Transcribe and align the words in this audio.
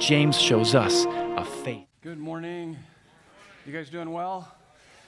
James 0.00 0.40
shows 0.40 0.74
us 0.74 1.04
of 1.36 1.46
faith. 1.46 1.86
Good 2.00 2.18
morning. 2.18 2.74
You 3.66 3.72
guys 3.72 3.90
doing 3.90 4.10
well? 4.10 4.50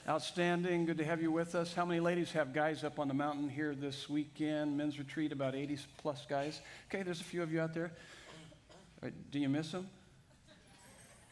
Outstanding. 0.07 0.85
Good 0.85 0.99
to 0.99 1.05
have 1.05 1.23
you 1.23 1.33
with 1.33 1.55
us. 1.55 1.73
How 1.73 1.87
many 1.87 1.99
ladies 1.99 2.31
have 2.33 2.53
guys 2.53 2.85
up 2.85 2.99
on 2.99 3.09
the 3.09 3.15
mountain 3.15 3.49
here 3.49 3.75
this 3.75 4.11
weekend? 4.11 4.77
Men's 4.77 4.99
retreat, 4.99 5.33
about 5.33 5.55
80 5.55 5.79
plus 5.97 6.27
guys. 6.29 6.61
Okay, 6.91 7.03
there's 7.03 7.23
a 7.23 7.25
few 7.25 7.43
of 7.43 7.51
you 7.51 7.63
out 7.63 7.73
there. 7.73 7.91
Uh, 9.03 9.09
do 9.31 9.39
you 9.39 9.49
miss 9.49 9.73
them? 9.73 9.89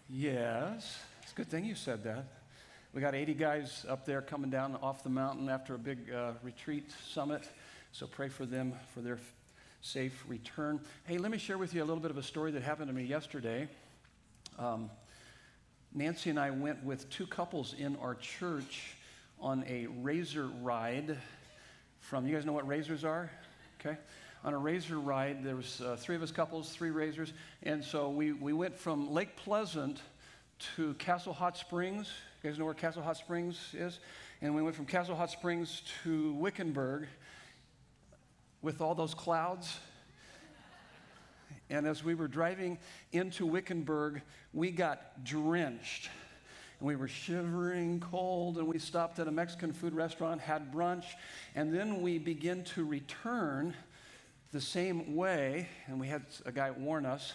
Yes. 0.08 0.98
It's 1.22 1.32
a 1.32 1.34
good 1.34 1.50
thing 1.50 1.66
you 1.66 1.74
said 1.74 2.02
that. 2.04 2.24
We 2.94 3.02
got 3.02 3.14
80 3.14 3.34
guys 3.34 3.84
up 3.86 4.06
there 4.06 4.22
coming 4.22 4.48
down 4.48 4.74
off 4.76 5.02
the 5.02 5.10
mountain 5.10 5.50
after 5.50 5.74
a 5.74 5.78
big 5.78 6.10
uh, 6.10 6.32
retreat 6.42 6.90
summit. 7.12 7.46
So 7.92 8.06
pray 8.06 8.30
for 8.30 8.46
them 8.46 8.72
for 8.94 9.02
their 9.02 9.18
safe 9.82 10.24
return. 10.28 10.80
Hey, 11.04 11.18
let 11.18 11.30
me 11.30 11.38
share 11.38 11.56
with 11.56 11.74
you 11.74 11.82
a 11.82 11.86
little 11.86 12.02
bit 12.02 12.10
of 12.10 12.18
a 12.18 12.22
story 12.22 12.50
that 12.52 12.62
happened 12.62 12.88
to 12.88 12.94
me 12.94 13.04
yesterday. 13.04 13.66
Um, 14.58 14.90
Nancy 15.94 16.30
and 16.30 16.38
I 16.38 16.50
went 16.50 16.84
with 16.84 17.08
two 17.08 17.26
couples 17.26 17.74
in 17.78 17.96
our 17.96 18.14
church 18.14 18.94
on 19.40 19.64
a 19.66 19.86
razor 19.86 20.48
ride 20.60 21.16
from, 21.98 22.26
you 22.26 22.34
guys 22.34 22.44
know 22.44 22.52
what 22.52 22.68
razors 22.68 23.04
are? 23.04 23.30
Okay. 23.80 23.96
On 24.44 24.52
a 24.52 24.58
razor 24.58 24.98
ride, 24.98 25.42
there 25.42 25.56
was 25.56 25.80
uh, 25.80 25.96
three 25.98 26.14
of 26.14 26.22
us 26.22 26.30
couples, 26.30 26.70
three 26.70 26.90
razors. 26.90 27.32
And 27.62 27.82
so 27.82 28.10
we, 28.10 28.32
we 28.32 28.52
went 28.52 28.76
from 28.76 29.10
Lake 29.10 29.34
Pleasant 29.36 30.00
to 30.76 30.94
Castle 30.94 31.32
Hot 31.32 31.56
Springs. 31.56 32.10
You 32.42 32.50
guys 32.50 32.58
know 32.58 32.66
where 32.66 32.74
Castle 32.74 33.02
Hot 33.02 33.16
Springs 33.16 33.58
is? 33.72 33.98
And 34.42 34.54
we 34.54 34.62
went 34.62 34.76
from 34.76 34.86
Castle 34.86 35.16
Hot 35.16 35.30
Springs 35.30 35.82
to 36.04 36.34
Wickenburg 36.34 37.06
with 38.62 38.80
all 38.80 38.94
those 38.94 39.14
clouds 39.14 39.78
and 41.70 41.86
as 41.86 42.02
we 42.02 42.16
were 42.16 42.26
driving 42.26 42.78
into 43.12 43.46
Wickenburg, 43.46 44.22
we 44.52 44.72
got 44.72 45.24
drenched. 45.24 46.10
And 46.80 46.88
we 46.88 46.96
were 46.96 47.06
shivering 47.06 48.00
cold, 48.00 48.58
and 48.58 48.66
we 48.66 48.80
stopped 48.80 49.20
at 49.20 49.28
a 49.28 49.30
Mexican 49.30 49.72
food 49.72 49.94
restaurant, 49.94 50.40
had 50.40 50.72
brunch, 50.72 51.04
and 51.54 51.72
then 51.72 52.02
we 52.02 52.18
began 52.18 52.64
to 52.64 52.84
return 52.84 53.74
the 54.50 54.60
same 54.60 55.14
way. 55.14 55.68
And 55.86 56.00
we 56.00 56.08
had 56.08 56.24
a 56.44 56.50
guy 56.50 56.72
warn 56.72 57.06
us 57.06 57.34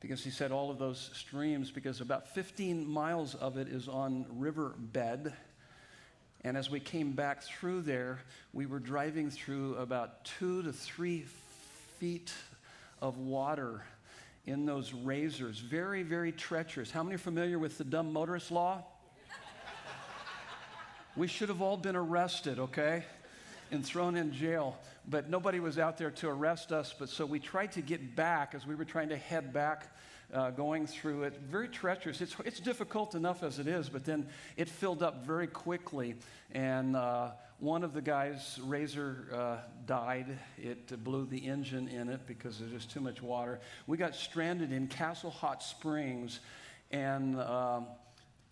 because 0.00 0.24
he 0.24 0.30
said 0.30 0.50
all 0.50 0.70
of 0.70 0.78
those 0.78 1.10
streams, 1.12 1.70
because 1.70 2.00
about 2.00 2.28
15 2.28 2.88
miles 2.88 3.34
of 3.34 3.58
it 3.58 3.68
is 3.68 3.88
on 3.88 4.24
riverbed. 4.30 5.34
And 6.42 6.56
as 6.56 6.70
we 6.70 6.80
came 6.80 7.12
back 7.12 7.42
through 7.42 7.82
there, 7.82 8.20
we 8.52 8.64
were 8.64 8.78
driving 8.78 9.30
through 9.30 9.76
about 9.76 10.24
two 10.24 10.62
to 10.62 10.72
three 10.72 11.26
feet 11.98 12.32
of 13.02 13.18
water 13.18 13.82
in 14.46 14.64
those 14.64 14.92
razors. 14.94 15.58
Very, 15.58 16.02
very 16.02 16.32
treacherous. 16.32 16.90
How 16.90 17.02
many 17.02 17.16
are 17.16 17.18
familiar 17.18 17.58
with 17.58 17.76
the 17.76 17.84
dumb 17.84 18.12
motorist 18.12 18.50
law? 18.50 18.84
we 21.16 21.26
should 21.26 21.50
have 21.50 21.60
all 21.60 21.76
been 21.76 21.96
arrested, 21.96 22.58
okay? 22.58 23.04
And 23.70 23.84
thrown 23.84 24.16
in 24.16 24.32
jail. 24.32 24.78
But 25.06 25.28
nobody 25.28 25.60
was 25.60 25.78
out 25.78 25.98
there 25.98 26.10
to 26.10 26.28
arrest 26.28 26.72
us. 26.72 26.94
But 26.98 27.10
so 27.10 27.26
we 27.26 27.38
tried 27.38 27.72
to 27.72 27.82
get 27.82 28.16
back 28.16 28.54
as 28.54 28.66
we 28.66 28.74
were 28.74 28.86
trying 28.86 29.10
to 29.10 29.16
head 29.16 29.52
back 29.52 29.94
uh, 30.32 30.50
going 30.50 30.86
through 30.86 31.24
it. 31.24 31.38
Very 31.50 31.68
treacherous. 31.68 32.20
It's, 32.20 32.34
it's 32.44 32.60
difficult 32.60 33.14
enough 33.14 33.42
as 33.42 33.58
it 33.58 33.66
is, 33.66 33.88
but 33.88 34.04
then 34.04 34.26
it 34.56 34.68
filled 34.68 35.02
up 35.02 35.24
very 35.26 35.46
quickly. 35.46 36.14
And 36.52 36.96
uh, 36.96 37.30
one 37.58 37.84
of 37.84 37.92
the 37.92 38.00
guys' 38.00 38.58
razor 38.64 39.26
uh, 39.32 39.56
died. 39.86 40.38
It 40.58 41.04
blew 41.04 41.26
the 41.26 41.38
engine 41.38 41.88
in 41.88 42.08
it 42.08 42.26
because 42.26 42.58
there's 42.58 42.72
just 42.72 42.90
too 42.90 43.00
much 43.00 43.22
water. 43.22 43.60
We 43.86 43.96
got 43.96 44.14
stranded 44.14 44.72
in 44.72 44.88
Castle 44.88 45.30
Hot 45.30 45.62
Springs, 45.62 46.40
and 46.90 47.38
um, 47.38 47.86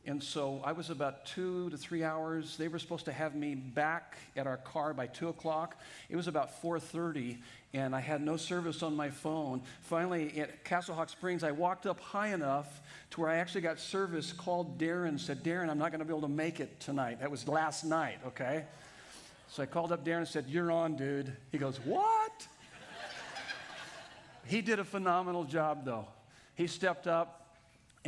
and 0.08 0.22
so 0.22 0.62
I 0.64 0.72
was 0.72 0.88
about 0.88 1.26
two 1.26 1.68
to 1.68 1.76
three 1.76 2.02
hours. 2.02 2.56
They 2.56 2.68
were 2.68 2.78
supposed 2.78 3.04
to 3.04 3.12
have 3.12 3.34
me 3.34 3.54
back 3.54 4.16
at 4.38 4.46
our 4.46 4.56
car 4.56 4.94
by 4.94 5.06
two 5.06 5.28
o'clock. 5.28 5.78
It 6.08 6.16
was 6.16 6.28
about 6.28 6.62
4:30, 6.62 7.36
and 7.74 7.94
I 7.94 8.00
had 8.00 8.22
no 8.22 8.38
service 8.38 8.82
on 8.82 8.96
my 8.96 9.10
phone. 9.10 9.60
Finally, 9.82 10.40
at 10.40 10.64
Castle 10.64 10.94
Hot 10.94 11.10
Springs, 11.10 11.44
I 11.44 11.50
walked 11.50 11.84
up 11.86 12.00
high 12.00 12.28
enough 12.28 12.80
to 13.10 13.20
where 13.20 13.28
I 13.28 13.36
actually 13.36 13.60
got 13.60 13.78
service. 13.78 14.32
Called 14.32 14.78
Darren, 14.78 15.20
said, 15.20 15.44
"Darren, 15.44 15.68
I'm 15.68 15.78
not 15.78 15.90
going 15.90 15.98
to 15.98 16.06
be 16.06 16.12
able 16.12 16.22
to 16.22 16.28
make 16.28 16.58
it 16.58 16.80
tonight." 16.80 17.20
That 17.20 17.30
was 17.30 17.46
last 17.46 17.84
night. 17.84 18.18
Okay. 18.28 18.64
So 19.50 19.62
I 19.62 19.66
called 19.66 19.92
up 19.92 20.06
Darren 20.06 20.18
and 20.18 20.28
said, 20.28 20.46
"You're 20.48 20.72
on, 20.72 20.96
dude." 20.96 21.36
He 21.52 21.58
goes, 21.58 21.78
"What?" 21.80 22.48
he 24.46 24.62
did 24.62 24.78
a 24.78 24.84
phenomenal 24.84 25.44
job, 25.44 25.84
though. 25.84 26.06
He 26.54 26.66
stepped 26.66 27.06
up 27.06 27.37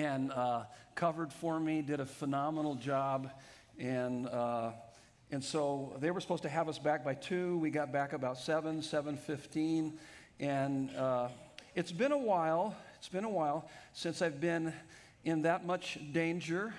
and 0.01 0.33
uh, 0.33 0.63
covered 0.95 1.31
for 1.31 1.61
me, 1.61 1.83
did 1.83 2.01
a 2.01 2.07
phenomenal 2.07 2.75
job. 2.75 3.31
And, 3.79 4.27
uh, 4.27 4.71
and 5.31 5.45
so 5.45 5.95
they 6.01 6.11
were 6.11 6.21
supposed 6.21 6.43
to 6.45 6.49
have 6.49 6.69
us 6.69 6.79
back 6.79 7.05
by 7.05 7.15
2. 7.15 7.59
We 7.59 7.71
got 7.71 7.93
back 7.93 8.15
about 8.15 8.39
7, 8.39 8.81
7.15. 8.81 9.93
And 10.39 10.97
uh, 10.97 11.29
it's 11.75 11.93
been 11.93 12.13
a 12.13 12.19
while, 12.19 12.75
it's 12.99 13.09
been 13.09 13.25
a 13.25 13.31
while 13.31 13.69
since 13.93 14.23
I've 14.23 14.41
been 14.41 14.73
in 15.25 15.43
that 15.43 15.67
much 15.67 15.99
danger 16.13 16.73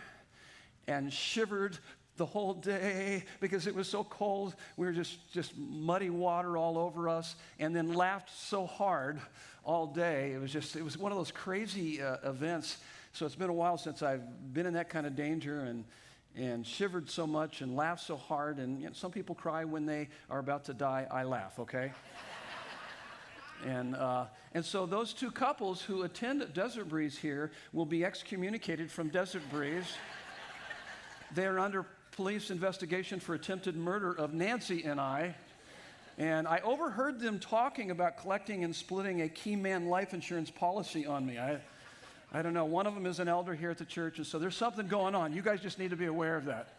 and 0.87 1.13
shivered 1.13 1.77
the 2.17 2.25
whole 2.25 2.55
day 2.55 3.23
because 3.39 3.67
it 3.67 3.75
was 3.75 3.87
so 3.87 4.03
cold. 4.03 4.55
We 4.77 4.87
were 4.87 4.93
just, 4.93 5.31
just 5.31 5.55
muddy 5.57 6.09
water 6.09 6.57
all 6.57 6.79
over 6.79 7.07
us 7.07 7.35
and 7.59 7.75
then 7.75 7.93
laughed 7.93 8.31
so 8.35 8.65
hard 8.65 9.21
all 9.63 9.85
day. 9.85 10.33
It 10.33 10.41
was 10.41 10.51
just, 10.51 10.75
it 10.75 10.83
was 10.83 10.97
one 10.97 11.11
of 11.11 11.19
those 11.19 11.31
crazy 11.31 12.01
uh, 12.01 12.17
events 12.23 12.77
so 13.13 13.25
it's 13.25 13.35
been 13.35 13.49
a 13.49 13.53
while 13.53 13.77
since 13.77 14.01
I've 14.01 14.53
been 14.53 14.65
in 14.65 14.73
that 14.73 14.89
kind 14.89 15.05
of 15.05 15.15
danger 15.15 15.61
and, 15.61 15.83
and 16.35 16.65
shivered 16.65 17.09
so 17.09 17.27
much 17.27 17.61
and 17.61 17.75
laughed 17.75 18.03
so 18.03 18.15
hard. 18.15 18.57
And 18.57 18.81
you 18.81 18.87
know, 18.87 18.93
some 18.93 19.11
people 19.11 19.35
cry 19.35 19.65
when 19.65 19.85
they 19.85 20.07
are 20.29 20.39
about 20.39 20.65
to 20.65 20.73
die. 20.73 21.07
I 21.11 21.23
laugh, 21.23 21.59
okay? 21.59 21.91
and, 23.65 23.95
uh, 23.95 24.25
and 24.53 24.63
so 24.63 24.85
those 24.85 25.13
two 25.13 25.29
couples 25.29 25.81
who 25.81 26.03
attend 26.03 26.53
Desert 26.53 26.87
Breeze 26.87 27.17
here 27.17 27.51
will 27.73 27.85
be 27.85 28.05
excommunicated 28.05 28.89
from 28.89 29.09
Desert 29.09 29.43
Breeze. 29.51 29.85
they 31.35 31.45
are 31.45 31.59
under 31.59 31.85
police 32.11 32.49
investigation 32.49 33.19
for 33.19 33.35
attempted 33.35 33.75
murder 33.75 34.13
of 34.13 34.33
Nancy 34.33 34.83
and 34.85 35.01
I. 35.01 35.35
And 36.17 36.47
I 36.47 36.59
overheard 36.59 37.19
them 37.19 37.39
talking 37.39 37.91
about 37.91 38.17
collecting 38.17 38.63
and 38.63 38.75
splitting 38.75 39.21
a 39.21 39.29
key 39.29 39.55
man 39.55 39.87
life 39.87 40.13
insurance 40.13 40.49
policy 40.49 41.05
on 41.05 41.25
me. 41.25 41.37
I, 41.37 41.59
I 42.33 42.41
don't 42.41 42.53
know. 42.53 42.65
One 42.65 42.87
of 42.87 42.93
them 42.93 43.05
is 43.05 43.19
an 43.19 43.27
elder 43.27 43.53
here 43.53 43.69
at 43.71 43.77
the 43.77 43.85
church, 43.85 44.17
and 44.17 44.25
so 44.25 44.39
there's 44.39 44.55
something 44.55 44.87
going 44.87 45.15
on. 45.15 45.33
You 45.33 45.41
guys 45.41 45.61
just 45.61 45.77
need 45.77 45.89
to 45.89 45.97
be 45.97 46.05
aware 46.05 46.37
of 46.37 46.45
that. 46.45 46.69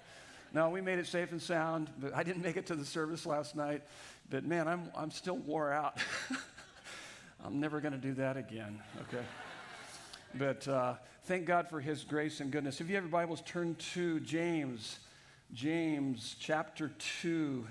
No, 0.54 0.70
we 0.70 0.80
made 0.80 0.98
it 0.98 1.06
safe 1.06 1.32
and 1.32 1.40
sound, 1.40 1.90
but 1.98 2.14
I 2.14 2.22
didn't 2.22 2.42
make 2.42 2.56
it 2.56 2.66
to 2.66 2.74
the 2.74 2.84
service 2.84 3.26
last 3.26 3.56
night. 3.56 3.82
But 4.30 4.44
man, 4.44 4.68
I'm, 4.68 4.90
I'm 4.96 5.10
still 5.10 5.36
wore 5.36 5.72
out. 5.72 5.98
I'm 7.44 7.60
never 7.60 7.80
going 7.80 7.92
to 7.92 7.98
do 7.98 8.14
that 8.14 8.36
again, 8.36 8.80
okay? 9.02 9.24
But 10.34 10.68
uh, 10.68 10.94
thank 11.24 11.44
God 11.44 11.68
for 11.68 11.80
his 11.80 12.04
grace 12.04 12.40
and 12.40 12.50
goodness. 12.50 12.80
If 12.80 12.88
you 12.88 12.94
have 12.94 13.04
your 13.04 13.10
Bibles, 13.10 13.42
turn 13.42 13.74
to 13.92 14.20
James, 14.20 14.98
James 15.52 16.36
chapter 16.38 16.92
2. 17.20 17.66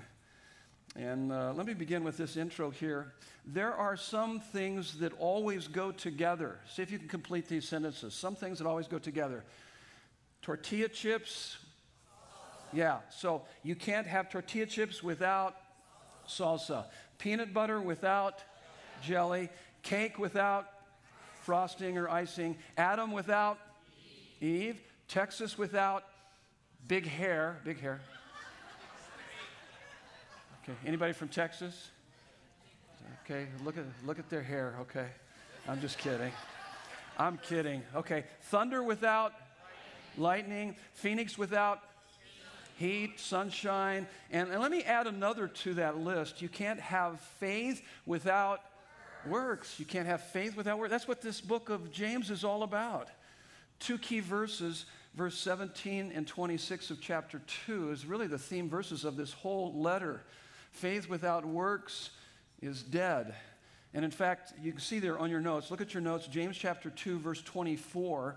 And 0.94 1.32
uh, 1.32 1.54
let 1.54 1.66
me 1.66 1.72
begin 1.72 2.04
with 2.04 2.18
this 2.18 2.36
intro 2.36 2.70
here. 2.70 3.14
There 3.46 3.72
are 3.72 3.96
some 3.96 4.40
things 4.40 4.98
that 4.98 5.12
always 5.18 5.66
go 5.66 5.90
together. 5.90 6.58
See 6.70 6.82
if 6.82 6.90
you 6.90 6.98
can 6.98 7.08
complete 7.08 7.48
these 7.48 7.66
sentences. 7.66 8.14
Some 8.14 8.34
things 8.34 8.58
that 8.58 8.66
always 8.66 8.88
go 8.88 8.98
together. 8.98 9.42
Tortilla 10.42 10.88
chips. 10.88 11.56
Yeah, 12.74 12.98
so 13.10 13.42
you 13.62 13.74
can't 13.74 14.06
have 14.06 14.30
tortilla 14.30 14.66
chips 14.66 15.02
without 15.02 15.56
salsa. 16.28 16.84
Peanut 17.18 17.54
butter 17.54 17.80
without 17.80 18.42
jelly. 19.02 19.48
Cake 19.82 20.18
without 20.18 20.68
frosting 21.42 21.96
or 21.96 22.08
icing. 22.08 22.56
Adam 22.76 23.12
without 23.12 23.58
Eve. 24.40 24.80
Texas 25.08 25.56
without 25.56 26.04
big 26.86 27.06
hair. 27.06 27.60
Big 27.64 27.80
hair. 27.80 28.00
Okay, 30.62 30.78
anybody 30.86 31.12
from 31.12 31.28
Texas? 31.28 31.90
Okay, 33.24 33.46
look 33.64 33.76
at, 33.76 33.84
look 34.06 34.20
at 34.20 34.30
their 34.30 34.42
hair, 34.42 34.76
okay? 34.82 35.08
I'm 35.68 35.80
just 35.80 35.98
kidding. 35.98 36.30
I'm 37.18 37.38
kidding. 37.38 37.82
Okay, 37.96 38.24
thunder 38.42 38.82
without 38.82 39.32
lightning, 40.16 40.76
phoenix 40.94 41.36
without 41.36 41.80
heat, 42.76 43.18
sunshine. 43.18 44.06
And, 44.30 44.50
and 44.50 44.60
let 44.60 44.70
me 44.70 44.82
add 44.82 45.06
another 45.06 45.48
to 45.48 45.74
that 45.74 45.98
list. 45.98 46.40
You 46.40 46.48
can't 46.48 46.80
have 46.80 47.20
faith 47.40 47.82
without 48.06 48.60
works. 49.26 49.78
You 49.78 49.84
can't 49.84 50.06
have 50.06 50.22
faith 50.28 50.56
without 50.56 50.78
works. 50.78 50.90
That's 50.90 51.08
what 51.08 51.20
this 51.20 51.40
book 51.40 51.70
of 51.70 51.92
James 51.92 52.30
is 52.30 52.44
all 52.44 52.62
about. 52.62 53.08
Two 53.78 53.98
key 53.98 54.20
verses, 54.20 54.86
verse 55.14 55.36
17 55.38 56.12
and 56.14 56.26
26 56.26 56.90
of 56.90 57.00
chapter 57.00 57.42
2, 57.66 57.90
is 57.90 58.06
really 58.06 58.26
the 58.26 58.38
theme 58.38 58.68
verses 58.68 59.04
of 59.04 59.16
this 59.16 59.32
whole 59.32 59.72
letter. 59.74 60.22
Faith 60.72 61.08
without 61.08 61.44
works 61.44 62.10
is 62.60 62.82
dead. 62.82 63.34
And 63.94 64.04
in 64.04 64.10
fact, 64.10 64.54
you 64.60 64.72
can 64.72 64.80
see 64.80 64.98
there 64.98 65.18
on 65.18 65.30
your 65.30 65.40
notes, 65.40 65.70
look 65.70 65.80
at 65.80 65.94
your 65.94 66.02
notes, 66.02 66.26
James 66.26 66.56
chapter 66.56 66.90
2, 66.90 67.18
verse 67.18 67.42
24. 67.42 68.36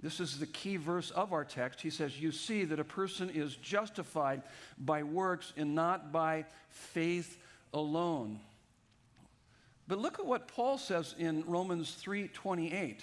This 0.00 0.20
is 0.20 0.38
the 0.38 0.46
key 0.46 0.76
verse 0.76 1.10
of 1.12 1.32
our 1.32 1.44
text. 1.44 1.80
He 1.80 1.90
says, 1.90 2.20
You 2.20 2.32
see 2.32 2.64
that 2.64 2.80
a 2.80 2.84
person 2.84 3.30
is 3.30 3.56
justified 3.56 4.42
by 4.78 5.02
works 5.02 5.52
and 5.56 5.74
not 5.74 6.12
by 6.12 6.44
faith 6.68 7.38
alone. 7.72 8.40
But 9.86 9.98
look 9.98 10.18
at 10.18 10.26
what 10.26 10.48
Paul 10.48 10.78
says 10.78 11.14
in 11.18 11.44
Romans 11.46 11.96
3:28. 12.02 13.00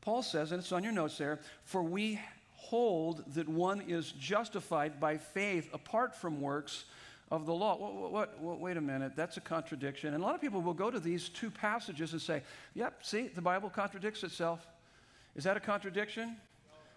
Paul 0.00 0.22
says, 0.22 0.52
and 0.52 0.60
it's 0.60 0.72
on 0.72 0.84
your 0.84 0.92
notes 0.92 1.18
there, 1.18 1.40
for 1.64 1.82
we 1.82 2.18
hold 2.54 3.24
that 3.34 3.48
one 3.48 3.82
is 3.82 4.12
justified 4.12 4.98
by 5.00 5.18
faith 5.18 5.68
apart 5.74 6.14
from 6.14 6.40
works 6.40 6.84
of 7.30 7.46
the 7.46 7.52
law. 7.52 7.76
What, 7.76 8.12
what, 8.12 8.40
what, 8.40 8.60
wait 8.60 8.76
a 8.76 8.80
minute, 8.80 9.12
that's 9.14 9.36
a 9.36 9.40
contradiction. 9.40 10.14
And 10.14 10.22
a 10.22 10.26
lot 10.26 10.34
of 10.34 10.40
people 10.40 10.62
will 10.62 10.74
go 10.74 10.90
to 10.90 11.00
these 11.00 11.28
two 11.28 11.50
passages 11.50 12.12
and 12.12 12.22
say, 12.22 12.42
yep, 12.74 13.00
see, 13.02 13.28
the 13.28 13.42
Bible 13.42 13.70
contradicts 13.70 14.22
itself. 14.22 14.66
Is 15.36 15.44
that 15.44 15.56
a 15.56 15.60
contradiction? 15.60 16.36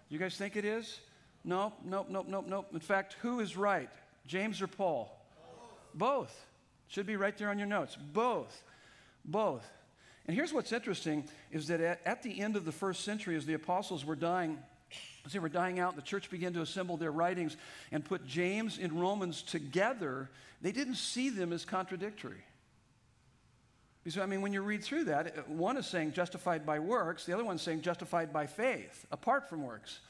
You 0.08 0.18
guys 0.18 0.36
think 0.36 0.56
it 0.56 0.64
is? 0.64 1.00
No, 1.44 1.72
nope, 1.84 2.06
nope, 2.08 2.26
nope, 2.28 2.46
nope. 2.48 2.68
In 2.72 2.80
fact, 2.80 3.16
who 3.20 3.40
is 3.40 3.56
right, 3.56 3.90
James 4.26 4.62
or 4.62 4.66
Paul? 4.66 5.10
Both. 5.94 6.46
Should 6.88 7.06
be 7.06 7.16
right 7.16 7.36
there 7.36 7.50
on 7.50 7.58
your 7.58 7.68
notes. 7.68 7.96
Both. 7.96 8.62
Both. 9.24 9.68
And 10.26 10.36
here's 10.36 10.52
what's 10.52 10.72
interesting 10.72 11.24
is 11.50 11.66
that 11.68 11.80
at, 11.80 12.00
at 12.06 12.22
the 12.22 12.40
end 12.40 12.56
of 12.56 12.64
the 12.64 12.72
first 12.72 13.04
century, 13.04 13.36
as 13.36 13.44
the 13.44 13.54
apostles 13.54 14.04
were 14.04 14.14
dying, 14.14 14.58
as 15.24 15.32
they 15.32 15.38
were 15.38 15.48
dying 15.48 15.78
out, 15.78 15.96
the 15.96 16.02
church 16.02 16.30
began 16.30 16.52
to 16.54 16.62
assemble 16.62 16.96
their 16.96 17.12
writings 17.12 17.56
and 17.90 18.04
put 18.04 18.26
James 18.26 18.78
and 18.78 19.00
Romans 19.00 19.42
together. 19.42 20.28
They 20.60 20.72
didn't 20.72 20.96
see 20.96 21.30
them 21.30 21.52
as 21.52 21.64
contradictory. 21.64 22.44
I 24.20 24.26
mean, 24.26 24.42
when 24.42 24.52
you 24.52 24.62
read 24.62 24.82
through 24.82 25.04
that, 25.04 25.48
one 25.48 25.76
is 25.76 25.86
saying 25.86 26.12
justified 26.12 26.66
by 26.66 26.80
works, 26.80 27.24
the 27.24 27.32
other 27.32 27.44
one's 27.44 27.62
saying 27.62 27.82
justified 27.82 28.32
by 28.32 28.46
faith, 28.46 29.06
apart 29.12 29.48
from 29.48 29.62
works. 29.62 30.00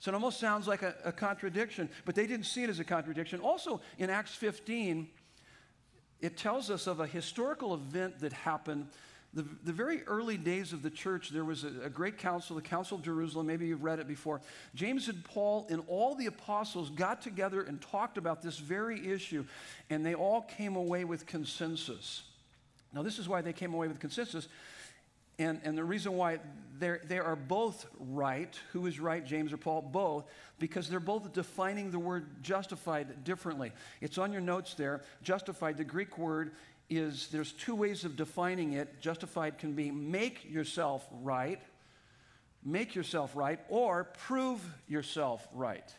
So 0.00 0.10
it 0.10 0.14
almost 0.14 0.40
sounds 0.40 0.66
like 0.66 0.82
a, 0.82 0.94
a 1.04 1.12
contradiction, 1.12 1.88
but 2.04 2.14
they 2.14 2.26
didn't 2.26 2.46
see 2.46 2.64
it 2.64 2.70
as 2.70 2.80
a 2.80 2.84
contradiction. 2.84 3.40
Also, 3.40 3.80
in 3.98 4.10
Acts 4.10 4.34
15, 4.34 5.08
it 6.20 6.36
tells 6.36 6.68
us 6.70 6.86
of 6.86 7.00
a 7.00 7.06
historical 7.06 7.74
event 7.74 8.18
that 8.20 8.32
happened. 8.32 8.88
The, 9.34 9.44
the 9.64 9.72
very 9.72 10.02
early 10.04 10.38
days 10.38 10.72
of 10.72 10.82
the 10.82 10.90
church, 10.90 11.28
there 11.30 11.44
was 11.44 11.64
a, 11.64 11.84
a, 11.84 11.90
great 11.90 12.16
council, 12.16 12.56
the 12.56 12.62
Council 12.62 12.96
of 12.96 13.04
Jerusalem. 13.04 13.46
Maybe 13.46 13.66
you've 13.66 13.84
read 13.84 13.98
it 13.98 14.08
before. 14.08 14.40
James 14.74 15.08
and 15.08 15.22
Paul 15.24 15.66
and 15.68 15.82
all 15.88 16.14
the 16.14 16.26
apostles 16.26 16.88
got 16.88 17.20
together 17.20 17.60
and 17.62 17.80
talked 17.80 18.16
about 18.16 18.40
this 18.40 18.58
very 18.58 19.08
issue, 19.08 19.44
and 19.90 20.06
they 20.06 20.14
all 20.14 20.42
came 20.42 20.74
away 20.74 21.04
with 21.04 21.26
consensus. 21.26 22.22
Now, 22.94 23.02
this 23.02 23.18
is 23.18 23.28
why 23.28 23.42
they 23.42 23.52
came 23.52 23.74
away 23.74 23.88
with 23.88 24.00
consensus. 24.00 24.48
And, 25.38 25.60
and 25.64 25.76
the 25.76 25.84
reason 25.84 26.14
why 26.14 26.38
they 26.78 27.18
are 27.18 27.36
both 27.36 27.86
right, 27.98 28.58
who 28.72 28.86
is 28.86 28.98
right, 28.98 29.24
James 29.24 29.52
or 29.52 29.58
Paul? 29.58 29.82
Both, 29.82 30.24
because 30.58 30.88
they're 30.88 30.98
both 30.98 31.32
defining 31.34 31.90
the 31.90 31.98
word 31.98 32.42
justified 32.42 33.22
differently. 33.24 33.72
It's 34.00 34.16
on 34.16 34.32
your 34.32 34.40
notes 34.40 34.74
there. 34.74 35.02
Justified, 35.22 35.76
the 35.76 35.84
Greek 35.84 36.16
word 36.16 36.52
is 36.88 37.28
there's 37.28 37.52
two 37.52 37.74
ways 37.74 38.04
of 38.04 38.16
defining 38.16 38.74
it. 38.74 39.00
Justified 39.00 39.58
can 39.58 39.72
be 39.72 39.90
make 39.90 40.44
yourself 40.50 41.06
right, 41.22 41.60
make 42.64 42.94
yourself 42.94 43.34
right, 43.34 43.60
or 43.68 44.04
prove 44.04 44.64
yourself 44.86 45.46
right. 45.52 45.92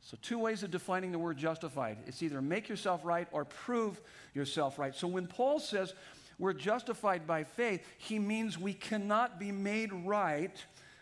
So, 0.00 0.16
two 0.22 0.38
ways 0.38 0.62
of 0.62 0.70
defining 0.70 1.12
the 1.12 1.18
word 1.18 1.36
justified 1.36 1.98
it's 2.06 2.22
either 2.22 2.40
make 2.40 2.68
yourself 2.68 3.04
right 3.04 3.28
or 3.32 3.44
prove 3.44 4.00
yourself 4.34 4.78
right. 4.78 4.94
So, 4.94 5.06
when 5.06 5.26
Paul 5.26 5.58
says, 5.58 5.92
we're 6.38 6.52
justified 6.52 7.26
by 7.26 7.44
faith, 7.44 7.84
he 7.98 8.18
means 8.18 8.56
we 8.56 8.72
cannot 8.72 9.40
be 9.40 9.50
made 9.50 9.92
right 9.92 10.56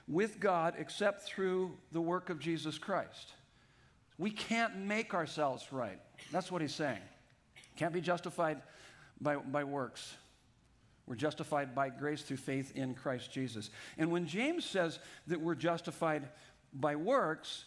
with 0.09 0.41
God 0.41 0.75
except 0.79 1.25
through 1.25 1.77
the 1.93 2.01
work 2.01 2.31
of 2.31 2.39
Jesus 2.39 2.79
Christ. 2.79 3.35
We 4.19 4.31
can't 4.31 4.79
make 4.79 5.13
ourselves 5.13 5.67
right. 5.71 6.01
That's 6.33 6.51
what 6.51 6.63
he's 6.63 6.75
saying. 6.75 7.03
Can't 7.77 7.93
be 7.93 8.01
justified 8.01 8.63
by, 9.21 9.37
by 9.37 9.65
works. 9.65 10.15
We're 11.07 11.15
justified 11.15 11.75
by 11.75 11.91
grace 11.91 12.23
through 12.23 12.39
faith 12.39 12.73
in 12.75 12.95
Christ 12.95 13.31
Jesus. 13.31 13.71
And 13.97 14.11
when 14.11 14.27
James 14.27 14.65
says 14.65 14.99
that 15.29 15.41
we're 15.41 15.55
justified 15.55 16.29
by 16.73 16.97
works, 16.97 17.65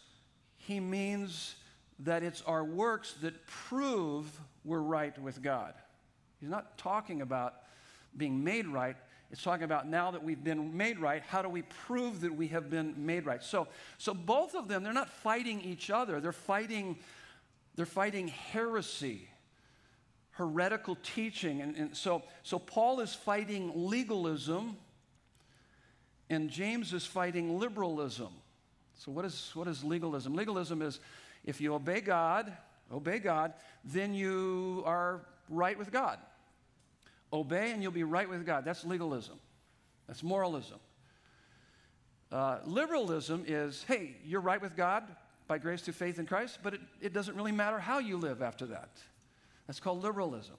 he 0.58 0.80
means 0.80 1.56
that 2.00 2.22
it's 2.24 2.42
our 2.44 2.64
works 2.64 3.14
that 3.22 3.46
prove 3.48 4.26
we're 4.66 4.80
right 4.80 5.18
with 5.22 5.42
God. 5.42 5.74
He's 6.40 6.50
not 6.50 6.78
talking 6.78 7.22
about 7.22 7.56
being 8.16 8.44
made 8.44 8.68
right. 8.68 8.96
It's 9.32 9.44
talking 9.44 9.64
about 9.64 9.88
now 9.88 10.12
that 10.12 10.24
we've 10.24 10.44
been 10.44 10.76
made 10.76 11.00
right, 11.00 11.22
how 11.22 11.42
do 11.42 11.50
we 11.50 11.62
prove 11.62 12.22
that 12.22 12.36
we 12.36 12.48
have 12.48 12.70
been 12.70 13.06
made 13.06 13.26
right? 13.26 13.44
So, 13.44 13.68
so 13.98 14.14
both 14.14 14.56
of 14.56 14.68
them, 14.68 14.84
they're 14.84 14.92
not 14.92 15.10
fighting 15.10 15.62
each 15.62 15.90
other. 15.90 16.20
They're 16.20 16.32
fighting, 16.32 16.98
they're 17.76 17.86
fighting 17.86 18.28
heresy, 18.28 19.30
heretical 20.40 20.98
teaching. 21.04 21.62
And, 21.62 21.76
and 21.76 21.98
so, 21.98 22.24
so 22.44 22.58
Paul 22.58 23.02
is 23.02 23.14
fighting 23.14 23.72
legalism, 23.76 24.78
and 26.30 26.50
James 26.50 26.94
is 26.94 27.06
fighting 27.06 27.60
liberalism. 27.60 28.30
So 28.96 29.12
what 29.12 29.26
is, 29.26 29.52
what 29.54 29.68
is 29.68 29.84
legalism? 29.84 30.34
Legalism 30.34 30.82
is 30.82 31.02
if 31.44 31.60
you 31.60 31.74
obey 31.74 32.00
God, 32.00 32.52
obey 32.90 33.20
God, 33.20 33.54
then 33.84 34.14
you 34.14 34.82
are 34.86 35.26
right 35.50 35.78
with 35.78 35.92
God. 35.92 36.20
Obey 37.34 37.72
and 37.72 37.84
you'll 37.84 37.92
be 37.92 38.04
right 38.04 38.30
with 38.30 38.46
God. 38.46 38.64
That's 38.64 38.86
legalism. 38.86 39.40
That's 40.08 40.24
moralism. 40.24 40.80
Uh, 42.32 42.60
liberalism 42.66 43.44
is 43.46 43.84
hey, 43.88 44.16
you're 44.24 44.42
right 44.42 44.62
with 44.62 44.78
God 44.78 45.04
by 45.48 45.58
grace 45.58 45.82
through 45.82 45.96
faith 45.96 46.18
in 46.18 46.26
Christ, 46.26 46.60
but 46.64 46.76
it, 46.76 46.82
it 47.02 47.14
doesn't 47.14 47.36
really 47.36 47.52
matter 47.52 47.80
how 47.80 48.00
you 48.00 48.18
live 48.18 48.42
after 48.42 48.68
that. 48.68 48.90
That's 49.70 49.80
called 49.80 50.02
liberalism. 50.02 50.56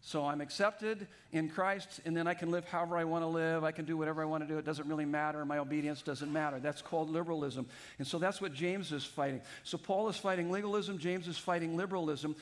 So 0.00 0.24
I'm 0.24 0.40
accepted 0.40 1.06
in 1.30 1.50
Christ, 1.50 2.00
and 2.06 2.16
then 2.16 2.26
I 2.26 2.32
can 2.32 2.50
live 2.50 2.64
however 2.64 2.96
I 2.96 3.04
want 3.04 3.22
to 3.22 3.26
live. 3.26 3.64
I 3.64 3.70
can 3.70 3.84
do 3.84 3.98
whatever 3.98 4.22
I 4.22 4.24
want 4.24 4.42
to 4.42 4.48
do. 4.48 4.56
It 4.56 4.64
doesn't 4.64 4.88
really 4.88 5.04
matter. 5.04 5.44
My 5.44 5.58
obedience 5.58 6.00
doesn't 6.00 6.32
matter. 6.32 6.58
That's 6.58 6.80
called 6.80 7.10
liberalism. 7.10 7.66
And 7.98 8.06
so 8.06 8.18
that's 8.18 8.40
what 8.40 8.54
James 8.54 8.92
is 8.92 9.04
fighting. 9.04 9.42
So 9.62 9.76
Paul 9.76 10.08
is 10.08 10.16
fighting 10.16 10.50
legalism, 10.50 10.96
James 10.96 11.28
is 11.28 11.36
fighting 11.36 11.76
liberalism. 11.76 12.34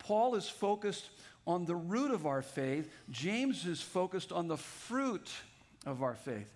Paul 0.00 0.34
is 0.34 0.48
focused 0.48 1.10
on 1.46 1.66
the 1.66 1.76
root 1.76 2.10
of 2.10 2.26
our 2.26 2.42
faith, 2.42 2.92
James 3.08 3.64
is 3.64 3.80
focused 3.80 4.32
on 4.32 4.48
the 4.48 4.56
fruit 4.56 5.30
of 5.86 6.02
our 6.02 6.16
faith. 6.16 6.52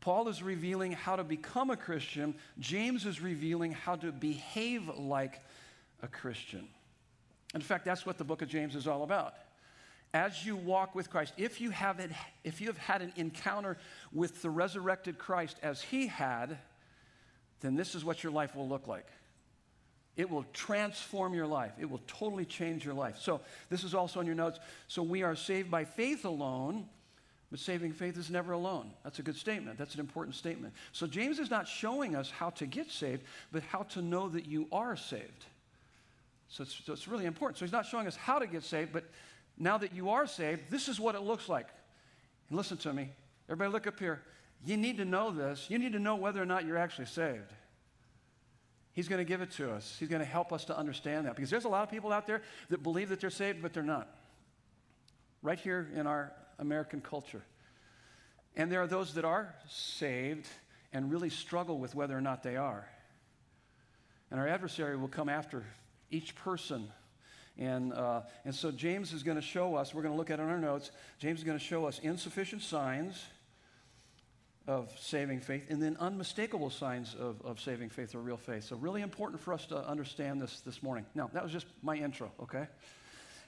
Paul 0.00 0.26
is 0.26 0.42
revealing 0.42 0.90
how 0.90 1.14
to 1.14 1.22
become 1.22 1.70
a 1.70 1.76
Christian, 1.76 2.34
James 2.58 3.06
is 3.06 3.20
revealing 3.20 3.70
how 3.70 3.94
to 3.94 4.10
behave 4.10 4.88
like 4.98 5.40
a 6.02 6.08
Christian. 6.08 6.66
In 7.54 7.60
fact, 7.60 7.84
that's 7.84 8.04
what 8.04 8.18
the 8.18 8.24
book 8.24 8.42
of 8.42 8.48
James 8.48 8.74
is 8.74 8.86
all 8.86 9.02
about. 9.02 9.34
As 10.14 10.46
you 10.46 10.56
walk 10.56 10.94
with 10.94 11.10
Christ, 11.10 11.32
if 11.36 11.60
you 11.60 11.70
have, 11.70 12.00
it, 12.00 12.10
if 12.44 12.60
you 12.60 12.68
have 12.68 12.78
had 12.78 13.02
an 13.02 13.12
encounter 13.16 13.76
with 14.12 14.42
the 14.42 14.50
resurrected 14.50 15.18
Christ 15.18 15.58
as 15.62 15.82
he 15.82 16.06
had, 16.06 16.58
then 17.60 17.74
this 17.74 17.94
is 17.94 18.04
what 18.04 18.22
your 18.22 18.32
life 18.32 18.54
will 18.54 18.68
look 18.68 18.86
like. 18.86 19.06
It 20.16 20.30
will 20.30 20.46
transform 20.52 21.34
your 21.34 21.46
life. 21.46 21.72
It 21.78 21.90
will 21.90 22.00
totally 22.06 22.46
change 22.46 22.84
your 22.84 22.94
life. 22.94 23.18
So, 23.20 23.42
this 23.68 23.84
is 23.84 23.94
also 23.94 24.20
in 24.20 24.26
your 24.26 24.34
notes. 24.34 24.58
So, 24.88 25.02
we 25.02 25.22
are 25.22 25.36
saved 25.36 25.70
by 25.70 25.84
faith 25.84 26.24
alone, 26.24 26.86
but 27.50 27.60
saving 27.60 27.92
faith 27.92 28.16
is 28.16 28.30
never 28.30 28.52
alone. 28.52 28.92
That's 29.04 29.18
a 29.18 29.22
good 29.22 29.36
statement. 29.36 29.76
That's 29.76 29.94
an 29.94 30.00
important 30.00 30.34
statement. 30.34 30.72
So, 30.92 31.06
James 31.06 31.38
is 31.38 31.50
not 31.50 31.68
showing 31.68 32.16
us 32.16 32.30
how 32.30 32.50
to 32.50 32.66
get 32.66 32.90
saved, 32.90 33.24
but 33.52 33.62
how 33.64 33.82
to 33.82 34.00
know 34.00 34.30
that 34.30 34.46
you 34.46 34.68
are 34.72 34.96
saved. 34.96 35.44
So 36.48 36.62
it's, 36.62 36.80
so 36.84 36.92
it's 36.92 37.08
really 37.08 37.26
important. 37.26 37.58
So, 37.58 37.64
he's 37.64 37.72
not 37.72 37.86
showing 37.86 38.06
us 38.06 38.16
how 38.16 38.38
to 38.38 38.46
get 38.46 38.62
saved, 38.62 38.92
but 38.92 39.04
now 39.58 39.78
that 39.78 39.94
you 39.94 40.10
are 40.10 40.26
saved, 40.26 40.70
this 40.70 40.88
is 40.88 41.00
what 41.00 41.14
it 41.14 41.22
looks 41.22 41.48
like. 41.48 41.68
And 42.48 42.56
listen 42.56 42.76
to 42.78 42.92
me. 42.92 43.08
Everybody, 43.48 43.72
look 43.72 43.86
up 43.86 43.98
here. 43.98 44.22
You 44.64 44.76
need 44.76 44.98
to 44.98 45.04
know 45.04 45.30
this. 45.30 45.66
You 45.68 45.78
need 45.78 45.92
to 45.92 45.98
know 45.98 46.16
whether 46.16 46.40
or 46.40 46.46
not 46.46 46.64
you're 46.64 46.78
actually 46.78 47.06
saved. 47.06 47.52
He's 48.92 49.08
going 49.08 49.18
to 49.18 49.24
give 49.24 49.42
it 49.42 49.50
to 49.52 49.72
us. 49.72 49.96
He's 49.98 50.08
going 50.08 50.20
to 50.20 50.26
help 50.26 50.52
us 50.52 50.64
to 50.66 50.76
understand 50.76 51.26
that. 51.26 51.36
Because 51.36 51.50
there's 51.50 51.66
a 51.66 51.68
lot 51.68 51.82
of 51.82 51.90
people 51.90 52.12
out 52.12 52.26
there 52.26 52.42
that 52.70 52.82
believe 52.82 53.10
that 53.10 53.20
they're 53.20 53.30
saved, 53.30 53.60
but 53.60 53.72
they're 53.74 53.82
not. 53.82 54.08
Right 55.42 55.58
here 55.58 55.88
in 55.94 56.06
our 56.06 56.32
American 56.58 57.00
culture. 57.00 57.42
And 58.56 58.72
there 58.72 58.80
are 58.80 58.86
those 58.86 59.14
that 59.14 59.24
are 59.24 59.54
saved 59.68 60.48
and 60.92 61.10
really 61.10 61.28
struggle 61.28 61.78
with 61.78 61.94
whether 61.94 62.16
or 62.16 62.22
not 62.22 62.42
they 62.42 62.56
are. 62.56 62.88
And 64.30 64.40
our 64.40 64.48
adversary 64.48 64.96
will 64.96 65.08
come 65.08 65.28
after 65.28 65.64
each 66.10 66.34
person. 66.34 66.88
And, 67.58 67.92
uh, 67.92 68.22
and 68.44 68.54
so 68.54 68.70
James 68.70 69.12
is 69.12 69.22
going 69.22 69.36
to 69.36 69.42
show 69.42 69.76
us, 69.76 69.94
we're 69.94 70.02
going 70.02 70.12
to 70.12 70.18
look 70.18 70.30
at 70.30 70.40
in 70.40 70.46
our 70.46 70.58
notes, 70.58 70.90
James 71.18 71.38
is 71.38 71.44
going 71.44 71.58
to 71.58 71.64
show 71.64 71.86
us 71.86 71.98
insufficient 72.02 72.62
signs 72.62 73.24
of 74.66 74.92
saving 74.98 75.40
faith, 75.40 75.64
and 75.70 75.80
then 75.80 75.96
unmistakable 76.00 76.70
signs 76.70 77.14
of, 77.14 77.40
of 77.42 77.60
saving 77.60 77.88
faith 77.88 78.14
or 78.14 78.18
real 78.18 78.36
faith. 78.36 78.64
So, 78.64 78.76
really 78.76 79.00
important 79.00 79.40
for 79.40 79.54
us 79.54 79.64
to 79.66 79.78
understand 79.88 80.42
this 80.42 80.60
this 80.62 80.82
morning. 80.82 81.06
Now, 81.14 81.30
that 81.32 81.42
was 81.42 81.52
just 81.52 81.66
my 81.82 81.94
intro, 81.96 82.32
okay? 82.42 82.66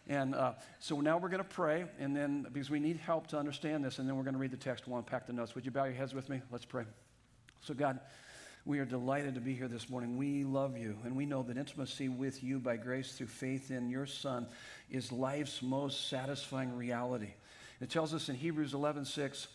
And 0.07 0.35
uh, 0.35 0.53
so 0.79 1.00
now 1.00 1.19
we're 1.19 1.29
going 1.29 1.43
to 1.43 1.49
pray, 1.49 1.87
and 1.99 2.17
then 2.17 2.47
because 2.53 2.71
we 2.71 2.79
need 2.79 2.99
help 2.99 3.27
to 3.29 3.38
understand 3.38 3.85
this, 3.85 3.99
and 3.99 4.09
then 4.09 4.17
we're 4.17 4.23
going 4.23 4.35
to 4.35 4.41
read 4.41 4.53
the 4.53 4.57
text. 4.57 4.87
We'll 4.87 4.99
unpack 4.99 5.27
the 5.27 5.33
notes. 5.33 5.55
Would 5.55 5.65
you 5.65 5.73
bow 5.73 5.85
your 5.85 5.95
heads 5.95 6.15
with 6.15 6.29
me? 6.29 6.41
Let's 6.53 6.65
pray. 6.65 6.85
So, 7.62 7.75
God, 7.75 7.99
we 8.65 8.79
are 8.79 8.85
delighted 8.85 9.35
to 9.35 9.41
be 9.41 9.55
here 9.55 9.69
this 9.69 9.88
morning. 9.88 10.17
We 10.17 10.45
love 10.45 10.77
you, 10.77 10.97
and 11.05 11.17
we 11.17 11.27
know 11.27 11.43
that 11.43 11.57
intimacy 11.57 12.09
with 12.09 12.43
you 12.43 12.59
by 12.59 12.77
grace 12.77 13.12
through 13.12 13.29
faith 13.29 13.71
in 13.71 13.88
your 13.88 14.07
Son 14.07 14.47
is 14.91 15.12
life's 15.12 15.62
most 15.62 16.09
satisfying 16.09 16.77
reality. 16.77 17.31
It 17.81 17.91
tells 17.91 18.12
us 18.12 18.29
in 18.29 18.35
Hebrews 18.35 18.75
11 18.75 19.05
6 19.05 19.49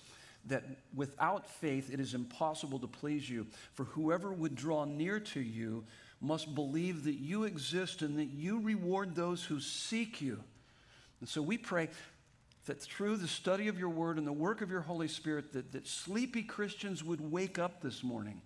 that 0.45 0.63
without 0.93 1.49
faith 1.49 1.91
it 1.93 1.99
is 1.99 2.13
impossible 2.13 2.79
to 2.79 2.87
please 2.87 3.29
you. 3.29 3.47
For 3.73 3.85
whoever 3.85 4.31
would 4.33 4.55
draw 4.55 4.85
near 4.85 5.19
to 5.19 5.39
you 5.39 5.83
must 6.19 6.55
believe 6.55 7.03
that 7.03 7.15
you 7.15 7.43
exist 7.43 8.01
and 8.01 8.17
that 8.17 8.31
you 8.31 8.59
reward 8.59 9.15
those 9.15 9.43
who 9.43 9.59
seek 9.59 10.21
you. 10.21 10.39
And 11.19 11.29
so 11.29 11.41
we 11.41 11.57
pray 11.57 11.89
that 12.65 12.81
through 12.81 13.17
the 13.17 13.27
study 13.27 13.67
of 13.67 13.77
your 13.77 13.89
word 13.89 14.17
and 14.17 14.25
the 14.25 14.33
work 14.33 14.61
of 14.61 14.71
your 14.71 14.81
Holy 14.81 15.07
Spirit, 15.07 15.51
that, 15.53 15.73
that 15.73 15.87
sleepy 15.87 16.43
Christians 16.43 17.03
would 17.03 17.19
wake 17.31 17.59
up 17.59 17.81
this 17.81 18.03
morning. 18.03 18.41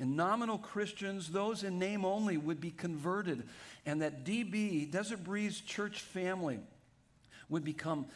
And 0.00 0.16
nominal 0.16 0.58
Christians, 0.58 1.28
those 1.28 1.62
in 1.62 1.78
name 1.78 2.04
only, 2.06 2.38
would 2.38 2.60
be 2.60 2.70
converted. 2.70 3.46
And 3.84 4.00
that 4.00 4.24
DB, 4.24 4.90
Desert 4.90 5.22
Breeze 5.22 5.60
Church 5.60 6.00
family, 6.00 6.58
would 7.50 7.64
become 7.64 8.06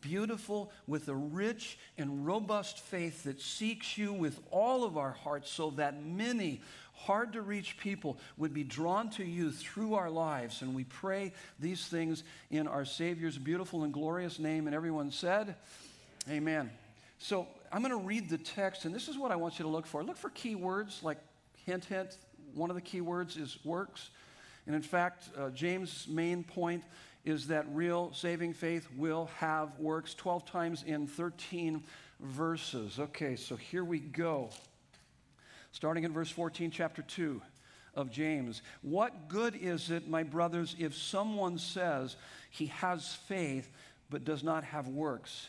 beautiful 0.00 0.70
with 0.86 1.08
a 1.08 1.14
rich 1.14 1.78
and 1.98 2.26
robust 2.26 2.78
faith 2.78 3.24
that 3.24 3.40
seeks 3.40 3.98
you 3.98 4.12
with 4.12 4.38
all 4.50 4.84
of 4.84 4.96
our 4.96 5.12
hearts 5.12 5.50
so 5.50 5.70
that 5.70 6.04
many 6.04 6.60
hard 6.92 7.32
to 7.32 7.42
reach 7.42 7.78
people 7.78 8.18
would 8.36 8.54
be 8.54 8.62
drawn 8.62 9.10
to 9.10 9.24
you 9.24 9.50
through 9.50 9.94
our 9.94 10.10
lives. 10.10 10.62
And 10.62 10.74
we 10.74 10.84
pray 10.84 11.32
these 11.58 11.86
things 11.86 12.22
in 12.50 12.68
our 12.68 12.84
Savior's 12.84 13.38
beautiful 13.38 13.82
and 13.82 13.92
glorious 13.92 14.38
name. 14.38 14.66
And 14.66 14.76
everyone 14.76 15.10
said, 15.10 15.56
Amen. 16.30 16.70
So 17.18 17.48
I'm 17.74 17.82
going 17.82 17.90
to 17.90 18.06
read 18.06 18.30
the 18.30 18.38
text, 18.38 18.84
and 18.84 18.94
this 18.94 19.08
is 19.08 19.18
what 19.18 19.32
I 19.32 19.36
want 19.36 19.58
you 19.58 19.64
to 19.64 19.68
look 19.68 19.84
for. 19.84 20.04
Look 20.04 20.16
for 20.16 20.30
key 20.30 20.54
words 20.54 21.00
like 21.02 21.18
hint, 21.66 21.84
hint. 21.84 22.18
One 22.54 22.70
of 22.70 22.76
the 22.76 22.80
key 22.80 23.00
words 23.00 23.36
is 23.36 23.58
works. 23.64 24.10
And 24.68 24.76
in 24.76 24.80
fact, 24.80 25.30
uh, 25.36 25.50
James' 25.50 26.06
main 26.08 26.44
point 26.44 26.84
is 27.24 27.48
that 27.48 27.66
real 27.72 28.12
saving 28.12 28.52
faith 28.52 28.86
will 28.96 29.28
have 29.38 29.76
works 29.80 30.14
12 30.14 30.46
times 30.46 30.84
in 30.86 31.08
13 31.08 31.82
verses. 32.20 33.00
Okay, 33.00 33.34
so 33.34 33.56
here 33.56 33.82
we 33.82 33.98
go. 33.98 34.50
Starting 35.72 36.04
in 36.04 36.12
verse 36.12 36.30
14, 36.30 36.70
chapter 36.70 37.02
2 37.02 37.42
of 37.96 38.08
James. 38.08 38.62
What 38.82 39.26
good 39.26 39.56
is 39.60 39.90
it, 39.90 40.08
my 40.08 40.22
brothers, 40.22 40.76
if 40.78 40.94
someone 40.94 41.58
says 41.58 42.14
he 42.50 42.66
has 42.66 43.16
faith 43.26 43.68
but 44.10 44.24
does 44.24 44.44
not 44.44 44.62
have 44.62 44.86
works? 44.86 45.48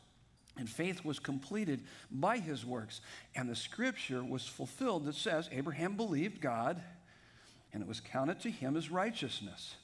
and 0.57 0.69
faith 0.69 1.03
was 1.05 1.19
completed 1.19 1.83
by 2.11 2.37
his 2.37 2.65
works. 2.65 3.01
And 3.35 3.49
the 3.49 3.55
scripture 3.55 4.23
was 4.23 4.45
fulfilled 4.45 5.05
that 5.05 5.15
says, 5.15 5.49
Abraham 5.51 5.95
believed 5.95 6.41
God, 6.41 6.81
and 7.73 7.81
it 7.81 7.87
was 7.87 7.99
counted 7.99 8.39
to 8.41 8.51
him 8.51 8.75
as 8.75 8.91
righteousness. 8.91 9.75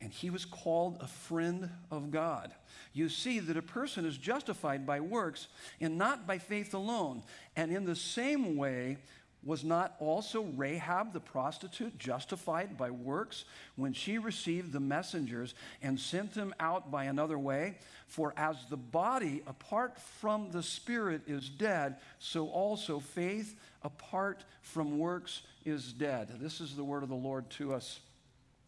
And 0.00 0.12
he 0.12 0.30
was 0.30 0.44
called 0.44 0.98
a 1.00 1.06
friend 1.06 1.70
of 1.90 2.10
God. 2.10 2.52
You 2.92 3.08
see 3.08 3.38
that 3.38 3.56
a 3.56 3.62
person 3.62 4.04
is 4.04 4.18
justified 4.18 4.84
by 4.84 4.98
works 4.98 5.46
and 5.80 5.96
not 5.96 6.26
by 6.26 6.38
faith 6.38 6.74
alone. 6.74 7.22
And 7.54 7.70
in 7.70 7.84
the 7.84 7.94
same 7.94 8.56
way, 8.56 8.98
was 9.44 9.64
not 9.64 9.96
also 9.98 10.42
Rahab 10.56 11.12
the 11.12 11.20
prostitute 11.20 11.98
justified 11.98 12.76
by 12.76 12.90
works 12.90 13.44
when 13.76 13.92
she 13.92 14.18
received 14.18 14.72
the 14.72 14.80
messengers 14.80 15.54
and 15.82 15.98
sent 15.98 16.34
them 16.34 16.54
out 16.60 16.90
by 16.90 17.04
another 17.04 17.38
way? 17.38 17.78
For 18.06 18.32
as 18.36 18.56
the 18.70 18.76
body 18.76 19.42
apart 19.46 19.98
from 19.98 20.50
the 20.50 20.62
spirit 20.62 21.22
is 21.26 21.48
dead, 21.48 21.96
so 22.18 22.48
also 22.48 23.00
faith 23.00 23.58
apart 23.82 24.44
from 24.60 24.98
works 24.98 25.42
is 25.64 25.92
dead. 25.92 26.28
This 26.40 26.60
is 26.60 26.76
the 26.76 26.84
word 26.84 27.02
of 27.02 27.08
the 27.08 27.14
Lord 27.14 27.50
to 27.50 27.74
us. 27.74 28.00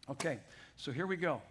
Okay, 0.09 0.39
so 0.75 0.91
here 0.91 1.07
we 1.07 1.15
go. 1.15 1.41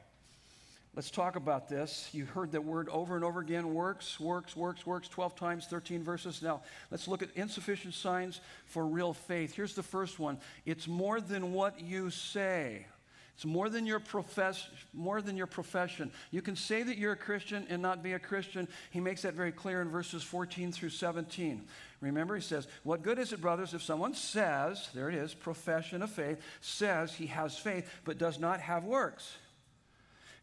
Let's 0.96 1.10
talk 1.10 1.34
about 1.34 1.68
this. 1.68 2.08
You 2.12 2.24
heard 2.24 2.52
that 2.52 2.64
word 2.64 2.88
over 2.88 3.16
and 3.16 3.24
over 3.24 3.40
again 3.40 3.74
works, 3.74 4.20
works, 4.20 4.54
works, 4.54 4.86
works, 4.86 5.08
12 5.08 5.34
times, 5.34 5.66
13 5.66 6.04
verses. 6.04 6.40
Now, 6.40 6.62
let's 6.92 7.08
look 7.08 7.20
at 7.20 7.30
insufficient 7.34 7.94
signs 7.94 8.40
for 8.66 8.86
real 8.86 9.12
faith. 9.12 9.54
Here's 9.54 9.74
the 9.74 9.82
first 9.82 10.20
one 10.20 10.38
it's 10.64 10.86
more 10.86 11.20
than 11.20 11.52
what 11.52 11.80
you 11.80 12.10
say. 12.10 12.86
It's 13.34 13.44
more 13.44 13.68
than 13.68 13.84
your 13.84 13.98
profess, 13.98 14.68
more 14.92 15.20
than 15.20 15.36
your 15.36 15.48
profession. 15.48 16.12
You 16.30 16.40
can 16.40 16.54
say 16.54 16.84
that 16.84 16.98
you're 16.98 17.14
a 17.14 17.16
Christian 17.16 17.66
and 17.68 17.82
not 17.82 18.00
be 18.00 18.12
a 18.12 18.18
Christian. 18.20 18.68
He 18.90 19.00
makes 19.00 19.22
that 19.22 19.34
very 19.34 19.50
clear 19.50 19.82
in 19.82 19.88
verses 19.88 20.22
14 20.22 20.70
through 20.70 20.90
17. 20.90 21.66
Remember, 22.00 22.36
he 22.36 22.40
says, 22.40 22.68
What 22.84 23.02
good 23.02 23.18
is 23.18 23.32
it, 23.32 23.40
brothers, 23.40 23.74
if 23.74 23.82
someone 23.82 24.14
says, 24.14 24.88
there 24.94 25.08
it 25.08 25.16
is, 25.16 25.34
profession 25.34 26.00
of 26.02 26.10
faith, 26.10 26.40
says 26.60 27.12
he 27.12 27.26
has 27.26 27.58
faith, 27.58 27.90
but 28.04 28.18
does 28.18 28.38
not 28.38 28.60
have 28.60 28.84
works? 28.84 29.36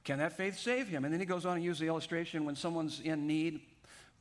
Can 0.04 0.20
that 0.20 0.34
faith 0.34 0.58
save 0.58 0.88
him? 0.88 1.06
And 1.06 1.14
then 1.14 1.20
he 1.20 1.26
goes 1.26 1.46
on 1.46 1.56
and 1.56 1.64
uses 1.64 1.80
the 1.80 1.88
illustration 1.88 2.46
when 2.46 2.56
someone's 2.56 3.00
in 3.00 3.28
need, 3.28 3.62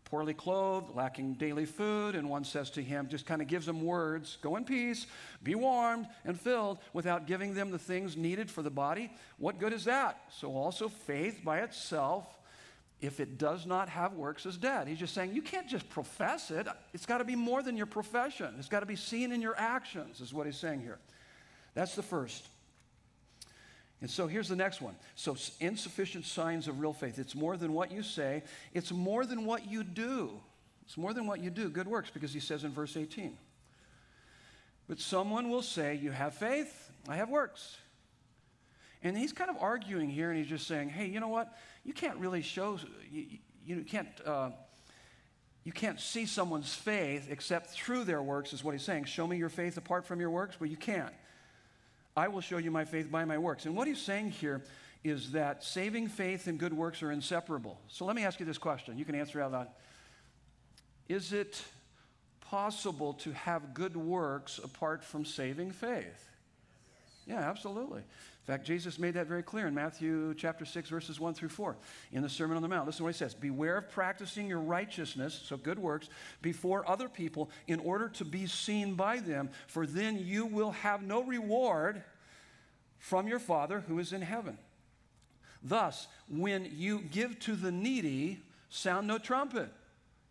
poorly 0.05 0.35
clothed, 0.35 0.95
lacking 0.95 1.35
daily 1.35 1.65
food, 1.65 2.15
and 2.15 2.29
one 2.29 2.45
says 2.45 2.69
to 2.71 2.83
him, 2.83 3.09
just 3.09 3.25
kind 3.25 3.41
of 3.41 3.49
gives 3.49 3.65
them 3.65 3.83
words 3.83 4.37
go 4.43 4.57
in 4.57 4.65
peace, 4.65 5.07
be 5.43 5.55
warmed 5.55 6.07
and 6.25 6.39
filled, 6.39 6.79
without 6.93 7.27
giving 7.27 7.55
them 7.55 7.71
the 7.71 7.79
things 7.79 8.17
needed 8.17 8.51
for 8.51 8.63
the 8.63 8.71
body. 8.71 9.11
What 9.39 9.59
good 9.59 9.73
is 9.73 9.85
that? 9.85 10.21
So, 10.31 10.55
also, 10.55 10.89
faith 10.89 11.41
by 11.45 11.61
itself, 11.61 12.25
if 13.01 13.21
it 13.21 13.39
does 13.39 13.65
not 13.65 13.89
have 13.89 14.13
works, 14.13 14.45
is 14.45 14.59
dead. 14.59 14.87
He's 14.87 14.99
just 14.99 15.15
saying 15.15 15.33
you 15.33 15.43
can't 15.43 15.69
just 15.69 15.89
profess 15.89 16.51
it, 16.51 16.67
it's 16.93 17.07
got 17.07 17.19
to 17.19 17.25
be 17.25 17.37
more 17.37 17.63
than 17.63 17.77
your 17.77 17.87
profession, 17.87 18.55
it's 18.59 18.69
got 18.69 18.81
to 18.81 18.87
be 18.87 18.97
seen 18.97 19.33
in 19.33 19.41
your 19.41 19.57
actions, 19.57 20.21
is 20.21 20.35
what 20.35 20.45
he's 20.45 20.59
saying 20.59 20.83
here. 20.83 20.99
That's 21.73 21.95
the 21.95 22.03
first. 22.03 22.47
And 24.01 24.11
so 24.11 24.27
here's 24.27 24.49
the 24.49 24.57
next 24.57 24.81
one. 24.81 24.95
So, 25.15 25.37
insufficient 25.61 26.25
signs 26.25 26.69
of 26.69 26.81
real 26.81 26.95
faith. 26.95 27.19
It's 27.19 27.35
more 27.35 27.57
than 27.57 27.75
what 27.75 27.93
you 27.93 28.03
say, 28.03 28.43
it's 28.73 28.93
more 28.93 29.27
than 29.27 29.45
what 29.45 29.71
you 29.71 29.85
do. 29.85 30.41
It's 30.85 30.97
more 30.97 31.13
than 31.13 31.27
what 31.27 31.41
you 31.41 31.51
do, 31.51 31.69
good 31.69 31.87
works, 31.87 32.11
because 32.11 32.33
he 32.33 32.41
says 32.41 32.65
in 32.65 32.73
verse 32.73 32.97
18. 32.97 33.37
But 34.89 34.99
someone 34.99 35.51
will 35.51 35.63
say, 35.63 35.95
You 35.95 36.11
have 36.11 36.35
faith, 36.35 36.91
I 37.09 37.17
have 37.17 37.29
works. 37.29 37.77
And 39.03 39.17
he's 39.17 39.33
kind 39.33 39.49
of 39.49 39.57
arguing 39.61 40.11
here, 40.11 40.31
and 40.31 40.39
he's 40.39 40.49
just 40.49 40.67
saying, 40.67 40.89
Hey, 40.89 41.07
you 41.07 41.21
know 41.21 41.29
what? 41.29 41.57
You 41.85 41.93
can't 41.93 42.19
really 42.19 42.43
show, 42.43 42.79
you, 43.11 43.27
you 43.65 43.85
can't. 43.85 44.09
Uh, 44.25 44.51
you 45.63 45.73
can't 45.73 46.01
see 46.01 46.25
someone's 46.25 46.75
faith 46.75 47.29
except 47.31 47.69
through 47.71 48.05
their 48.05 48.23
works, 48.23 48.55
is 48.55 48.65
what 48.65 48.73
he's 48.73 48.83
saying. 48.83 49.05
Show 49.05 49.27
me 49.27 49.37
your 49.37 49.51
faith 49.51 49.77
apart 49.77 50.07
from 50.07 50.19
your 50.19 50.31
works. 50.31 50.59
Well, 50.59 50.71
you 50.71 50.77
can't. 50.77 51.13
I 52.21 52.29
will 52.29 52.43
show 52.43 52.59
you 52.59 52.71
my 52.71 52.85
faith 52.85 53.11
by 53.11 53.25
my 53.25 53.39
works. 53.39 53.65
And 53.65 53.75
what 53.75 53.89
he's 53.89 53.99
saying 53.99 54.33
here 54.33 54.63
is 55.03 55.33
that 55.33 55.65
saving 55.65 56.09
faith 56.09 56.49
and 56.49 56.59
good 56.59 56.75
works 56.75 57.03
are 57.03 57.11
inseparable. 57.11 57.81
So 57.89 58.05
let 58.05 58.15
me 58.15 58.25
ask 58.25 58.39
you 58.39 58.45
this 58.45 58.59
question. 58.59 58.99
You 58.99 59.07
can 59.07 59.15
answer 59.15 59.41
out 59.41 59.53
loud. 59.53 59.69
Is 61.09 61.33
it 61.33 61.65
possible 62.43 63.15
to 63.15 63.33
have 63.33 63.73
good 63.73 63.97
works 63.97 64.61
apart 64.63 65.03
from 65.03 65.25
saving 65.25 65.71
faith? 65.71 66.29
Yeah, 67.27 67.39
absolutely. 67.39 68.03
In 68.47 68.55
fact, 68.55 68.67
Jesus 68.67 68.99
made 68.99 69.15
that 69.15 69.27
very 69.27 69.43
clear 69.43 69.67
in 69.67 69.75
Matthew 69.75 70.35
chapter 70.35 70.65
6, 70.65 70.89
verses 70.89 71.21
1 71.21 71.35
through 71.35 71.51
4 71.51 71.77
in 72.13 72.23
the 72.23 72.29
Sermon 72.29 72.57
on 72.57 72.63
the 72.63 72.69
Mount. 72.69 72.87
Listen 72.87 72.99
to 72.99 73.05
what 73.05 73.15
he 73.15 73.19
says 73.19 73.35
Beware 73.35 73.77
of 73.77 73.91
practicing 73.91 74.49
your 74.49 74.61
righteousness, 74.61 75.39
so 75.45 75.57
good 75.57 75.79
works, 75.79 76.09
before 76.41 76.89
other 76.89 77.09
people 77.09 77.51
in 77.69 77.81
order 77.81 78.09
to 78.09 78.25
be 78.25 78.47
seen 78.47 78.95
by 78.95 79.19
them, 79.19 79.51
for 79.67 79.87
then 79.87 80.19
you 80.19 80.47
will 80.47 80.73
have 80.73 81.03
no 81.03 81.23
reward 81.23 82.03
from 82.99 83.29
your 83.29 83.39
Father 83.39 83.85
who 83.87 83.99
is 83.99 84.13
in 84.13 84.23
heaven. 84.23 84.59
Thus, 85.63 86.09
when 86.29 86.71
you 86.75 87.01
give 87.01 87.39
to 87.41 87.55
the 87.55 87.71
needy, 87.71 88.41
sound 88.71 89.07
no 89.07 89.19
trumpet 89.19 89.71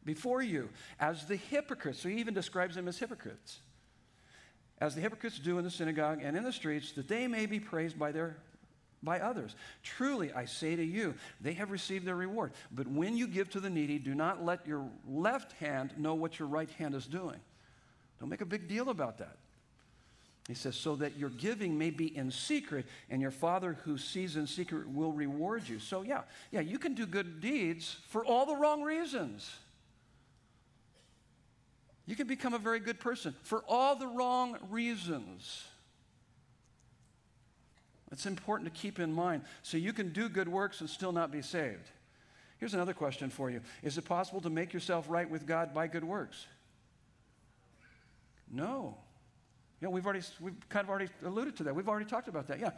before 0.04 0.42
you, 0.42 0.70
as 1.00 1.26
the 1.26 1.36
hypocrites. 1.36 2.00
So 2.00 2.10
he 2.10 2.18
even 2.18 2.34
describes 2.34 2.76
them 2.76 2.88
as 2.88 2.98
hypocrites. 2.98 3.60
As 4.82 4.96
the 4.96 5.02
hypocrites 5.02 5.40
do 5.40 5.58
in 5.58 5.64
the 5.64 5.72
synagogue 5.72 6.22
and 6.24 6.38
in 6.38 6.44
the 6.44 6.54
streets, 6.54 6.94
that 6.94 7.08
they 7.08 7.28
may 7.28 7.46
be 7.46 7.60
praised 7.60 8.00
by 8.00 8.12
their 8.12 8.38
by 9.02 9.20
others. 9.20 9.56
Truly, 9.82 10.34
I 10.34 10.46
say 10.46 10.76
to 10.76 10.84
you, 10.84 11.16
they 11.40 11.54
have 11.54 11.72
received 11.72 12.06
their 12.06 12.16
reward. 12.16 12.52
But 12.72 12.88
when 12.88 13.16
you 13.16 13.28
give 13.28 13.50
to 13.52 13.60
the 13.60 13.70
needy, 13.70 13.98
do 13.98 14.14
not 14.14 14.44
let 14.44 14.68
your 14.68 14.90
left 15.08 15.54
hand 15.54 15.94
know 15.98 16.16
what 16.16 16.38
your 16.38 16.50
right 16.50 16.70
hand 16.72 16.96
is 16.96 17.06
doing. 17.06 17.40
Don't 18.20 18.28
make 18.30 18.42
a 18.42 18.46
big 18.46 18.68
deal 18.68 18.90
about 18.90 19.20
that. 19.20 19.38
He 20.50 20.54
says, 20.56 20.76
so 20.76 20.96
that 20.98 21.16
your 21.16 21.30
giving 21.30 21.78
may 21.78 21.92
be 21.92 22.16
in 22.18 22.32
secret, 22.32 22.88
and 23.10 23.22
your 23.22 23.32
Father 23.32 23.78
who 23.86 23.98
sees 23.98 24.36
in 24.36 24.48
secret 24.48 24.92
will 24.92 25.12
reward 25.12 25.70
you. 25.70 25.80
So, 25.80 26.02
yeah, 26.02 26.24
yeah, 26.52 26.62
you 26.62 26.80
can 26.80 26.96
do 26.96 27.06
good 27.06 27.40
deeds 27.40 27.98
for 28.10 28.26
all 28.26 28.48
the 28.48 28.56
wrong 28.56 28.82
reasons. 28.82 29.50
You 32.10 32.16
can 32.16 32.26
become 32.26 32.56
a 32.56 32.58
very 32.58 32.80
good 32.80 33.00
person 33.00 33.36
for 33.44 33.64
all 33.68 33.96
the 33.96 34.08
wrong 34.08 34.58
reasons. 34.72 35.64
It's 38.12 38.26
important 38.26 38.74
to 38.74 38.82
keep 38.82 38.98
in 38.98 39.14
mind. 39.14 39.44
So 39.62 39.78
you 39.78 39.94
can 39.94 40.12
do 40.12 40.28
good 40.28 40.50
works 40.50 40.82
and 40.82 40.90
still 40.90 41.12
not 41.12 41.32
be 41.32 41.44
saved. 41.44 41.92
Here's 42.58 42.74
another 42.74 42.96
question 42.96 43.30
for 43.30 43.52
you 43.52 43.62
Is 43.84 44.00
it 44.00 44.06
possible 44.06 44.42
to 44.42 44.50
make 44.50 44.74
yourself 44.74 45.06
right 45.08 45.30
with 45.30 45.46
God 45.46 45.72
by 45.72 45.86
good 45.86 46.04
works? 46.04 46.48
No. 48.52 48.98
You 49.80 49.86
know, 49.86 49.92
we've 49.92 50.04
already, 50.04 50.26
we've 50.42 50.68
kind 50.68 50.84
of 50.84 50.90
already 50.90 51.10
alluded 51.24 51.58
to 51.58 51.64
that. 51.66 51.76
We've 51.76 51.88
already 51.88 52.10
talked 52.10 52.28
about 52.28 52.48
that. 52.48 52.60
Yeah. 52.60 52.72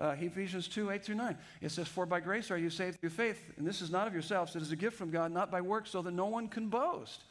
Uh, 0.00 0.16
Ephesians 0.18 0.66
2, 0.66 0.90
8 0.90 1.04
through 1.04 1.14
9. 1.14 1.38
It 1.60 1.70
says, 1.70 1.86
For 1.86 2.04
by 2.04 2.18
grace 2.18 2.50
are 2.50 2.58
you 2.58 2.68
saved 2.68 3.00
through 3.00 3.10
faith, 3.10 3.52
and 3.56 3.64
this 3.64 3.80
is 3.80 3.92
not 3.92 4.08
of 4.08 4.12
yourselves, 4.12 4.56
it 4.56 4.62
is 4.62 4.72
a 4.72 4.76
gift 4.76 4.96
from 4.96 5.12
God, 5.12 5.30
not 5.30 5.52
by 5.52 5.60
works, 5.60 5.90
so 5.90 6.02
that 6.02 6.10
no 6.10 6.26
one 6.26 6.48
can 6.48 6.66
boast. 6.66 7.22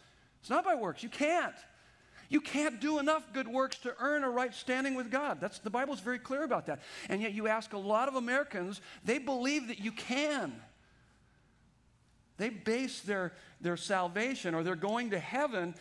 It's 0.41 0.49
not 0.49 0.65
by 0.65 0.75
works. 0.75 1.03
You 1.03 1.09
can't. 1.09 1.55
You 2.29 2.41
can't 2.41 2.79
do 2.79 2.99
enough 2.99 3.33
good 3.33 3.47
works 3.47 3.77
to 3.79 3.93
earn 3.99 4.23
a 4.23 4.29
right 4.29 4.53
standing 4.53 4.95
with 4.95 5.11
God. 5.11 5.39
That's 5.41 5.59
the 5.59 5.69
Bible's 5.69 5.99
very 5.99 6.19
clear 6.19 6.43
about 6.43 6.65
that. 6.67 6.79
And 7.09 7.21
yet 7.21 7.33
you 7.33 7.47
ask 7.47 7.73
a 7.73 7.77
lot 7.77 8.07
of 8.07 8.15
Americans, 8.15 8.79
they 9.03 9.17
believe 9.17 9.67
that 9.67 9.79
you 9.79 9.91
can. 9.91 10.53
They 12.37 12.49
base 12.49 13.01
their, 13.01 13.33
their 13.59 13.77
salvation 13.77 14.55
or 14.55 14.63
they're 14.63 14.75
going 14.75 15.11
to 15.11 15.19
heaven 15.19 15.75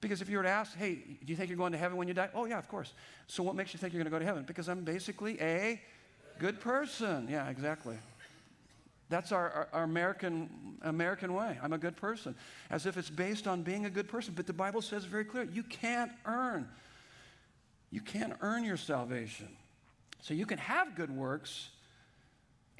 because 0.00 0.22
if 0.22 0.30
you 0.30 0.38
were 0.38 0.42
to 0.42 0.48
ask, 0.48 0.74
hey, 0.76 0.94
do 0.94 1.26
you 1.26 1.36
think 1.36 1.50
you're 1.50 1.58
going 1.58 1.72
to 1.72 1.78
heaven 1.78 1.98
when 1.98 2.08
you 2.08 2.14
die? 2.14 2.30
Oh, 2.34 2.46
yeah, 2.46 2.58
of 2.58 2.68
course. 2.68 2.94
So 3.26 3.42
what 3.42 3.54
makes 3.54 3.74
you 3.74 3.78
think 3.78 3.92
you're 3.92 4.02
going 4.02 4.10
to 4.10 4.16
go 4.16 4.18
to 4.18 4.24
heaven? 4.24 4.44
Because 4.44 4.68
I'm 4.68 4.82
basically 4.82 5.38
a 5.40 5.80
good 6.38 6.58
person. 6.58 7.28
Yeah, 7.30 7.48
exactly. 7.50 7.98
That's 9.10 9.32
our, 9.32 9.50
our, 9.50 9.68
our, 9.72 9.82
American, 9.82 10.48
American 10.82 11.34
way. 11.34 11.58
I'm 11.62 11.72
a 11.72 11.78
good 11.78 11.96
person. 11.96 12.34
As 12.70 12.86
if 12.86 12.96
it's 12.96 13.10
based 13.10 13.46
on 13.46 13.62
being 13.62 13.84
a 13.84 13.90
good 13.90 14.08
person. 14.08 14.32
But 14.34 14.46
the 14.46 14.52
Bible 14.52 14.80
says 14.80 15.04
very 15.04 15.24
clearly 15.24 15.50
you 15.52 15.64
can't 15.64 16.12
earn. 16.24 16.68
You 17.90 18.00
can't 18.00 18.34
earn 18.40 18.64
your 18.64 18.76
salvation. 18.76 19.48
So 20.22 20.32
you 20.32 20.46
can 20.46 20.58
have 20.58 20.94
good 20.94 21.10
works 21.10 21.70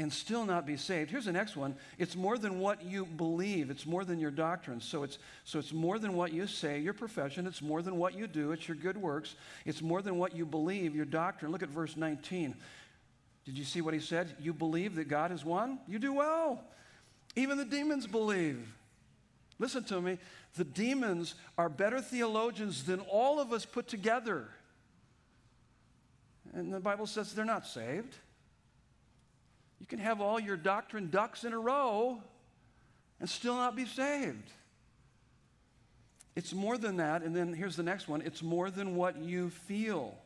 and 0.00 0.10
still 0.10 0.46
not 0.46 0.66
be 0.66 0.78
saved. 0.78 1.10
Here's 1.10 1.26
the 1.26 1.32
next 1.32 1.56
one. 1.56 1.74
It's 1.98 2.16
more 2.16 2.38
than 2.38 2.58
what 2.58 2.82
you 2.82 3.04
believe. 3.04 3.70
It's 3.70 3.84
more 3.84 4.02
than 4.02 4.18
your 4.18 4.30
doctrine. 4.30 4.80
So 4.80 5.02
it's 5.02 5.18
so 5.44 5.58
it's 5.58 5.74
more 5.74 5.98
than 5.98 6.14
what 6.14 6.32
you 6.32 6.46
say, 6.46 6.78
your 6.80 6.94
profession. 6.94 7.46
It's 7.46 7.60
more 7.60 7.82
than 7.82 7.96
what 7.96 8.16
you 8.16 8.26
do. 8.26 8.52
It's 8.52 8.66
your 8.66 8.76
good 8.76 8.96
works. 8.96 9.34
It's 9.66 9.82
more 9.82 10.00
than 10.00 10.16
what 10.16 10.34
you 10.34 10.46
believe, 10.46 10.96
your 10.96 11.04
doctrine. 11.04 11.52
Look 11.52 11.62
at 11.62 11.68
verse 11.68 11.98
19. 11.98 12.54
Did 13.44 13.56
you 13.56 13.64
see 13.64 13.80
what 13.80 13.94
he 13.94 14.00
said? 14.00 14.34
You 14.38 14.52
believe 14.52 14.94
that 14.96 15.08
God 15.08 15.32
is 15.32 15.44
one? 15.44 15.78
You 15.88 15.98
do 15.98 16.12
well. 16.12 16.62
Even 17.36 17.58
the 17.58 17.64
demons 17.64 18.06
believe. 18.06 18.74
Listen 19.58 19.84
to 19.84 20.00
me. 20.00 20.18
The 20.56 20.64
demons 20.64 21.34
are 21.56 21.68
better 21.68 22.00
theologians 22.00 22.84
than 22.84 23.00
all 23.00 23.40
of 23.40 23.52
us 23.52 23.64
put 23.64 23.88
together. 23.88 24.48
And 26.52 26.72
the 26.72 26.80
Bible 26.80 27.06
says 27.06 27.32
they're 27.32 27.44
not 27.44 27.66
saved. 27.66 28.16
You 29.78 29.86
can 29.86 29.98
have 29.98 30.20
all 30.20 30.40
your 30.40 30.56
doctrine 30.56 31.08
ducks 31.10 31.44
in 31.44 31.52
a 31.52 31.58
row 31.58 32.20
and 33.20 33.28
still 33.28 33.54
not 33.54 33.76
be 33.76 33.86
saved. 33.86 34.50
It's 36.34 36.52
more 36.52 36.78
than 36.78 36.96
that. 36.96 37.22
And 37.22 37.34
then 37.34 37.52
here's 37.52 37.76
the 37.76 37.82
next 37.82 38.08
one 38.08 38.22
it's 38.22 38.42
more 38.42 38.70
than 38.70 38.96
what 38.96 39.18
you 39.18 39.50
feel. 39.50 40.16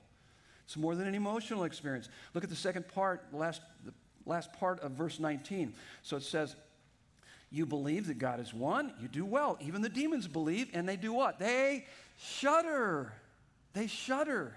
It's 0.65 0.77
more 0.77 0.95
than 0.95 1.07
an 1.07 1.15
emotional 1.15 1.65
experience. 1.65 2.09
Look 2.33 2.45
at 2.45 2.51
the 2.51 2.57
second 2.57 2.89
part, 2.89 3.27
the 3.31 3.37
last, 3.37 3.61
the 3.85 3.93
last 4.27 4.53
part 4.55 4.81
of 4.81 4.93
verse 4.93 5.21
19. 5.21 5.75
So 6.03 6.17
it 6.17 6.23
says, 6.23 6.57
You 7.51 7.67
believe 7.67 8.07
that 8.07 8.19
God 8.19 8.41
is 8.41 8.55
one, 8.55 8.93
you 9.01 9.09
do 9.09 9.25
well. 9.25 9.59
Even 9.61 9.83
the 9.83 9.89
demons 9.89 10.27
believe, 10.27 10.69
and 10.73 10.89
they 10.89 10.97
do 10.97 11.13
what? 11.13 11.39
They 11.39 11.87
shudder. 12.19 13.13
They 13.75 13.87
shudder. 13.87 14.55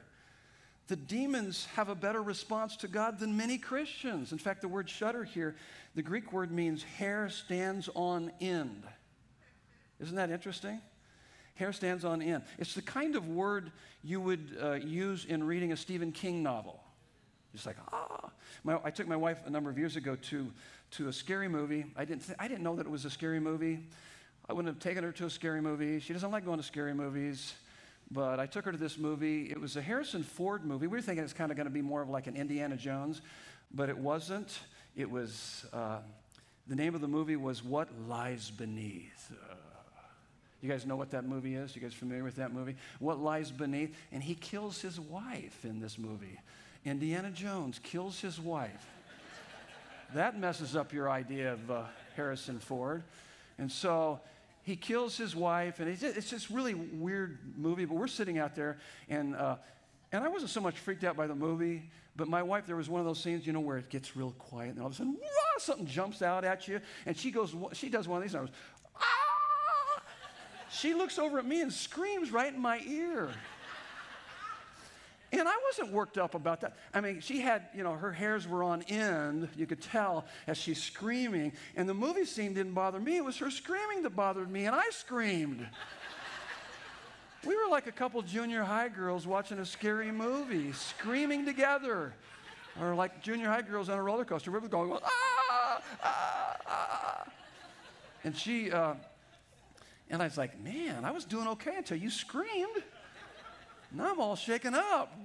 The 0.87 0.95
demons 0.95 1.65
have 1.75 1.89
a 1.89 1.95
better 1.95 2.23
response 2.23 2.77
to 2.77 2.87
God 2.87 3.19
than 3.19 3.35
many 3.35 3.57
Christians. 3.57 4.31
In 4.31 4.37
fact, 4.37 4.61
the 4.61 4.69
word 4.69 4.89
shudder 4.89 5.25
here, 5.25 5.55
the 5.95 6.01
Greek 6.01 6.31
word 6.31 6.49
means 6.49 6.83
hair 6.83 7.27
stands 7.29 7.89
on 7.93 8.31
end. 8.39 8.83
Isn't 9.99 10.15
that 10.15 10.29
interesting? 10.29 10.79
Hair 11.57 11.73
stands 11.73 12.05
on 12.05 12.21
end. 12.21 12.43
It's 12.57 12.73
the 12.73 12.81
kind 12.81 13.15
of 13.15 13.27
word 13.27 13.71
you 14.03 14.21
would 14.21 14.57
uh, 14.61 14.73
use 14.73 15.25
in 15.25 15.43
reading 15.43 15.71
a 15.71 15.77
Stephen 15.77 16.11
King 16.11 16.43
novel. 16.43 16.79
Just 17.53 17.65
like, 17.65 17.77
ah. 17.91 18.29
My, 18.63 18.79
I 18.83 18.91
took 18.91 19.07
my 19.07 19.15
wife 19.15 19.39
a 19.45 19.49
number 19.49 19.69
of 19.69 19.77
years 19.77 19.95
ago 19.95 20.15
to, 20.15 20.51
to 20.91 21.07
a 21.07 21.13
scary 21.13 21.47
movie. 21.47 21.85
I 21.95 22.05
didn't, 22.05 22.25
th- 22.25 22.37
I 22.39 22.47
didn't 22.47 22.63
know 22.63 22.75
that 22.75 22.85
it 22.85 22.89
was 22.91 23.05
a 23.05 23.09
scary 23.09 23.39
movie. 23.39 23.79
I 24.49 24.53
wouldn't 24.53 24.73
have 24.73 24.81
taken 24.81 25.03
her 25.03 25.11
to 25.13 25.25
a 25.25 25.29
scary 25.29 25.61
movie. 25.61 25.99
She 25.99 26.13
doesn't 26.13 26.31
like 26.31 26.45
going 26.45 26.57
to 26.57 26.63
scary 26.63 26.93
movies. 26.93 27.53
But 28.09 28.39
I 28.39 28.45
took 28.45 28.65
her 28.65 28.71
to 28.71 28.77
this 28.77 28.97
movie. 28.97 29.51
It 29.51 29.59
was 29.59 29.75
a 29.75 29.81
Harrison 29.81 30.23
Ford 30.23 30.63
movie. 30.63 30.87
We 30.87 30.97
were 30.97 31.01
thinking 31.01 31.23
it's 31.23 31.33
kind 31.33 31.51
of 31.51 31.57
going 31.57 31.67
to 31.67 31.73
be 31.73 31.81
more 31.81 32.01
of 32.01 32.09
like 32.09 32.27
an 32.27 32.37
Indiana 32.37 32.77
Jones, 32.77 33.21
but 33.73 33.89
it 33.89 33.97
wasn't. 33.97 34.59
It 34.95 35.09
was, 35.09 35.65
uh, 35.73 35.99
the 36.67 36.75
name 36.75 36.95
of 36.95 37.01
the 37.01 37.07
movie 37.07 37.35
was 37.35 37.63
What 37.63 37.89
Lies 38.07 38.49
Beneath. 38.49 39.31
Uh, 39.31 39.55
you 40.61 40.69
guys 40.69 40.85
know 40.85 40.95
what 40.95 41.11
that 41.11 41.25
movie 41.25 41.55
is? 41.55 41.75
You 41.75 41.81
guys 41.81 41.93
familiar 41.93 42.23
with 42.23 42.37
that 42.37 42.51
movie? 42.51 42.75
What 42.99 43.19
lies 43.19 43.51
beneath? 43.51 43.95
And 44.11 44.23
he 44.23 44.35
kills 44.35 44.81
his 44.81 44.99
wife 44.99 45.63
in 45.63 45.79
this 45.79 45.97
movie. 45.97 46.39
Indiana 46.83 47.29
Jones 47.29 47.79
kills 47.83 48.19
his 48.19 48.39
wife. 48.39 48.87
that 50.13 50.39
messes 50.39 50.75
up 50.75 50.93
your 50.93 51.09
idea 51.09 51.53
of 51.53 51.71
uh, 51.71 51.83
Harrison 52.15 52.59
Ford. 52.59 53.03
And 53.59 53.71
so 53.71 54.19
he 54.63 54.75
kills 54.75 55.15
his 55.17 55.35
wife, 55.35 55.79
and 55.79 55.89
it's 55.89 56.29
just, 56.29 56.49
really 56.49 56.73
weird 56.73 57.37
movie. 57.55 57.85
But 57.85 57.95
we're 57.95 58.07
sitting 58.07 58.37
out 58.37 58.55
there, 58.55 58.77
and 59.09 59.35
uh, 59.35 59.55
and 60.11 60.23
I 60.23 60.27
wasn't 60.27 60.51
so 60.51 60.61
much 60.61 60.77
freaked 60.77 61.03
out 61.03 61.17
by 61.17 61.27
the 61.27 61.35
movie, 61.35 61.89
but 62.15 62.27
my 62.27 62.41
wife, 62.41 62.65
there 62.65 62.75
was 62.75 62.89
one 62.89 62.99
of 62.99 63.05
those 63.05 63.21
scenes, 63.21 63.45
you 63.45 63.53
know, 63.53 63.59
where 63.59 63.77
it 63.77 63.89
gets 63.89 64.15
real 64.15 64.31
quiet, 64.31 64.71
and 64.71 64.79
all 64.79 64.87
of 64.87 64.93
a 64.93 64.95
sudden, 64.95 65.17
something 65.59 65.85
jumps 65.85 66.21
out 66.21 66.45
at 66.45 66.67
you, 66.67 66.79
and 67.05 67.17
she 67.17 67.29
goes, 67.29 67.53
she 67.73 67.89
does 67.89 68.07
one 68.07 68.17
of 68.17 68.23
these, 68.23 68.33
and 68.33 68.39
I 68.39 68.41
was, 68.41 68.51
she 70.79 70.93
looks 70.93 71.17
over 71.17 71.39
at 71.39 71.45
me 71.45 71.61
and 71.61 71.71
screams 71.71 72.31
right 72.31 72.53
in 72.53 72.59
my 72.59 72.79
ear. 72.87 73.29
And 75.31 75.47
I 75.47 75.55
wasn't 75.65 75.91
worked 75.91 76.17
up 76.17 76.35
about 76.35 76.61
that. 76.61 76.77
I 76.93 77.01
mean, 77.01 77.19
she 77.19 77.41
had, 77.41 77.63
you 77.75 77.83
know, 77.83 77.93
her 77.93 78.13
hairs 78.13 78.47
were 78.47 78.63
on 78.63 78.81
end, 78.83 79.49
you 79.57 79.65
could 79.65 79.81
tell, 79.81 80.25
as 80.47 80.57
she's 80.57 80.81
screaming. 80.81 81.51
And 81.75 81.87
the 81.87 81.93
movie 81.93 82.23
scene 82.23 82.53
didn't 82.53 82.73
bother 82.73 82.99
me. 82.99 83.17
It 83.17 83.25
was 83.25 83.37
her 83.39 83.51
screaming 83.51 84.03
that 84.03 84.15
bothered 84.15 84.49
me, 84.49 84.65
and 84.65 84.75
I 84.75 84.89
screamed. 84.91 85.67
we 87.45 87.55
were 87.55 87.69
like 87.69 87.87
a 87.87 87.91
couple 87.91 88.21
junior 88.21 88.63
high 88.63 88.87
girls 88.87 89.27
watching 89.27 89.59
a 89.59 89.65
scary 89.65 90.11
movie, 90.11 90.71
screaming 90.71 91.45
together. 91.45 92.13
Or 92.79 92.95
like 92.95 93.21
junior 93.21 93.47
high 93.47 93.63
girls 93.63 93.89
on 93.89 93.97
a 93.97 94.03
roller 94.03 94.23
coaster. 94.23 94.51
We 94.51 94.59
were 94.59 94.67
going, 94.69 94.97
ah, 95.03 95.81
ah, 96.03 96.57
ah. 96.67 97.23
And 98.23 98.37
she, 98.37 98.71
uh, 98.71 98.93
and 100.09 100.21
I 100.21 100.25
was 100.25 100.37
like, 100.37 100.59
man, 100.61 101.05
I 101.05 101.11
was 101.11 101.25
doing 101.25 101.47
okay 101.49 101.75
until 101.77 101.97
you 101.97 102.09
screamed. 102.09 102.83
Now 103.91 104.11
I'm 104.11 104.19
all 104.19 104.35
shaken 104.35 104.73
up. 104.73 105.15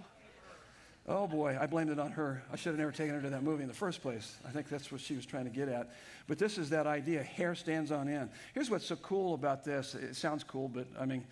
Oh 1.08 1.26
boy, 1.26 1.58
I 1.60 1.66
blamed 1.66 1.90
it 1.90 1.98
on 1.98 2.12
her. 2.12 2.44
I 2.52 2.56
should 2.56 2.70
have 2.70 2.78
never 2.78 2.92
taken 2.92 3.14
her 3.16 3.22
to 3.22 3.30
that 3.30 3.42
movie 3.42 3.62
in 3.62 3.68
the 3.68 3.74
first 3.74 4.02
place. 4.02 4.36
I 4.46 4.50
think 4.50 4.68
that's 4.68 4.92
what 4.92 5.00
she 5.00 5.16
was 5.16 5.26
trying 5.26 5.44
to 5.44 5.50
get 5.50 5.68
at. 5.68 5.90
But 6.28 6.38
this 6.38 6.58
is 6.58 6.70
that 6.70 6.86
idea 6.86 7.22
hair 7.22 7.56
stands 7.56 7.90
on 7.90 8.08
end. 8.08 8.30
Here's 8.54 8.70
what's 8.70 8.86
so 8.86 8.94
cool 8.96 9.34
about 9.34 9.64
this. 9.64 9.96
It 9.96 10.14
sounds 10.14 10.44
cool, 10.44 10.68
but 10.68 10.86
I 10.98 11.06
mean, 11.06 11.24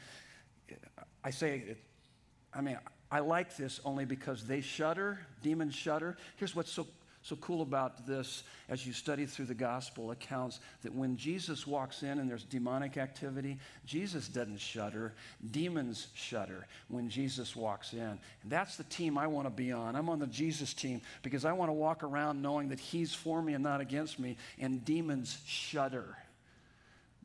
I 1.22 1.30
say 1.30 1.62
it, 1.68 1.78
I 2.52 2.60
mean, 2.62 2.78
I 3.12 3.20
like 3.20 3.56
this 3.56 3.80
only 3.84 4.04
because 4.04 4.44
they 4.44 4.60
shudder, 4.60 5.20
demons 5.40 5.74
shudder. 5.74 6.16
Here's 6.36 6.56
what's 6.56 6.72
so, 6.72 6.88
so 7.22 7.36
cool 7.36 7.60
about 7.60 8.06
this 8.06 8.44
as 8.70 8.86
you 8.86 8.94
study 8.94 9.26
through 9.26 9.44
the 9.44 9.54
gospel 9.54 10.10
accounts 10.10 10.60
that 10.82 10.94
when 10.94 11.18
Jesus 11.18 11.66
walks 11.66 12.02
in 12.02 12.18
and 12.18 12.30
there's 12.30 12.44
demonic 12.44 12.96
activity, 12.96 13.58
Jesus 13.84 14.26
doesn't 14.26 14.58
shudder, 14.58 15.12
demons 15.50 16.08
shudder 16.14 16.66
when 16.88 17.10
Jesus 17.10 17.54
walks 17.54 17.92
in. 17.92 18.00
And 18.00 18.48
that's 18.48 18.76
the 18.76 18.84
team 18.84 19.18
I 19.18 19.26
want 19.26 19.46
to 19.46 19.50
be 19.50 19.70
on. 19.70 19.96
I'm 19.96 20.08
on 20.08 20.18
the 20.18 20.26
Jesus 20.26 20.72
team 20.72 21.02
because 21.22 21.44
I 21.44 21.52
want 21.52 21.68
to 21.68 21.74
walk 21.74 22.02
around 22.02 22.40
knowing 22.40 22.70
that 22.70 22.80
He's 22.80 23.14
for 23.14 23.42
me 23.42 23.52
and 23.52 23.62
not 23.62 23.82
against 23.82 24.18
me, 24.18 24.38
and 24.58 24.82
demons 24.82 25.38
shudder. 25.46 26.16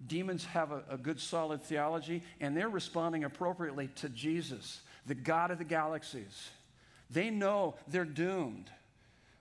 Demons 0.06 0.44
have 0.44 0.74
a, 0.74 0.84
a 0.90 0.98
good 0.98 1.22
solid 1.22 1.64
theology, 1.64 2.22
and 2.42 2.56
they're 2.56 2.68
responding 2.68 3.24
appropriately 3.24 3.88
to 3.96 4.10
Jesus 4.10 4.82
the 5.06 5.16
God 5.16 5.52
of 5.52 5.58
the 5.58 5.64
galaxies. 5.64 6.50
They 7.10 7.30
know 7.30 7.76
they're 7.88 8.04
doomed 8.04 8.70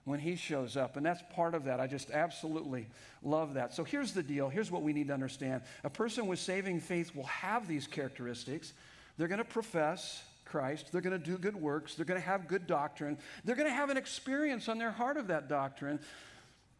when 0.05 0.19
he 0.19 0.35
shows 0.35 0.77
up. 0.77 0.97
And 0.97 1.05
that's 1.05 1.21
part 1.33 1.55
of 1.55 1.65
that. 1.65 1.79
I 1.79 1.87
just 1.87 2.11
absolutely 2.11 2.87
love 3.23 3.55
that. 3.55 3.73
So 3.73 3.83
here's 3.83 4.13
the 4.13 4.23
deal. 4.23 4.49
Here's 4.49 4.71
what 4.71 4.83
we 4.83 4.93
need 4.93 5.07
to 5.07 5.13
understand. 5.13 5.63
A 5.83 5.89
person 5.89 6.27
with 6.27 6.39
saving 6.39 6.79
faith 6.79 7.15
will 7.15 7.25
have 7.25 7.67
these 7.67 7.87
characteristics. 7.87 8.73
They're 9.17 9.27
going 9.27 9.39
to 9.39 9.43
profess 9.43 10.23
Christ, 10.45 10.91
they're 10.91 11.01
going 11.01 11.19
to 11.19 11.25
do 11.25 11.37
good 11.37 11.55
works, 11.55 11.95
they're 11.95 12.05
going 12.05 12.21
to 12.21 12.25
have 12.25 12.47
good 12.47 12.67
doctrine, 12.67 13.17
they're 13.43 13.55
going 13.55 13.67
to 13.67 13.73
have 13.73 13.89
an 13.89 13.97
experience 13.97 14.69
on 14.69 14.77
their 14.77 14.91
heart 14.91 15.17
of 15.17 15.27
that 15.27 15.49
doctrine. 15.49 15.99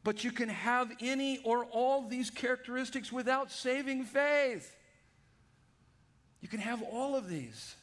But 0.03 0.23
you 0.23 0.31
can 0.31 0.49
have 0.49 0.91
any 1.01 1.39
or 1.43 1.65
all 1.65 2.07
these 2.07 2.29
characteristics 2.29 3.11
without 3.11 3.51
saving 3.51 4.03
faith. 4.03 4.73
You 6.41 6.47
can 6.47 6.59
have 6.59 6.83
all 6.83 7.15
of 7.15 7.27
these 7.27 7.75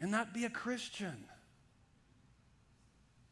and 0.00 0.10
not 0.10 0.32
be 0.32 0.46
a 0.46 0.50
Christian. 0.50 1.24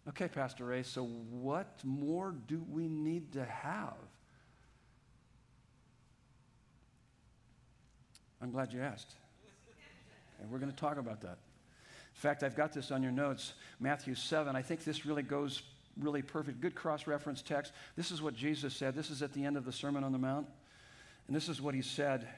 Okay, 0.09 0.29
Pastor 0.29 0.64
Ray, 0.64 0.85
so 0.85 1.05
what 1.05 1.81
more 1.83 2.35
do 2.47 2.64
we 2.71 2.88
need 2.88 3.33
to 3.33 3.45
have? 3.45 3.95
I'm 8.40 8.53
glad 8.53 8.73
you 8.73 8.81
asked. 8.81 9.14
And 10.40 10.51
we're 10.51 10.59
going 10.59 10.71
to 10.71 10.77
talk 10.77 10.99
about 10.99 11.23
that. 11.23 11.38
In 12.16 12.21
fact, 12.21 12.42
I've 12.42 12.55
got 12.55 12.73
this 12.73 12.90
on 12.90 13.03
your 13.03 13.12
notes, 13.12 13.55
Matthew 13.81 14.14
7. 14.14 14.55
I 14.55 14.62
think 14.62 14.85
this 14.85 15.05
really 15.05 15.23
goes 15.23 15.62
really 15.99 16.23
perfect. 16.23 16.61
Good 16.61 16.75
cross 16.75 17.07
reference 17.07 17.42
text. 17.42 17.73
This 17.97 18.11
is 18.11 18.23
what 18.23 18.35
Jesus 18.35 18.75
said. 18.75 18.95
This 18.95 19.11
is 19.11 19.23
at 19.23 19.33
the 19.33 19.45
end 19.45 19.57
of 19.57 19.64
the 19.64 19.73
Sermon 19.73 20.05
on 20.05 20.12
the 20.12 20.19
Mount. 20.19 20.47
And 21.27 21.35
this 21.35 21.49
is 21.49 21.61
what 21.61 21.75
he 21.75 21.83
said. 21.83 22.29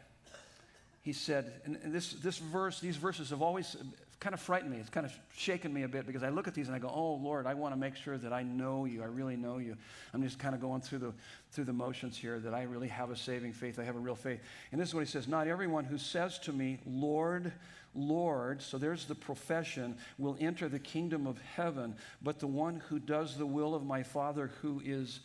He 1.02 1.12
said, 1.12 1.60
and 1.64 1.78
this, 1.92 2.12
this 2.12 2.38
verse, 2.38 2.80
these 2.80 2.96
verses 2.96 3.30
have 3.30 3.42
always 3.42 3.76
kind 4.20 4.34
of 4.34 4.40
frightened 4.40 4.72
me. 4.72 4.78
It's 4.78 4.90
kind 4.90 5.06
of 5.06 5.12
shaken 5.36 5.72
me 5.72 5.84
a 5.84 5.88
bit 5.88 6.06
because 6.06 6.24
I 6.24 6.28
look 6.30 6.48
at 6.48 6.54
these 6.54 6.66
and 6.66 6.74
I 6.74 6.80
go, 6.80 6.90
oh, 6.92 7.14
Lord, 7.14 7.46
I 7.46 7.54
want 7.54 7.72
to 7.72 7.78
make 7.78 7.94
sure 7.94 8.18
that 8.18 8.32
I 8.32 8.42
know 8.42 8.84
you. 8.84 9.02
I 9.02 9.06
really 9.06 9.36
know 9.36 9.58
you. 9.58 9.76
I'm 10.12 10.22
just 10.22 10.40
kind 10.40 10.56
of 10.56 10.60
going 10.60 10.80
through 10.80 10.98
the, 10.98 11.12
through 11.52 11.64
the 11.64 11.72
motions 11.72 12.16
here 12.16 12.40
that 12.40 12.52
I 12.52 12.62
really 12.64 12.88
have 12.88 13.10
a 13.10 13.16
saving 13.16 13.52
faith. 13.52 13.78
I 13.78 13.84
have 13.84 13.94
a 13.94 14.00
real 14.00 14.16
faith. 14.16 14.40
And 14.72 14.80
this 14.80 14.88
is 14.88 14.94
what 14.94 15.04
he 15.04 15.10
says 15.10 15.28
Not 15.28 15.46
everyone 15.46 15.84
who 15.84 15.98
says 15.98 16.38
to 16.40 16.52
me, 16.52 16.80
Lord, 16.84 17.52
Lord, 17.94 18.60
so 18.60 18.76
there's 18.76 19.04
the 19.04 19.14
profession, 19.14 19.96
will 20.18 20.36
enter 20.40 20.68
the 20.68 20.80
kingdom 20.80 21.26
of 21.26 21.38
heaven, 21.38 21.94
but 22.20 22.40
the 22.40 22.46
one 22.46 22.82
who 22.88 22.98
does 22.98 23.36
the 23.36 23.46
will 23.46 23.74
of 23.74 23.84
my 23.84 24.02
Father 24.02 24.50
who 24.62 24.82
is 24.84 25.20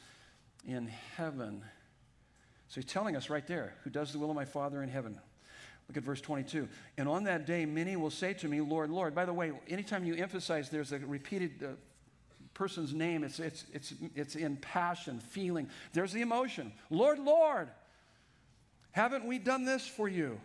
in 0.67 0.87
heaven. 1.17 1.63
So 2.67 2.81
he's 2.81 2.85
telling 2.85 3.15
us 3.15 3.29
right 3.29 3.45
there, 3.47 3.73
who 3.83 3.89
does 3.89 4.11
the 4.11 4.19
will 4.19 4.29
of 4.29 4.35
my 4.35 4.45
Father 4.45 4.83
in 4.83 4.89
heaven. 4.89 5.19
Look 5.87 5.97
at 5.97 6.03
verse 6.03 6.21
22. 6.21 6.67
And 6.97 7.07
on 7.09 7.25
that 7.25 7.45
day, 7.45 7.65
many 7.65 7.95
will 7.95 8.09
say 8.09 8.33
to 8.35 8.47
me, 8.47 8.61
Lord, 8.61 8.89
Lord. 8.89 9.13
By 9.13 9.25
the 9.25 9.33
way, 9.33 9.51
anytime 9.67 10.05
you 10.05 10.15
emphasize 10.15 10.69
there's 10.69 10.91
a 10.91 10.99
repeated 10.99 11.51
uh, 11.63 11.67
person's 12.53 12.93
name, 12.93 13.23
it's, 13.23 13.39
it's, 13.39 13.65
it's, 13.73 13.93
it's 14.15 14.35
in 14.35 14.57
passion, 14.57 15.19
feeling. 15.19 15.69
There's 15.91 16.13
the 16.13 16.21
emotion. 16.21 16.71
Lord, 16.89 17.19
Lord, 17.19 17.69
haven't 18.91 19.25
we 19.25 19.39
done 19.39 19.65
this 19.65 19.85
for 19.85 20.07
you? 20.07 20.39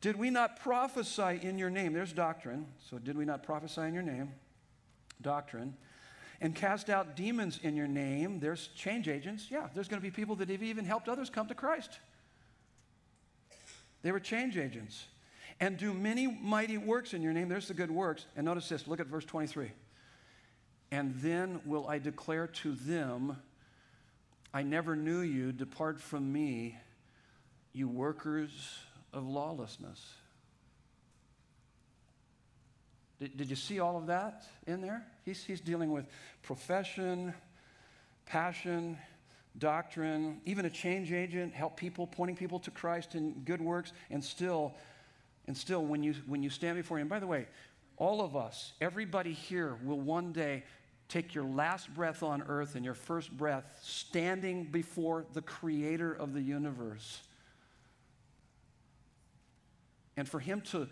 Did 0.00 0.16
we 0.16 0.30
not 0.30 0.60
prophesy 0.60 1.40
in 1.42 1.58
your 1.58 1.70
name? 1.70 1.92
There's 1.92 2.12
doctrine. 2.12 2.66
So, 2.88 2.98
did 2.98 3.16
we 3.16 3.24
not 3.24 3.42
prophesy 3.42 3.80
in 3.80 3.94
your 3.94 4.02
name? 4.02 4.30
Doctrine. 5.20 5.74
And 6.40 6.54
cast 6.54 6.88
out 6.88 7.16
demons 7.16 7.58
in 7.64 7.74
your 7.74 7.88
name. 7.88 8.38
There's 8.38 8.68
change 8.68 9.08
agents. 9.08 9.48
Yeah, 9.50 9.66
there's 9.74 9.88
going 9.88 10.00
to 10.00 10.06
be 10.06 10.12
people 10.12 10.36
that 10.36 10.48
have 10.50 10.62
even 10.62 10.84
helped 10.84 11.08
others 11.08 11.30
come 11.30 11.48
to 11.48 11.54
Christ. 11.54 11.98
They 14.02 14.12
were 14.12 14.20
change 14.20 14.56
agents. 14.56 15.06
And 15.60 15.76
do 15.76 15.92
many 15.92 16.26
mighty 16.26 16.78
works 16.78 17.14
in 17.14 17.22
your 17.22 17.32
name. 17.32 17.48
There's 17.48 17.68
the 17.68 17.74
good 17.74 17.90
works. 17.90 18.26
And 18.36 18.44
notice 18.44 18.68
this 18.68 18.86
look 18.86 19.00
at 19.00 19.06
verse 19.06 19.24
23. 19.24 19.72
And 20.90 21.14
then 21.16 21.60
will 21.64 21.86
I 21.88 21.98
declare 21.98 22.46
to 22.46 22.74
them, 22.74 23.36
I 24.54 24.62
never 24.62 24.96
knew 24.96 25.20
you. 25.20 25.52
Depart 25.52 26.00
from 26.00 26.32
me, 26.32 26.76
you 27.72 27.88
workers 27.88 28.50
of 29.12 29.26
lawlessness. 29.26 30.00
Did, 33.20 33.36
did 33.36 33.50
you 33.50 33.56
see 33.56 33.80
all 33.80 33.96
of 33.96 34.06
that 34.06 34.44
in 34.66 34.80
there? 34.80 35.04
He's, 35.24 35.42
he's 35.44 35.60
dealing 35.60 35.90
with 35.90 36.06
profession, 36.42 37.34
passion, 38.26 38.96
doctrine, 39.58 40.40
even 40.44 40.64
a 40.64 40.70
change 40.70 41.12
agent, 41.12 41.54
help 41.54 41.76
people, 41.76 42.06
pointing 42.06 42.36
people 42.36 42.58
to 42.60 42.70
Christ 42.70 43.14
in 43.14 43.32
good 43.44 43.60
works, 43.60 43.92
and 44.10 44.22
still, 44.22 44.74
and 45.46 45.56
still 45.56 45.84
when 45.84 46.02
you 46.02 46.14
when 46.26 46.42
you 46.42 46.50
stand 46.50 46.76
before 46.76 46.98
him, 46.98 47.08
by 47.08 47.18
the 47.18 47.26
way, 47.26 47.46
all 47.96 48.20
of 48.20 48.36
us, 48.36 48.72
everybody 48.80 49.32
here 49.32 49.76
will 49.84 50.00
one 50.00 50.32
day 50.32 50.64
take 51.08 51.34
your 51.34 51.44
last 51.44 51.92
breath 51.94 52.22
on 52.22 52.42
earth 52.42 52.74
and 52.74 52.84
your 52.84 52.94
first 52.94 53.34
breath 53.36 53.78
standing 53.82 54.64
before 54.64 55.24
the 55.32 55.42
creator 55.42 56.12
of 56.12 56.34
the 56.34 56.42
universe. 56.42 57.20
And 60.16 60.28
for 60.28 60.40
him 60.40 60.60
to 60.72 60.88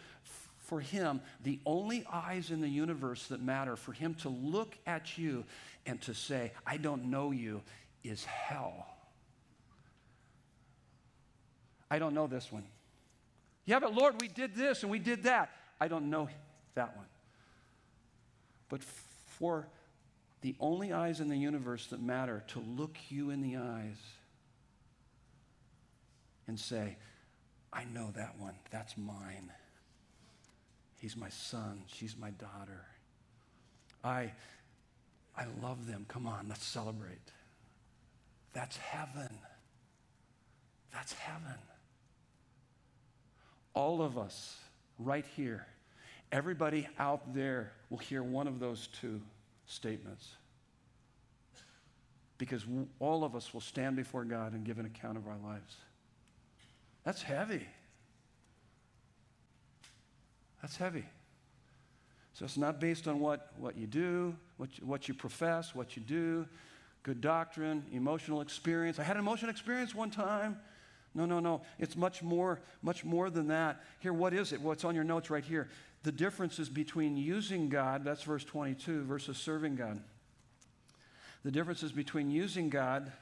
for 0.66 0.80
him, 0.80 1.20
the 1.44 1.60
only 1.64 2.04
eyes 2.12 2.50
in 2.50 2.60
the 2.60 2.68
universe 2.68 3.28
that 3.28 3.40
matter, 3.40 3.76
for 3.76 3.92
him 3.92 4.14
to 4.14 4.28
look 4.28 4.76
at 4.84 5.16
you 5.16 5.44
and 5.86 6.02
to 6.02 6.12
say, 6.12 6.50
I 6.66 6.76
don't 6.76 7.04
know 7.04 7.30
you, 7.30 7.62
is 8.08 8.24
hell. 8.24 8.86
I 11.90 11.98
don't 11.98 12.14
know 12.14 12.26
this 12.26 12.50
one. 12.50 12.64
Yeah, 13.64 13.78
but 13.78 13.94
Lord, 13.94 14.20
we 14.20 14.28
did 14.28 14.54
this 14.54 14.82
and 14.82 14.90
we 14.90 14.98
did 14.98 15.24
that. 15.24 15.50
I 15.80 15.88
don't 15.88 16.10
know 16.10 16.28
that 16.74 16.96
one. 16.96 17.06
But 18.68 18.82
for 18.82 19.66
the 20.40 20.54
only 20.60 20.92
eyes 20.92 21.20
in 21.20 21.28
the 21.28 21.36
universe 21.36 21.86
that 21.88 22.00
matter 22.00 22.44
to 22.48 22.60
look 22.60 22.96
you 23.08 23.30
in 23.30 23.42
the 23.42 23.56
eyes 23.56 23.96
and 26.46 26.58
say, 26.58 26.96
I 27.72 27.84
know 27.84 28.10
that 28.16 28.38
one. 28.38 28.54
That's 28.70 28.96
mine. 28.96 29.52
He's 30.98 31.16
my 31.16 31.28
son. 31.28 31.82
She's 31.86 32.16
my 32.16 32.30
daughter. 32.30 32.86
I, 34.02 34.32
I 35.36 35.46
love 35.62 35.86
them. 35.86 36.06
Come 36.08 36.26
on, 36.26 36.46
let's 36.48 36.64
celebrate. 36.64 37.32
That's 38.56 38.78
heaven. 38.78 39.28
That's 40.90 41.12
heaven. 41.12 41.58
All 43.74 44.00
of 44.00 44.16
us 44.16 44.56
right 44.98 45.26
here, 45.36 45.66
everybody 46.32 46.88
out 46.98 47.34
there 47.34 47.72
will 47.90 47.98
hear 47.98 48.22
one 48.22 48.46
of 48.46 48.58
those 48.58 48.86
two 48.98 49.20
statements. 49.66 50.36
Because 52.38 52.64
all 52.98 53.24
of 53.24 53.36
us 53.36 53.52
will 53.52 53.60
stand 53.60 53.94
before 53.94 54.24
God 54.24 54.54
and 54.54 54.64
give 54.64 54.78
an 54.78 54.86
account 54.86 55.18
of 55.18 55.28
our 55.28 55.36
lives. 55.44 55.76
That's 57.04 57.20
heavy. 57.20 57.66
That's 60.62 60.78
heavy. 60.78 61.04
So 62.32 62.46
it's 62.46 62.56
not 62.56 62.80
based 62.80 63.06
on 63.06 63.20
what, 63.20 63.52
what 63.58 63.76
you 63.76 63.86
do, 63.86 64.34
what 64.56 64.78
you, 64.78 64.86
what 64.86 65.08
you 65.08 65.12
profess, 65.12 65.74
what 65.74 65.94
you 65.94 66.02
do 66.02 66.46
good 67.06 67.20
doctrine, 67.20 67.84
emotional 67.92 68.40
experience. 68.40 68.98
I 68.98 69.04
had 69.04 69.14
an 69.14 69.22
emotional 69.22 69.48
experience 69.48 69.94
one 69.94 70.10
time. 70.10 70.58
No, 71.14 71.24
no, 71.24 71.38
no. 71.38 71.62
It's 71.78 71.94
much 71.94 72.20
more, 72.20 72.60
much 72.82 73.04
more 73.04 73.30
than 73.30 73.46
that. 73.46 73.80
Here, 74.00 74.12
what 74.12 74.34
is 74.34 74.52
it? 74.52 74.60
What's 74.60 74.84
on 74.84 74.96
your 74.96 75.04
notes 75.04 75.30
right 75.30 75.44
here? 75.44 75.68
The 76.02 76.10
difference 76.10 76.58
is 76.58 76.68
between 76.68 77.16
using 77.16 77.68
God, 77.68 78.02
that's 78.02 78.24
verse 78.24 78.42
22, 78.42 79.04
versus 79.04 79.38
serving 79.38 79.76
God. 79.76 80.00
The 81.44 81.52
difference 81.52 81.84
is 81.84 81.92
between 81.92 82.28
using 82.28 82.70
God 82.70 83.12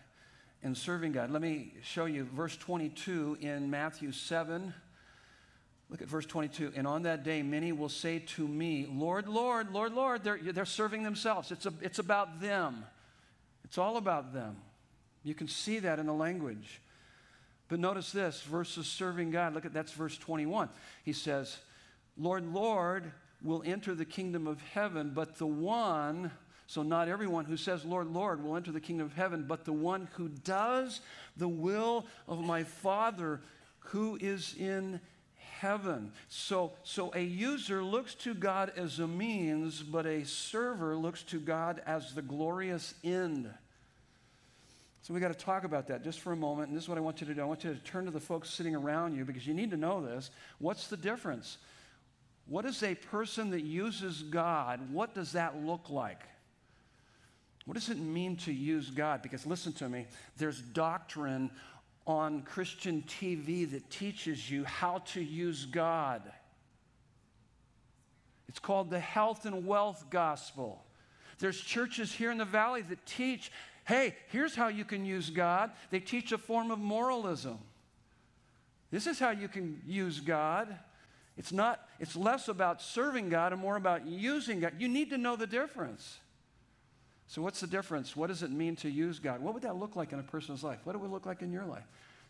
and 0.62 0.74
serving 0.74 1.12
God. 1.12 1.30
Let 1.30 1.42
me 1.42 1.74
show 1.82 2.06
you 2.06 2.24
verse 2.24 2.56
22 2.56 3.36
in 3.42 3.68
Matthew 3.68 4.12
7. 4.12 4.72
Look 5.90 6.00
at 6.00 6.08
verse 6.08 6.24
22. 6.24 6.72
And 6.74 6.86
on 6.86 7.02
that 7.02 7.22
day, 7.22 7.42
many 7.42 7.72
will 7.72 7.90
say 7.90 8.20
to 8.20 8.48
me, 8.48 8.88
Lord, 8.90 9.28
Lord, 9.28 9.72
Lord, 9.72 9.92
Lord. 9.92 10.24
They're, 10.24 10.38
they're 10.38 10.64
serving 10.64 11.02
themselves. 11.02 11.52
It's, 11.52 11.66
a, 11.66 11.74
it's 11.82 11.98
about 11.98 12.40
them. 12.40 12.84
It's 13.74 13.78
all 13.80 13.96
about 13.96 14.32
them. 14.32 14.54
You 15.24 15.34
can 15.34 15.48
see 15.48 15.80
that 15.80 15.98
in 15.98 16.06
the 16.06 16.14
language. 16.14 16.80
But 17.66 17.80
notice 17.80 18.12
this 18.12 18.40
versus 18.42 18.86
serving 18.86 19.32
God. 19.32 19.52
Look 19.52 19.64
at 19.64 19.72
that's 19.72 19.90
verse 19.90 20.16
21. 20.16 20.68
He 21.02 21.12
says, 21.12 21.58
Lord, 22.16 22.46
Lord, 22.54 23.10
will 23.42 23.64
enter 23.66 23.96
the 23.96 24.04
kingdom 24.04 24.46
of 24.46 24.62
heaven, 24.62 25.10
but 25.12 25.38
the 25.38 25.48
one, 25.48 26.30
so 26.68 26.84
not 26.84 27.08
everyone 27.08 27.46
who 27.46 27.56
says, 27.56 27.84
Lord, 27.84 28.06
Lord, 28.06 28.44
will 28.44 28.54
enter 28.54 28.70
the 28.70 28.78
kingdom 28.78 29.06
of 29.06 29.14
heaven, 29.14 29.44
but 29.48 29.64
the 29.64 29.72
one 29.72 30.06
who 30.12 30.28
does 30.28 31.00
the 31.36 31.48
will 31.48 32.06
of 32.28 32.44
my 32.44 32.62
Father 32.62 33.40
who 33.80 34.16
is 34.20 34.54
in 34.56 35.00
heaven. 35.58 36.12
So, 36.28 36.74
so 36.84 37.10
a 37.12 37.24
user 37.24 37.82
looks 37.82 38.14
to 38.14 38.34
God 38.34 38.70
as 38.76 39.00
a 39.00 39.08
means, 39.08 39.82
but 39.82 40.06
a 40.06 40.24
server 40.24 40.94
looks 40.94 41.24
to 41.24 41.40
God 41.40 41.82
as 41.86 42.14
the 42.14 42.22
glorious 42.22 42.94
end. 43.02 43.50
So 45.04 45.12
we 45.12 45.20
got 45.20 45.28
to 45.28 45.44
talk 45.44 45.64
about 45.64 45.88
that 45.88 46.02
just 46.02 46.20
for 46.20 46.32
a 46.32 46.36
moment. 46.36 46.68
And 46.68 46.76
this 46.76 46.84
is 46.84 46.88
what 46.88 46.96
I 46.96 47.02
want 47.02 47.20
you 47.20 47.26
to 47.26 47.34
do. 47.34 47.42
I 47.42 47.44
want 47.44 47.62
you 47.62 47.74
to 47.74 47.80
turn 47.80 48.06
to 48.06 48.10
the 48.10 48.18
folks 48.18 48.48
sitting 48.48 48.74
around 48.74 49.14
you 49.14 49.26
because 49.26 49.46
you 49.46 49.52
need 49.52 49.70
to 49.72 49.76
know 49.76 50.02
this. 50.02 50.30
What's 50.60 50.86
the 50.86 50.96
difference? 50.96 51.58
What 52.46 52.64
is 52.64 52.82
a 52.82 52.94
person 52.94 53.50
that 53.50 53.64
uses 53.64 54.22
God? 54.22 54.80
What 54.90 55.14
does 55.14 55.32
that 55.32 55.62
look 55.62 55.90
like? 55.90 56.22
What 57.66 57.74
does 57.74 57.90
it 57.90 57.98
mean 57.98 58.36
to 58.38 58.52
use 58.52 58.88
God? 58.88 59.20
Because 59.20 59.44
listen 59.44 59.74
to 59.74 59.90
me, 59.90 60.06
there's 60.38 60.62
doctrine 60.62 61.50
on 62.06 62.40
Christian 62.40 63.04
TV 63.06 63.70
that 63.72 63.90
teaches 63.90 64.50
you 64.50 64.64
how 64.64 65.00
to 65.12 65.22
use 65.22 65.66
God. 65.66 66.22
It's 68.48 68.58
called 68.58 68.88
the 68.88 69.00
health 69.00 69.44
and 69.44 69.66
wealth 69.66 70.06
gospel. 70.08 70.82
There's 71.40 71.60
churches 71.60 72.10
here 72.10 72.30
in 72.30 72.38
the 72.38 72.46
valley 72.46 72.80
that 72.80 73.04
teach, 73.04 73.52
hey, 73.84 74.14
here's 74.28 74.54
how 74.54 74.68
you 74.68 74.84
can 74.84 75.04
use 75.04 75.30
God. 75.30 75.70
They 75.90 76.00
teach 76.00 76.32
a 76.32 76.38
form 76.38 76.70
of 76.70 76.78
moralism. 76.78 77.58
This 78.90 79.06
is 79.06 79.18
how 79.18 79.30
you 79.30 79.48
can 79.48 79.82
use 79.86 80.20
God. 80.20 80.74
It's 81.36 81.52
not, 81.52 81.88
it's 81.98 82.14
less 82.14 82.48
about 82.48 82.80
serving 82.80 83.28
God 83.28 83.52
and 83.52 83.60
more 83.60 83.76
about 83.76 84.06
using 84.06 84.60
God. 84.60 84.74
You 84.78 84.88
need 84.88 85.10
to 85.10 85.18
know 85.18 85.36
the 85.36 85.46
difference. 85.46 86.18
So, 87.26 87.42
what's 87.42 87.60
the 87.60 87.66
difference? 87.66 88.14
What 88.14 88.28
does 88.28 88.42
it 88.42 88.50
mean 88.50 88.76
to 88.76 88.88
use 88.88 89.18
God? 89.18 89.40
What 89.40 89.54
would 89.54 89.64
that 89.64 89.76
look 89.76 89.96
like 89.96 90.12
in 90.12 90.18
a 90.18 90.22
person's 90.22 90.62
life? 90.62 90.78
What 90.84 90.98
would 90.98 91.06
it 91.06 91.12
look 91.12 91.26
like 91.26 91.42
in 91.42 91.50
your 91.50 91.64
life 91.64 91.84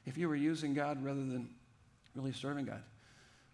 if 0.06 0.16
you 0.16 0.28
were 0.28 0.36
using 0.36 0.72
God 0.72 1.04
rather 1.04 1.20
than 1.20 1.48
really 2.14 2.32
serving 2.32 2.66
God? 2.66 2.82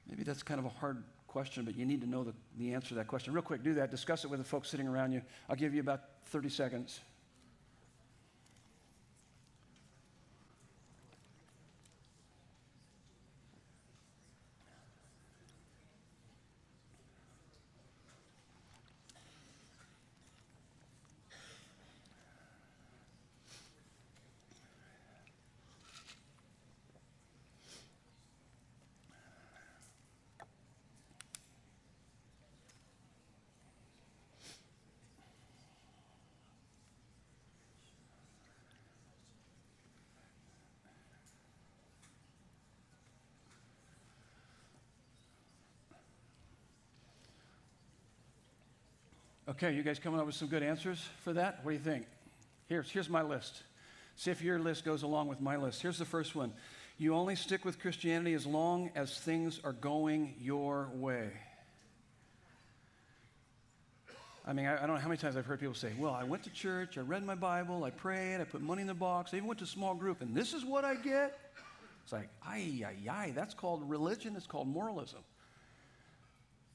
Maybe 0.08 0.22
that's 0.22 0.42
kind 0.42 0.60
of 0.60 0.66
a 0.66 0.70
hard 0.70 1.02
question, 1.26 1.64
but 1.64 1.76
you 1.76 1.86
need 1.86 2.00
to 2.02 2.08
know 2.08 2.24
the, 2.24 2.34
the 2.58 2.74
answer 2.74 2.90
to 2.90 2.94
that 2.96 3.06
question. 3.06 3.32
Real 3.32 3.42
quick, 3.42 3.62
do 3.62 3.74
that. 3.74 3.90
Discuss 3.90 4.24
it 4.24 4.30
with 4.30 4.38
the 4.38 4.44
folks 4.44 4.68
sitting 4.68 4.86
around 4.86 5.12
you. 5.12 5.22
I'll 5.48 5.56
give 5.56 5.74
you 5.74 5.80
about 5.80 6.02
30 6.26 6.48
seconds. 6.48 7.00
Okay, 49.50 49.74
you 49.74 49.82
guys 49.82 49.98
coming 49.98 50.20
up 50.20 50.26
with 50.26 50.36
some 50.36 50.46
good 50.46 50.62
answers 50.62 51.04
for 51.24 51.32
that? 51.32 51.64
What 51.64 51.72
do 51.72 51.76
you 51.76 51.82
think? 51.82 52.06
Here's, 52.68 52.88
here's 52.88 53.10
my 53.10 53.22
list. 53.22 53.64
See 54.14 54.30
if 54.30 54.42
your 54.42 54.60
list 54.60 54.84
goes 54.84 55.02
along 55.02 55.26
with 55.26 55.40
my 55.40 55.56
list. 55.56 55.82
Here's 55.82 55.98
the 55.98 56.04
first 56.04 56.36
one 56.36 56.52
You 56.98 57.16
only 57.16 57.34
stick 57.34 57.64
with 57.64 57.80
Christianity 57.80 58.34
as 58.34 58.46
long 58.46 58.92
as 58.94 59.18
things 59.18 59.58
are 59.64 59.72
going 59.72 60.36
your 60.40 60.88
way. 60.94 61.30
I 64.46 64.52
mean, 64.52 64.66
I, 64.66 64.76
I, 64.76 64.86
don't 64.86 64.94
know 64.94 65.02
how 65.02 65.08
many 65.08 65.18
times 65.18 65.36
I've 65.36 65.46
heard 65.46 65.58
people 65.58 65.74
say, 65.74 65.90
Well, 65.98 66.14
I 66.14 66.22
went 66.22 66.44
to 66.44 66.50
church, 66.50 66.96
I 66.96 67.00
read 67.00 67.24
my 67.24 67.34
Bible, 67.34 67.82
I 67.82 67.90
prayed, 67.90 68.40
I 68.40 68.44
put 68.44 68.62
money 68.62 68.82
in 68.82 68.86
the 68.86 68.94
box, 68.94 69.34
I 69.34 69.38
even 69.38 69.48
went 69.48 69.58
to 69.58 69.64
a 69.64 69.68
small 69.68 69.94
group, 69.94 70.20
and 70.20 70.32
this 70.32 70.54
is 70.54 70.64
what 70.64 70.84
I 70.84 70.94
get? 70.94 71.36
It's 72.04 72.12
like, 72.12 72.28
ay, 72.46 72.84
ay, 72.86 73.10
ay, 73.10 73.32
that's 73.34 73.54
called 73.54 73.88
religion, 73.90 74.36
it's 74.36 74.46
called 74.46 74.68
moralism. 74.68 75.20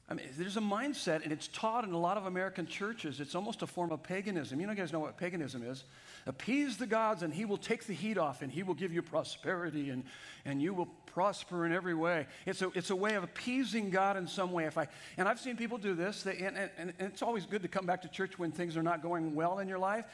I 0.08 0.14
mean, 0.14 0.26
there's 0.38 0.56
a 0.56 0.60
mindset, 0.60 1.24
and 1.24 1.32
it's 1.32 1.48
taught 1.48 1.82
in 1.82 1.90
a 1.90 1.98
lot 1.98 2.16
of 2.16 2.26
American 2.26 2.64
churches. 2.64 3.18
It's 3.18 3.34
almost 3.34 3.62
a 3.62 3.66
form 3.66 3.90
of 3.90 4.04
paganism. 4.04 4.60
You 4.60 4.66
know, 4.68 4.72
you 4.72 4.78
guys 4.78 4.92
know 4.92 5.00
what 5.00 5.16
paganism 5.16 5.64
is. 5.64 5.82
Appease 6.26 6.76
the 6.76 6.86
gods, 6.86 7.24
and 7.24 7.34
he 7.34 7.44
will 7.44 7.56
take 7.56 7.86
the 7.86 7.92
heat 7.92 8.16
off, 8.16 8.40
and 8.40 8.52
he 8.52 8.62
will 8.62 8.74
give 8.74 8.92
you 8.92 9.02
prosperity, 9.02 9.90
and, 9.90 10.04
and 10.44 10.62
you 10.62 10.74
will 10.74 10.86
prosper 11.06 11.66
in 11.66 11.72
every 11.72 11.94
way. 11.94 12.28
It's 12.46 12.62
a, 12.62 12.70
it's 12.76 12.90
a 12.90 12.96
way 12.96 13.14
of 13.14 13.24
appeasing 13.24 13.90
God 13.90 14.16
in 14.16 14.28
some 14.28 14.52
way. 14.52 14.66
If 14.66 14.78
I, 14.78 14.86
and 15.16 15.28
I've 15.28 15.40
seen 15.40 15.56
people 15.56 15.76
do 15.76 15.94
this, 15.94 16.22
they, 16.22 16.36
and, 16.36 16.56
and, 16.56 16.70
and 16.78 16.94
it's 17.00 17.22
always 17.22 17.44
good 17.44 17.62
to 17.62 17.68
come 17.68 17.84
back 17.84 18.02
to 18.02 18.08
church 18.08 18.38
when 18.38 18.52
things 18.52 18.76
are 18.76 18.84
not 18.84 19.02
going 19.02 19.34
well 19.34 19.58
in 19.58 19.66
your 19.66 19.78
life. 19.78 20.04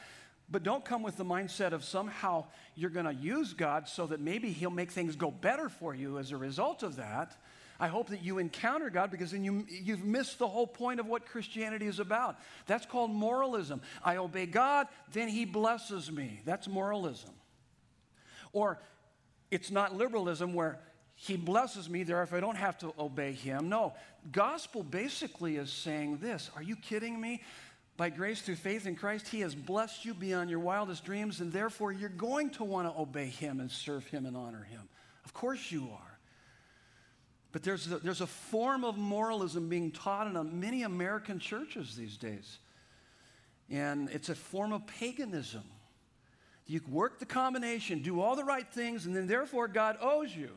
But 0.49 0.63
don't 0.63 0.83
come 0.83 1.03
with 1.03 1.17
the 1.17 1.25
mindset 1.25 1.71
of 1.71 1.83
somehow 1.83 2.45
you're 2.75 2.89
going 2.89 3.05
to 3.05 3.13
use 3.13 3.53
God 3.53 3.87
so 3.87 4.07
that 4.07 4.19
maybe 4.19 4.51
He'll 4.51 4.69
make 4.69 4.91
things 4.91 5.15
go 5.15 5.31
better 5.31 5.69
for 5.69 5.93
you 5.93 6.17
as 6.17 6.31
a 6.31 6.37
result 6.37 6.83
of 6.83 6.95
that. 6.97 7.35
I 7.79 7.87
hope 7.87 8.09
that 8.09 8.23
you 8.23 8.37
encounter 8.37 8.89
God 8.89 9.11
because 9.11 9.31
then 9.31 9.43
you, 9.43 9.65
you've 9.69 10.03
missed 10.03 10.39
the 10.39 10.47
whole 10.47 10.67
point 10.67 10.99
of 10.99 11.07
what 11.07 11.25
Christianity 11.25 11.87
is 11.87 11.99
about. 11.99 12.37
That's 12.67 12.85
called 12.85 13.11
moralism. 13.11 13.81
I 14.03 14.17
obey 14.17 14.45
God, 14.45 14.87
then 15.11 15.27
He 15.27 15.45
blesses 15.45 16.11
me. 16.11 16.41
That's 16.45 16.67
moralism. 16.67 17.31
Or 18.51 18.79
it's 19.49 19.71
not 19.71 19.95
liberalism 19.95 20.53
where 20.53 20.79
He 21.15 21.35
blesses 21.35 21.89
me, 21.89 22.03
therefore 22.03 22.37
I 22.37 22.41
don't 22.41 22.57
have 22.57 22.77
to 22.79 22.93
obey 22.97 23.33
Him. 23.33 23.69
No, 23.69 23.93
gospel 24.31 24.83
basically 24.83 25.57
is 25.57 25.71
saying 25.71 26.17
this 26.17 26.51
Are 26.55 26.63
you 26.63 26.75
kidding 26.75 27.19
me? 27.19 27.41
By 27.95 28.09
grace 28.09 28.41
through 28.41 28.55
faith 28.55 28.87
in 28.87 28.95
Christ, 28.95 29.27
He 29.27 29.41
has 29.41 29.53
blessed 29.53 30.03
you 30.03 30.13
beyond 30.13 30.49
your 30.49 30.59
wildest 30.59 31.05
dreams, 31.05 31.41
and 31.41 31.53
therefore 31.53 31.91
you're 31.91 32.09
going 32.09 32.49
to 32.51 32.63
want 32.63 32.91
to 32.91 32.99
obey 32.99 33.27
Him 33.27 33.59
and 33.59 33.69
serve 33.69 34.05
Him 34.07 34.25
and 34.25 34.35
honor 34.35 34.63
Him. 34.63 34.81
Of 35.25 35.33
course 35.33 35.71
you 35.71 35.89
are. 35.91 36.12
But 37.53 37.61
there's 37.61 37.89
a, 37.89 37.99
there's 37.99 38.19
a 38.19 38.27
form 38.27 38.83
of 38.83 38.97
moralism 38.97 39.69
being 39.69 39.91
taught 39.91 40.27
in 40.27 40.59
many 40.59 40.81
American 40.81 41.39
churches 41.39 41.95
these 41.95 42.17
days. 42.17 42.57
And 43.69 44.09
it's 44.09 44.27
a 44.27 44.35
form 44.35 44.73
of 44.73 44.85
paganism. 44.87 45.63
You 46.65 46.81
work 46.89 47.19
the 47.19 47.25
combination, 47.25 48.01
do 48.01 48.19
all 48.21 48.35
the 48.35 48.43
right 48.43 48.67
things, 48.73 49.05
and 49.05 49.15
then 49.15 49.27
therefore 49.27 49.67
God 49.67 49.97
owes 50.01 50.35
you. 50.35 50.49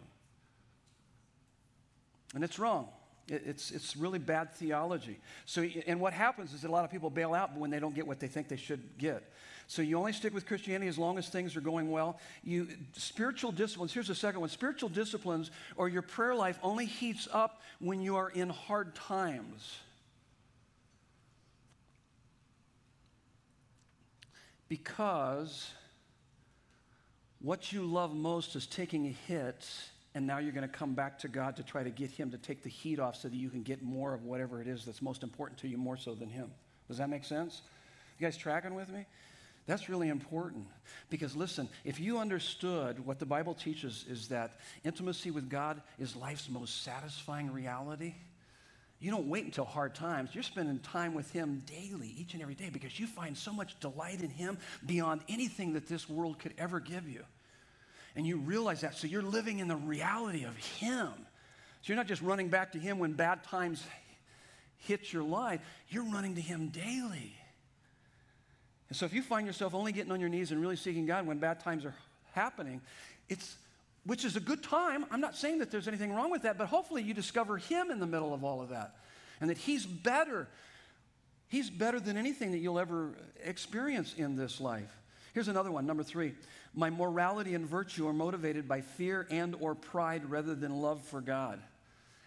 And 2.35 2.42
it's 2.42 2.59
wrong. 2.59 2.88
It, 3.28 3.42
it's, 3.44 3.70
it's 3.72 3.96
really 3.96 4.18
bad 4.18 4.54
theology. 4.54 5.18
So, 5.44 5.62
and 5.87 6.00
what 6.00 6.14
happens 6.14 6.54
is 6.54 6.62
that 6.62 6.68
a 6.68 6.72
lot 6.72 6.85
of 6.85 6.90
people 6.90 7.11
bail 7.11 7.35
out 7.35 7.54
when 7.56 7.70
they 7.70 7.78
don't 7.78 7.94
get 7.94 8.06
what 8.06 8.20
they 8.20 8.28
think 8.28 8.48
they 8.48 8.56
should 8.56 8.96
get. 8.96 9.30
So 9.68 9.83
you 9.83 9.98
only 9.98 10.12
stick 10.12 10.33
with 10.33 10.46
Christianity 10.46 10.88
as 10.88 10.96
long 10.96 11.18
as 11.18 11.29
things 11.29 11.57
are 11.57 11.61
going 11.61 11.90
well. 11.90 12.20
You 12.44 12.68
spiritual 12.92 13.50
disciplines, 13.50 13.92
here's 13.92 14.09
the 14.09 14.14
second 14.14 14.40
one. 14.40 14.48
Spiritual 14.48 14.88
disciplines 14.88 15.50
or 15.76 15.88
your 15.88 16.02
prayer 16.02 16.35
life 16.35 16.59
only 16.62 16.87
heats 16.87 17.26
up 17.33 17.61
when 17.81 18.00
you 18.00 18.16
are 18.16 18.31
in 18.31 18.48
hard 18.48 18.94
times. 18.94 19.79
Because 24.68 25.70
what 27.40 27.72
you 27.72 27.83
love 27.83 28.14
most 28.14 28.57
is 28.57 28.66
taking 28.66 29.07
a 29.07 29.14
hit, 29.29 29.66
and 30.14 30.26
now 30.26 30.38
you're 30.38 30.52
going 30.52 30.68
to 30.68 30.76
come 30.76 30.94
back 30.94 31.18
to 31.20 31.29
God 31.29 31.57
to 31.57 31.62
try 31.62 31.83
to 31.83 31.90
get 31.90 32.11
Him 32.11 32.31
to 32.31 32.38
take 32.38 32.62
the 32.62 32.68
heat 32.68 32.98
off 32.98 33.16
so 33.16 33.29
that 33.29 33.37
you 33.37 33.50
can 33.50 33.62
get 33.62 33.83
more 33.83 34.14
of 34.14 34.24
whatever 34.24 34.61
it 34.61 34.66
is 34.66 34.85
that's 34.85 35.02
most 35.02 35.22
important 35.22 35.59
to 35.61 35.68
you, 35.68 35.76
more 35.76 35.96
so 35.96 36.14
than 36.14 36.29
Him. 36.29 36.50
Does 36.88 36.98
that 36.98 37.09
make 37.09 37.24
sense? 37.24 37.62
You 38.18 38.26
guys 38.26 38.37
tracking 38.37 38.74
with 38.74 38.88
me? 38.88 39.07
That's 39.66 39.88
really 39.88 40.09
important 40.09 40.66
because 41.11 41.35
listen, 41.35 41.68
if 41.85 41.98
you 41.98 42.18
understood 42.18 43.05
what 43.05 43.18
the 43.18 43.26
Bible 43.26 43.55
teaches 43.55 44.05
is 44.09 44.29
that 44.29 44.59
intimacy 44.85 45.33
with 45.33 45.50
God 45.50 45.83
is 45.98 46.14
life's 46.14 46.48
most 46.48 46.85
satisfying 46.85 47.52
reality, 47.52 48.14
you 49.00 49.11
don't 49.11 49.29
wait 49.29 49.44
until 49.44 49.64
hard 49.64 49.94
times. 49.94 50.31
You're 50.33 50.42
spending 50.42 50.79
time 50.79 51.14
with 51.14 51.31
Him 51.33 51.62
daily, 51.66 52.14
each 52.16 52.33
and 52.33 52.42
every 52.42 52.55
day, 52.55 52.70
because 52.72 52.98
you 52.98 53.07
find 53.07 53.37
so 53.37 53.52
much 53.52 53.79
delight 53.81 54.20
in 54.22 54.31
Him 54.31 54.57
beyond 54.87 55.20
anything 55.29 55.74
that 55.74 55.87
this 55.87 56.09
world 56.09 56.38
could 56.38 56.55
ever 56.57 56.81
give 56.81 57.09
you. 57.09 57.22
And 58.14 58.26
you 58.26 58.38
realize 58.38 58.81
that. 58.81 58.94
So 58.94 59.07
you're 59.07 59.20
living 59.20 59.59
in 59.59 59.68
the 59.68 59.76
reality 59.76 60.44
of 60.44 60.57
Him. 60.57 61.09
So 61.83 61.92
you're 61.92 61.96
not 61.96 62.07
just 62.07 62.22
running 62.22 62.48
back 62.48 62.72
to 62.72 62.79
Him 62.79 62.98
when 62.98 63.12
bad 63.12 63.44
times 63.44 63.85
hit 64.79 65.12
your 65.12 65.24
life, 65.24 65.61
you're 65.88 66.05
running 66.05 66.37
to 66.37 66.40
Him 66.40 66.68
daily. 66.68 67.35
And 68.88 68.96
so 68.96 69.05
if 69.07 69.12
you 69.12 69.22
find 69.22 69.46
yourself 69.46 69.75
only 69.75 69.92
getting 69.92 70.12
on 70.12 70.20
your 70.20 70.29
knees 70.29 70.53
and 70.53 70.61
really 70.61 70.77
seeking 70.77 71.07
God 71.07 71.27
when 71.27 71.38
bad 71.38 71.61
times 71.61 71.85
are 71.85 71.94
happening, 72.35 72.81
it's 73.29 73.57
which 74.05 74.25
is 74.25 74.37
a 74.37 74.40
good 74.40 74.62
time. 74.62 75.05
I'm 75.11 75.20
not 75.20 75.37
saying 75.37 75.59
that 75.59 75.70
there's 75.72 75.88
anything 75.88 76.14
wrong 76.14 76.31
with 76.31 76.42
that, 76.42 76.57
but 76.57 76.68
hopefully 76.68 77.03
you 77.03 77.12
discover 77.12 77.59
him 77.59 77.90
in 77.90 77.99
the 77.99 78.07
middle 78.07 78.33
of 78.33 78.44
all 78.44 78.62
of 78.62 78.68
that. 78.68 78.94
and 79.40 79.51
that 79.51 79.59
He's 79.59 79.85
better. 79.85 80.49
He's 81.49 81.70
better 81.70 81.99
than 82.01 82.16
anything 82.16 82.53
that 82.53 82.59
you'll 82.59 82.79
ever 82.79 83.14
experience 83.44 84.14
in 84.14 84.37
this 84.37 84.61
life. 84.61 84.96
Here's 85.35 85.49
another 85.49 85.70
one, 85.70 85.87
number 85.87 86.03
three. 86.03 86.35
My 86.75 86.88
morality 86.88 87.55
and 87.55 87.66
virtue 87.66 88.07
are 88.07 88.12
motivated 88.12 88.68
by 88.68 88.81
fear 88.81 89.27
and 89.31 89.57
or 89.61 89.75
pride 89.75 90.31
rather 90.31 90.55
than 90.55 90.81
love 90.81 91.03
for 91.03 91.20
God. 91.20 91.61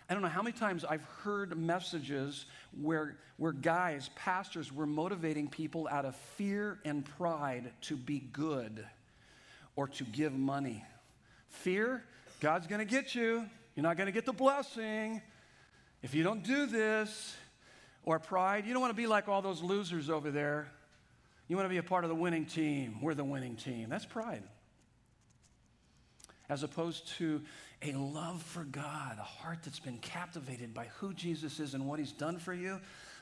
I 0.10 0.14
don't 0.14 0.24
know 0.24 0.30
how 0.30 0.42
many 0.42 0.58
times 0.58 0.84
I've 0.84 1.04
heard 1.24 1.56
messages 1.56 2.46
where, 2.82 3.18
where 3.38 3.52
guys, 3.52 4.10
pastors, 4.16 4.74
were 4.74 4.88
motivating 4.88 5.48
people 5.48 5.88
out 5.92 6.04
of 6.04 6.16
fear 6.16 6.80
and 6.84 7.06
pride 7.18 7.72
to 7.82 7.96
be 7.96 8.20
good 8.20 8.84
or 9.76 9.88
to 9.88 10.04
give 10.04 10.34
money. 10.34 10.84
Fear, 11.50 12.04
God's 12.40 12.66
going 12.66 12.80
to 12.80 12.92
get 12.92 13.14
you. 13.14 13.46
You're 13.76 13.84
not 13.84 13.98
going 13.98 14.08
to 14.08 14.12
get 14.12 14.26
the 14.26 14.34
blessing 14.34 15.22
if 16.02 16.16
you 16.16 16.24
don't 16.24 16.44
do 16.44 16.66
this. 16.66 17.36
Or 18.04 18.18
pride, 18.18 18.66
you 18.66 18.74
don't 18.74 18.82
want 18.82 18.92
to 18.92 18.98
be 19.00 19.08
like 19.08 19.28
all 19.28 19.44
those 19.44 19.62
losers 19.62 20.10
over 20.10 20.32
there. 20.32 20.72
You 21.48 21.56
want 21.56 21.66
to 21.66 21.70
be 21.70 21.78
a 21.78 21.84
part 21.84 22.04
of 22.04 22.10
the 22.10 22.16
winning 22.16 22.46
team. 22.46 23.00
We're 23.02 23.14
the 23.14 23.24
winning 23.24 23.56
team. 23.56 23.90
That's 23.90 24.06
pride. 24.06 24.42
As 26.50 26.64
opposed 26.64 27.08
to 27.18 27.42
a 27.82 27.94
love 27.94 28.42
for 28.42 28.64
God, 28.64 29.18
a 29.20 29.24
heart 29.24 29.60
that's 29.64 29.80
been 29.80 30.00
captivated 30.00 30.74
by 30.74 30.88
who 30.98 31.14
Jesus 31.14 31.60
is 31.60 31.74
and 31.74 31.88
what 31.88 32.00
he's 32.00 32.12
done 32.12 32.40
for 32.40 32.54
you. 32.54 32.80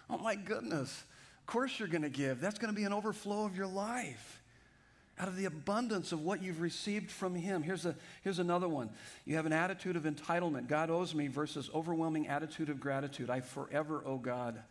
Oh 0.10 0.18
my 0.18 0.36
goodness. 0.36 1.04
Of 1.42 1.46
course 1.46 1.78
you're 1.80 1.88
going 1.88 2.04
to 2.04 2.10
give. 2.10 2.40
That's 2.40 2.58
going 2.58 2.74
to 2.74 2.76
be 2.76 2.86
an 2.86 2.94
overflow 2.94 3.46
of 3.46 3.56
your 3.56 3.68
life 3.68 4.42
out 5.20 5.28
of 5.28 5.36
the 5.36 5.46
abundance 5.46 6.12
of 6.12 6.22
what 6.22 6.44
you've 6.44 6.62
received 6.62 7.10
from 7.10 7.34
Him. 7.34 7.64
Here's, 7.64 7.86
a, 7.86 7.96
here's 8.24 8.40
another 8.40 8.68
one. 8.68 8.90
You 9.26 9.36
have 9.36 9.46
an 9.46 9.54
attitude 9.54 9.96
of 9.96 10.04
entitlement. 10.04 10.68
God 10.68 10.90
owes 10.90 11.16
me 11.16 11.28
versus 11.28 11.70
overwhelming 11.74 12.28
attitude 12.28 12.70
of 12.70 12.80
gratitude. 12.80 13.30
I 13.30 13.42
forever 13.42 14.04
owe 14.06 14.18
God. 14.18 14.62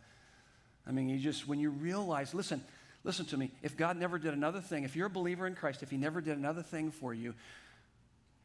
I 0.87 0.91
mean, 0.91 1.09
you 1.09 1.19
just, 1.19 1.47
when 1.47 1.59
you 1.59 1.69
realize, 1.69 2.33
listen, 2.33 2.63
listen 3.03 3.25
to 3.25 3.37
me. 3.37 3.51
If 3.61 3.75
God 3.75 3.97
never 3.97 4.17
did 4.17 4.33
another 4.33 4.61
thing, 4.61 4.83
if 4.83 4.95
you're 4.95 5.07
a 5.07 5.09
believer 5.09 5.47
in 5.47 5.55
Christ, 5.55 5.83
if 5.83 5.91
He 5.91 5.97
never 5.97 6.21
did 6.21 6.37
another 6.37 6.63
thing 6.63 6.91
for 6.91 7.13
you, 7.13 7.33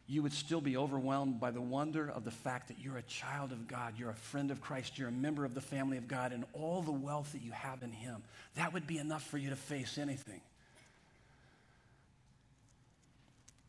you 0.07 0.23
would 0.23 0.33
still 0.33 0.61
be 0.61 0.77
overwhelmed 0.77 1.41
by 1.41 1.51
the 1.51 1.61
wonder 1.61 2.11
of 2.11 2.25
the 2.25 2.31
fact 2.31 2.69
that 2.69 2.79
you're 2.81 2.97
a 2.97 3.03
child 3.03 3.53
of 3.53 3.69
God, 3.69 3.95
you're 3.97 4.11
a 4.11 4.15
friend 4.15 4.51
of 4.51 4.61
Christ, 4.61 4.99
you're 4.99 5.09
a 5.09 5.12
member 5.12 5.45
of 5.45 5.55
the 5.55 5.61
family 5.61 5.97
of 5.97 6.09
God, 6.09 6.33
and 6.33 6.45
all 6.53 6.83
the 6.83 6.93
wealth 6.93 7.33
that 7.33 7.43
you 7.43 7.53
have 7.53 7.83
in 7.83 7.93
Him. 7.93 8.23
That 8.57 8.73
would 8.73 8.87
be 8.87 8.99
enough 8.99 9.25
for 9.25 9.38
you 9.38 9.51
to 9.51 9.57
face 9.57 9.99
anything. 9.99 10.41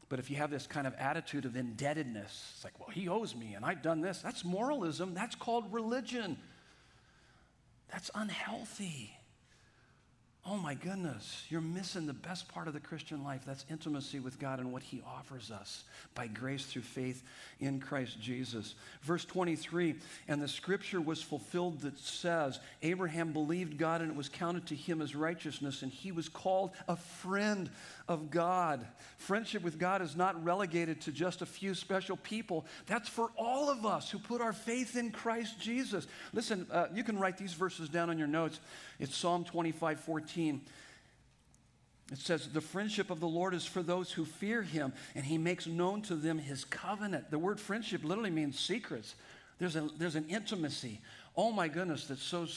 But 0.09 0.19
if 0.19 0.29
you 0.29 0.35
have 0.37 0.51
this 0.51 0.67
kind 0.67 0.85
of 0.85 0.93
attitude 0.99 1.45
of 1.45 1.55
indebtedness, 1.55 2.51
it's 2.53 2.63
like, 2.63 2.79
well, 2.79 2.89
he 2.89 3.09
owes 3.09 3.35
me 3.35 3.55
and 3.55 3.65
I've 3.65 3.81
done 3.81 4.01
this. 4.01 4.19
That's 4.19 4.45
moralism. 4.45 5.15
That's 5.15 5.33
called 5.33 5.73
religion. 5.73 6.37
That's 7.91 8.11
unhealthy. 8.13 9.17
Oh 10.45 10.57
my 10.57 10.73
goodness, 10.73 11.45
you're 11.47 11.61
missing 11.61 12.05
the 12.05 12.11
best 12.11 12.49
part 12.49 12.67
of 12.67 12.73
the 12.73 12.81
Christian 12.81 13.23
life. 13.23 13.43
That's 13.47 13.63
intimacy 13.69 14.19
with 14.19 14.39
God 14.39 14.59
and 14.59 14.73
what 14.73 14.83
He 14.83 15.01
offers 15.07 15.49
us 15.49 15.85
by 16.15 16.27
grace 16.27 16.65
through 16.65 16.81
faith 16.81 17.23
in 17.61 17.79
Christ 17.79 18.19
Jesus. 18.19 18.75
Verse 19.03 19.23
23 19.23 19.95
And 20.27 20.41
the 20.41 20.49
scripture 20.49 20.99
was 20.99 21.21
fulfilled 21.21 21.79
that 21.81 21.97
says, 21.97 22.59
Abraham 22.81 23.31
believed 23.31 23.77
God 23.77 24.01
and 24.01 24.11
it 24.11 24.17
was 24.17 24.27
counted 24.27 24.67
to 24.67 24.75
him 24.75 25.01
as 25.01 25.15
righteousness, 25.15 25.81
and 25.81 25.89
he 25.89 26.11
was 26.11 26.27
called 26.27 26.71
a 26.89 26.97
friend 26.97 27.69
of 28.09 28.29
God. 28.29 28.85
Friendship 29.19 29.63
with 29.63 29.79
God 29.79 30.01
is 30.01 30.17
not 30.17 30.43
relegated 30.43 30.99
to 31.01 31.13
just 31.13 31.41
a 31.41 31.45
few 31.45 31.73
special 31.73 32.17
people, 32.17 32.65
that's 32.85 33.07
for 33.07 33.31
all 33.37 33.69
of 33.69 33.85
us 33.85 34.11
who 34.11 34.19
put 34.19 34.41
our 34.41 34.51
faith 34.51 34.97
in 34.97 35.11
Christ 35.11 35.57
Jesus. 35.57 36.05
Listen, 36.33 36.67
uh, 36.69 36.87
you 36.93 37.05
can 37.05 37.17
write 37.17 37.37
these 37.37 37.53
verses 37.53 37.87
down 37.87 38.09
on 38.09 38.17
your 38.17 38.27
notes. 38.27 38.59
It's 38.99 39.15
Psalm 39.15 39.43
25 39.43 39.99
14. 39.99 40.61
It 42.11 42.17
says, 42.17 42.49
The 42.49 42.61
friendship 42.61 43.09
of 43.09 43.19
the 43.19 43.27
Lord 43.27 43.53
is 43.53 43.65
for 43.65 43.81
those 43.81 44.11
who 44.11 44.25
fear 44.25 44.61
him, 44.61 44.93
and 45.15 45.25
he 45.25 45.37
makes 45.37 45.65
known 45.65 46.01
to 46.03 46.15
them 46.15 46.37
his 46.37 46.65
covenant. 46.65 47.31
The 47.31 47.39
word 47.39 47.59
friendship 47.59 48.03
literally 48.03 48.29
means 48.29 48.59
secrets. 48.59 49.15
There's, 49.59 49.75
a, 49.75 49.89
there's 49.97 50.15
an 50.15 50.25
intimacy. 50.29 50.99
Oh 51.35 51.51
my 51.51 51.67
goodness, 51.67 52.07
that's 52.07 52.23
so 52.23 52.47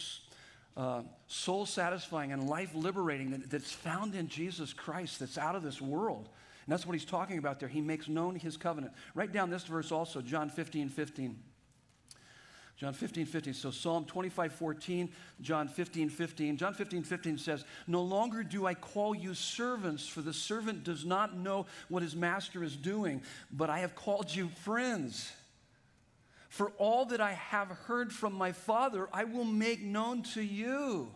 uh, 0.77 1.03
soul 1.27 1.65
satisfying 1.65 2.33
and 2.33 2.49
life 2.49 2.75
liberating 2.75 3.31
that, 3.31 3.51
that's 3.51 3.73
found 3.73 4.15
in 4.15 4.29
Jesus 4.29 4.73
Christ, 4.73 5.21
that's 5.21 5.39
out 5.39 5.55
of 5.55 5.63
this 5.63 5.81
world. 5.81 6.29
And 6.67 6.73
that's 6.73 6.85
what 6.85 6.95
he's 6.95 7.05
talking 7.05 7.39
about 7.39 7.61
there. 7.61 7.69
He 7.69 7.81
makes 7.81 8.09
known 8.09 8.35
his 8.35 8.57
covenant. 8.57 8.93
Write 9.15 9.33
down 9.33 9.51
this 9.51 9.65
verse 9.65 9.93
also, 9.93 10.21
John 10.21 10.51
15 10.51 10.89
15. 10.89 11.39
John 12.77 12.93
15, 12.93 13.25
15. 13.25 13.55
So 13.55 13.71
Psalm 13.71 14.05
25, 14.05 14.53
14, 14.53 15.09
John 15.41 15.67
15, 15.67 16.11
15. 16.11 16.57
John 16.59 16.75
15, 16.75 17.03
15 17.05 17.39
says, 17.39 17.65
No 17.87 18.03
longer 18.03 18.43
do 18.43 18.67
I 18.67 18.75
call 18.75 19.15
you 19.15 19.35
servants, 19.35 20.07
for 20.07 20.21
the 20.21 20.35
servant 20.35 20.85
does 20.85 21.05
not 21.05 21.37
know 21.37 21.67
what 21.89 22.03
his 22.03 22.15
master 22.15 22.63
is 22.63 22.77
doing, 22.77 23.23
but 23.51 23.71
I 23.71 23.79
have 23.79 23.95
called 23.95 24.35
you 24.35 24.51
friends. 24.63 25.33
For 26.51 26.71
all 26.79 27.07
that 27.07 27.21
I 27.21 27.33
have 27.33 27.69
heard 27.69 28.13
from 28.13 28.35
my 28.35 28.53
Father, 28.53 29.09
I 29.13 29.25
will 29.25 29.45
make 29.45 29.83
known 29.83 30.23
to 30.35 30.43
you. 30.43 31.09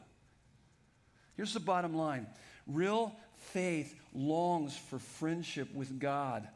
Here's 1.36 1.54
the 1.54 1.60
bottom 1.60 1.94
line 1.94 2.26
real 2.66 3.14
faith 3.36 3.94
longs 4.14 4.76
for 4.76 4.98
friendship 4.98 5.74
with 5.74 5.98
God. 5.98 6.48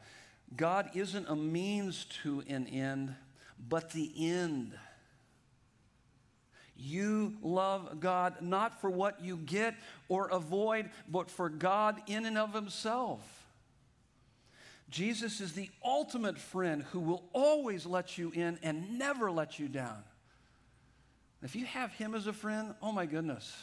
God 0.57 0.91
isn't 0.95 1.29
a 1.29 1.37
means 1.37 2.07
to 2.23 2.43
an 2.49 2.67
end, 2.67 3.15
but 3.69 3.91
the 3.91 4.13
end. 4.17 4.73
You 6.77 7.35
love 7.41 8.01
God 8.01 8.37
not 8.41 8.81
for 8.81 8.91
what 8.91 9.23
you 9.23 9.37
get 9.37 9.75
or 10.09 10.29
avoid, 10.29 10.91
but 11.09 11.31
for 11.31 11.49
God 11.49 12.01
in 12.07 12.27
and 12.27 12.37
of 12.37 12.53
Himself. 12.53 13.21
Jesus 14.91 15.41
is 15.41 15.53
the 15.53 15.71
ultimate 15.85 16.39
friend 16.39 16.83
who 16.93 17.01
will 17.01 17.25
always 17.33 17.87
let 17.87 18.19
you 18.19 18.33
in 18.35 18.59
and 18.63 18.99
never 18.99 19.31
let 19.31 19.59
you 19.59 19.69
down. 19.69 20.03
If 21.43 21.57
you 21.57 21.65
have 21.67 21.93
Him 21.93 22.15
as 22.15 22.27
a 22.27 22.33
friend, 22.33 22.75
oh 22.83 22.93
my 22.93 23.07
goodness, 23.07 23.55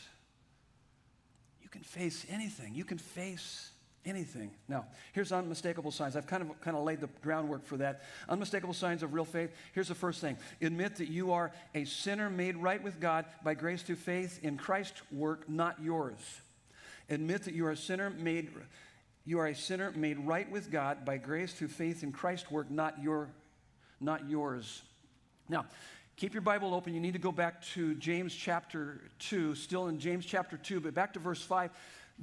you 1.62 1.69
can 1.69 1.82
face 1.82 2.26
anything. 2.30 2.76
You 2.76 2.86
can 2.86 2.97
face 2.97 3.71
anything. 4.05 4.51
Now, 4.67 4.85
here's 5.13 5.31
unmistakable 5.31 5.91
signs. 5.91 6.15
I've 6.15 6.27
kind 6.27 6.43
of 6.43 6.61
kind 6.61 6.75
of 6.75 6.83
laid 6.83 7.01
the 7.01 7.09
groundwork 7.21 7.65
for 7.65 7.77
that. 7.77 8.01
Unmistakable 8.29 8.73
signs 8.73 9.03
of 9.03 9.13
real 9.13 9.25
faith. 9.25 9.51
Here's 9.73 9.87
the 9.87 9.95
first 9.95 10.21
thing. 10.21 10.37
Admit 10.61 10.95
that 10.97 11.09
you 11.09 11.31
are 11.33 11.51
a 11.75 11.85
sinner 11.85 12.29
made 12.29 12.57
right 12.57 12.81
with 12.81 12.99
God 12.99 13.25
by 13.43 13.53
grace 13.53 13.81
through 13.81 13.97
faith 13.97 14.39
in 14.43 14.57
Christ's 14.57 15.01
work, 15.11 15.47
not 15.49 15.81
yours. 15.81 16.19
Admit 17.09 17.43
that 17.43 17.53
you 17.53 17.65
are 17.65 17.71
a 17.71 17.77
sinner 17.77 18.09
made 18.09 18.49
you 19.23 19.37
are 19.39 19.47
a 19.47 19.55
sinner 19.55 19.91
made 19.91 20.17
right 20.19 20.49
with 20.49 20.71
God 20.71 21.05
by 21.05 21.17
grace 21.17 21.53
through 21.53 21.67
faith 21.67 22.01
in 22.01 22.11
Christ's 22.11 22.49
work, 22.49 22.71
not 22.71 23.01
your 23.01 23.29
not 23.99 24.27
yours. 24.27 24.81
Now, 25.47 25.65
keep 26.15 26.33
your 26.33 26.41
Bible 26.41 26.73
open. 26.73 26.93
You 26.93 26.99
need 26.99 27.13
to 27.13 27.19
go 27.19 27.31
back 27.31 27.61
to 27.73 27.93
James 27.95 28.33
chapter 28.33 28.99
2, 29.19 29.53
still 29.53 29.87
in 29.87 29.99
James 29.99 30.25
chapter 30.25 30.57
2, 30.57 30.79
but 30.79 30.93
back 30.93 31.13
to 31.13 31.19
verse 31.19 31.41
5. 31.43 31.69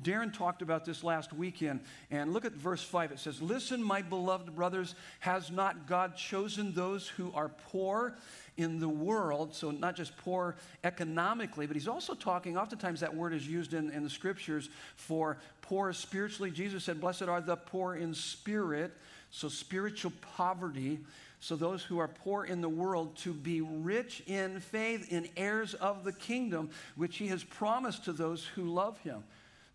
Darren 0.03 0.33
talked 0.33 0.63
about 0.63 0.85
this 0.85 1.03
last 1.03 1.33
weekend, 1.33 1.81
and 2.11 2.33
look 2.33 2.45
at 2.45 2.53
verse 2.53 2.83
5. 2.83 3.13
It 3.13 3.19
says, 3.19 3.43
Listen, 3.43 3.83
my 3.83 4.03
beloved 4.03 4.55
brothers, 4.55 4.95
has 5.21 5.51
not 5.51 5.87
God 5.87 6.17
chosen 6.17 6.73
those 6.73 7.09
who 7.09 7.33
are 7.35 7.49
poor 7.49 8.17
in 8.57 8.79
the 8.79 8.89
world? 8.89 9.55
So, 9.55 9.71
not 9.71 9.97
just 9.97 10.17
poor 10.19 10.57
economically, 10.85 11.67
but 11.67 11.75
he's 11.75 11.89
also 11.89 12.15
talking, 12.15 12.57
oftentimes 12.57 13.01
that 13.01 13.15
word 13.15 13.35
is 13.35 13.47
used 13.47 13.75
in, 13.75 13.91
in 13.91 14.05
the 14.05 14.11
scriptures 14.11 14.71
for 14.95 15.39
poor 15.63 15.93
spiritually. 15.93 16.51
Jesus 16.51 16.85
said, 16.85 17.01
Blessed 17.01 17.23
are 17.23 17.41
the 17.41 17.57
poor 17.57 17.97
in 17.97 18.15
spirit, 18.15 18.97
so 19.31 19.49
spiritual 19.49 20.13
poverty. 20.37 21.01
So, 21.41 21.57
those 21.57 21.83
who 21.83 21.99
are 21.99 22.09
poor 22.09 22.45
in 22.45 22.61
the 22.61 22.69
world 22.69 23.17
to 23.19 23.33
be 23.33 23.61
rich 23.61 24.23
in 24.27 24.61
faith, 24.61 25.13
in 25.13 25.29
heirs 25.37 25.75
of 25.75 26.05
the 26.05 26.13
kingdom, 26.13 26.71
which 26.97 27.17
he 27.17 27.29
has 27.29 27.43
promised 27.43 28.05
to 28.05 28.13
those 28.13 28.45
who 28.45 28.65
love 28.65 28.99
him. 28.99 29.25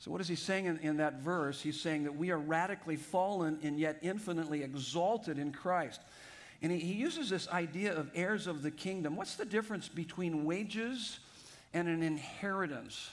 So, 0.03 0.11
what 0.11 0.19
is 0.19 0.27
he 0.27 0.35
saying 0.35 0.65
in, 0.65 0.79
in, 0.79 0.97
that 0.97 1.21
verse? 1.21 1.61
He's 1.61 1.79
saying 1.79 2.03
that 2.03 2.17
we 2.17 2.29
are 2.29 2.37
radically 2.37 2.97
fallen 2.97 3.57
and 3.63 3.79
yet 3.79 3.99
infinitely 4.01 4.61
exalted 4.61 5.39
in 5.39 5.53
Christ. 5.53 6.01
And 6.61 6.73
he, 6.73 6.79
he 6.79 6.91
uses 6.91 7.29
this 7.29 7.47
idea 7.47 7.95
of 7.95 8.11
heirs 8.13 8.45
of 8.45 8.63
the 8.63 8.69
kingdom. 8.69 9.15
What's 9.15 9.35
the 9.35 9.45
difference 9.45 9.87
between 9.87 10.43
wages 10.43 11.19
and 11.73 11.87
an 11.87 12.03
inheritance? 12.03 13.11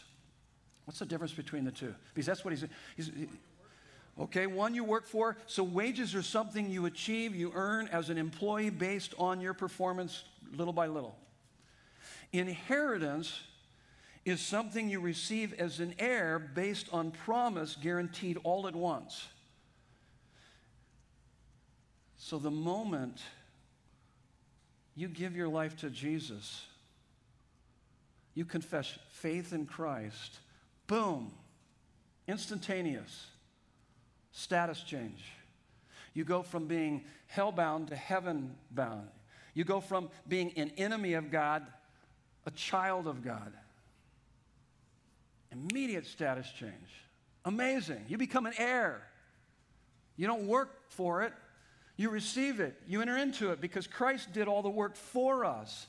What's 0.84 0.98
the 0.98 1.06
difference 1.06 1.32
between 1.32 1.64
the 1.64 1.70
two? 1.70 1.94
Because 2.12 2.26
that's 2.26 2.44
what 2.44 2.54
he's, 2.54 2.64
he's 2.96 3.06
he, 3.06 3.28
Okay, 4.18 4.48
one 4.48 4.74
you 4.74 4.82
work 4.82 5.06
for. 5.06 5.36
So 5.46 5.62
wages 5.62 6.16
are 6.16 6.22
something 6.22 6.68
you 6.68 6.86
achieve, 6.86 7.36
you 7.36 7.52
earn 7.54 7.86
as 7.92 8.10
an 8.10 8.18
employee 8.18 8.70
based 8.70 9.14
on 9.16 9.40
your 9.40 9.54
performance 9.54 10.24
little 10.56 10.72
by 10.72 10.88
little. 10.88 11.16
Inheritance 12.32 13.42
is 14.24 14.40
something 14.40 14.90
you 14.90 15.00
receive 15.00 15.54
as 15.54 15.80
an 15.80 15.94
heir 15.98 16.38
based 16.38 16.86
on 16.92 17.10
promise 17.10 17.76
guaranteed 17.80 18.38
all 18.44 18.66
at 18.68 18.76
once. 18.76 19.28
So 22.16 22.38
the 22.38 22.50
moment 22.50 23.22
you 24.94 25.08
give 25.08 25.34
your 25.34 25.48
life 25.48 25.76
to 25.78 25.88
Jesus, 25.88 26.66
you 28.34 28.44
confess 28.44 28.98
faith 29.10 29.52
in 29.52 29.64
Christ, 29.64 30.38
boom, 30.86 31.32
instantaneous 32.28 33.26
status 34.32 34.82
change. 34.82 35.24
You 36.12 36.24
go 36.24 36.42
from 36.42 36.66
being 36.66 37.04
hell-bound 37.26 37.88
to 37.88 37.96
heaven-bound. 37.96 39.08
You 39.54 39.64
go 39.64 39.80
from 39.80 40.10
being 40.28 40.52
an 40.56 40.72
enemy 40.76 41.14
of 41.14 41.30
God, 41.30 41.66
a 42.46 42.50
child 42.50 43.06
of 43.06 43.24
God. 43.24 43.52
Immediate 45.52 46.06
status 46.06 46.50
change. 46.58 46.72
Amazing. 47.44 48.04
You 48.08 48.18
become 48.18 48.46
an 48.46 48.54
heir. 48.58 49.02
You 50.16 50.26
don't 50.26 50.46
work 50.46 50.90
for 50.90 51.22
it, 51.22 51.32
you 51.96 52.10
receive 52.10 52.60
it. 52.60 52.74
You 52.86 53.00
enter 53.00 53.16
into 53.16 53.52
it 53.52 53.60
because 53.60 53.86
Christ 53.86 54.32
did 54.32 54.48
all 54.48 54.62
the 54.62 54.70
work 54.70 54.96
for 54.96 55.44
us. 55.44 55.86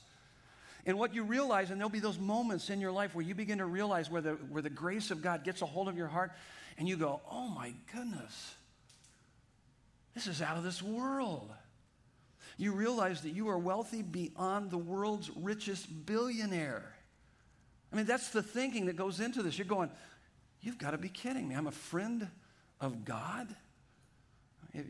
And 0.84 0.98
what 0.98 1.14
you 1.14 1.22
realize, 1.22 1.70
and 1.70 1.80
there'll 1.80 1.90
be 1.90 2.00
those 2.00 2.18
moments 2.18 2.68
in 2.68 2.80
your 2.80 2.92
life 2.92 3.14
where 3.14 3.24
you 3.24 3.34
begin 3.34 3.58
to 3.58 3.66
realize 3.66 4.10
where 4.10 4.20
the, 4.20 4.32
where 4.32 4.62
the 4.62 4.70
grace 4.70 5.10
of 5.10 5.22
God 5.22 5.44
gets 5.44 5.62
a 5.62 5.66
hold 5.66 5.88
of 5.88 5.96
your 5.96 6.08
heart, 6.08 6.32
and 6.76 6.88
you 6.88 6.96
go, 6.96 7.20
oh 7.30 7.48
my 7.48 7.72
goodness, 7.94 8.54
this 10.14 10.26
is 10.26 10.42
out 10.42 10.56
of 10.56 10.64
this 10.64 10.82
world. 10.82 11.50
You 12.58 12.72
realize 12.72 13.22
that 13.22 13.30
you 13.30 13.48
are 13.48 13.58
wealthy 13.58 14.02
beyond 14.02 14.70
the 14.70 14.78
world's 14.78 15.30
richest 15.36 16.04
billionaire. 16.04 16.94
I 17.92 17.96
mean, 17.96 18.06
that's 18.06 18.30
the 18.30 18.42
thinking 18.42 18.86
that 18.86 18.96
goes 18.96 19.20
into 19.20 19.42
this. 19.42 19.58
You're 19.58 19.66
going, 19.66 19.90
you've 20.62 20.78
got 20.78 20.92
to 20.92 20.98
be 20.98 21.08
kidding 21.08 21.48
me. 21.48 21.54
I'm 21.54 21.66
a 21.66 21.72
friend 21.72 22.28
of 22.80 23.04
God? 23.04 23.54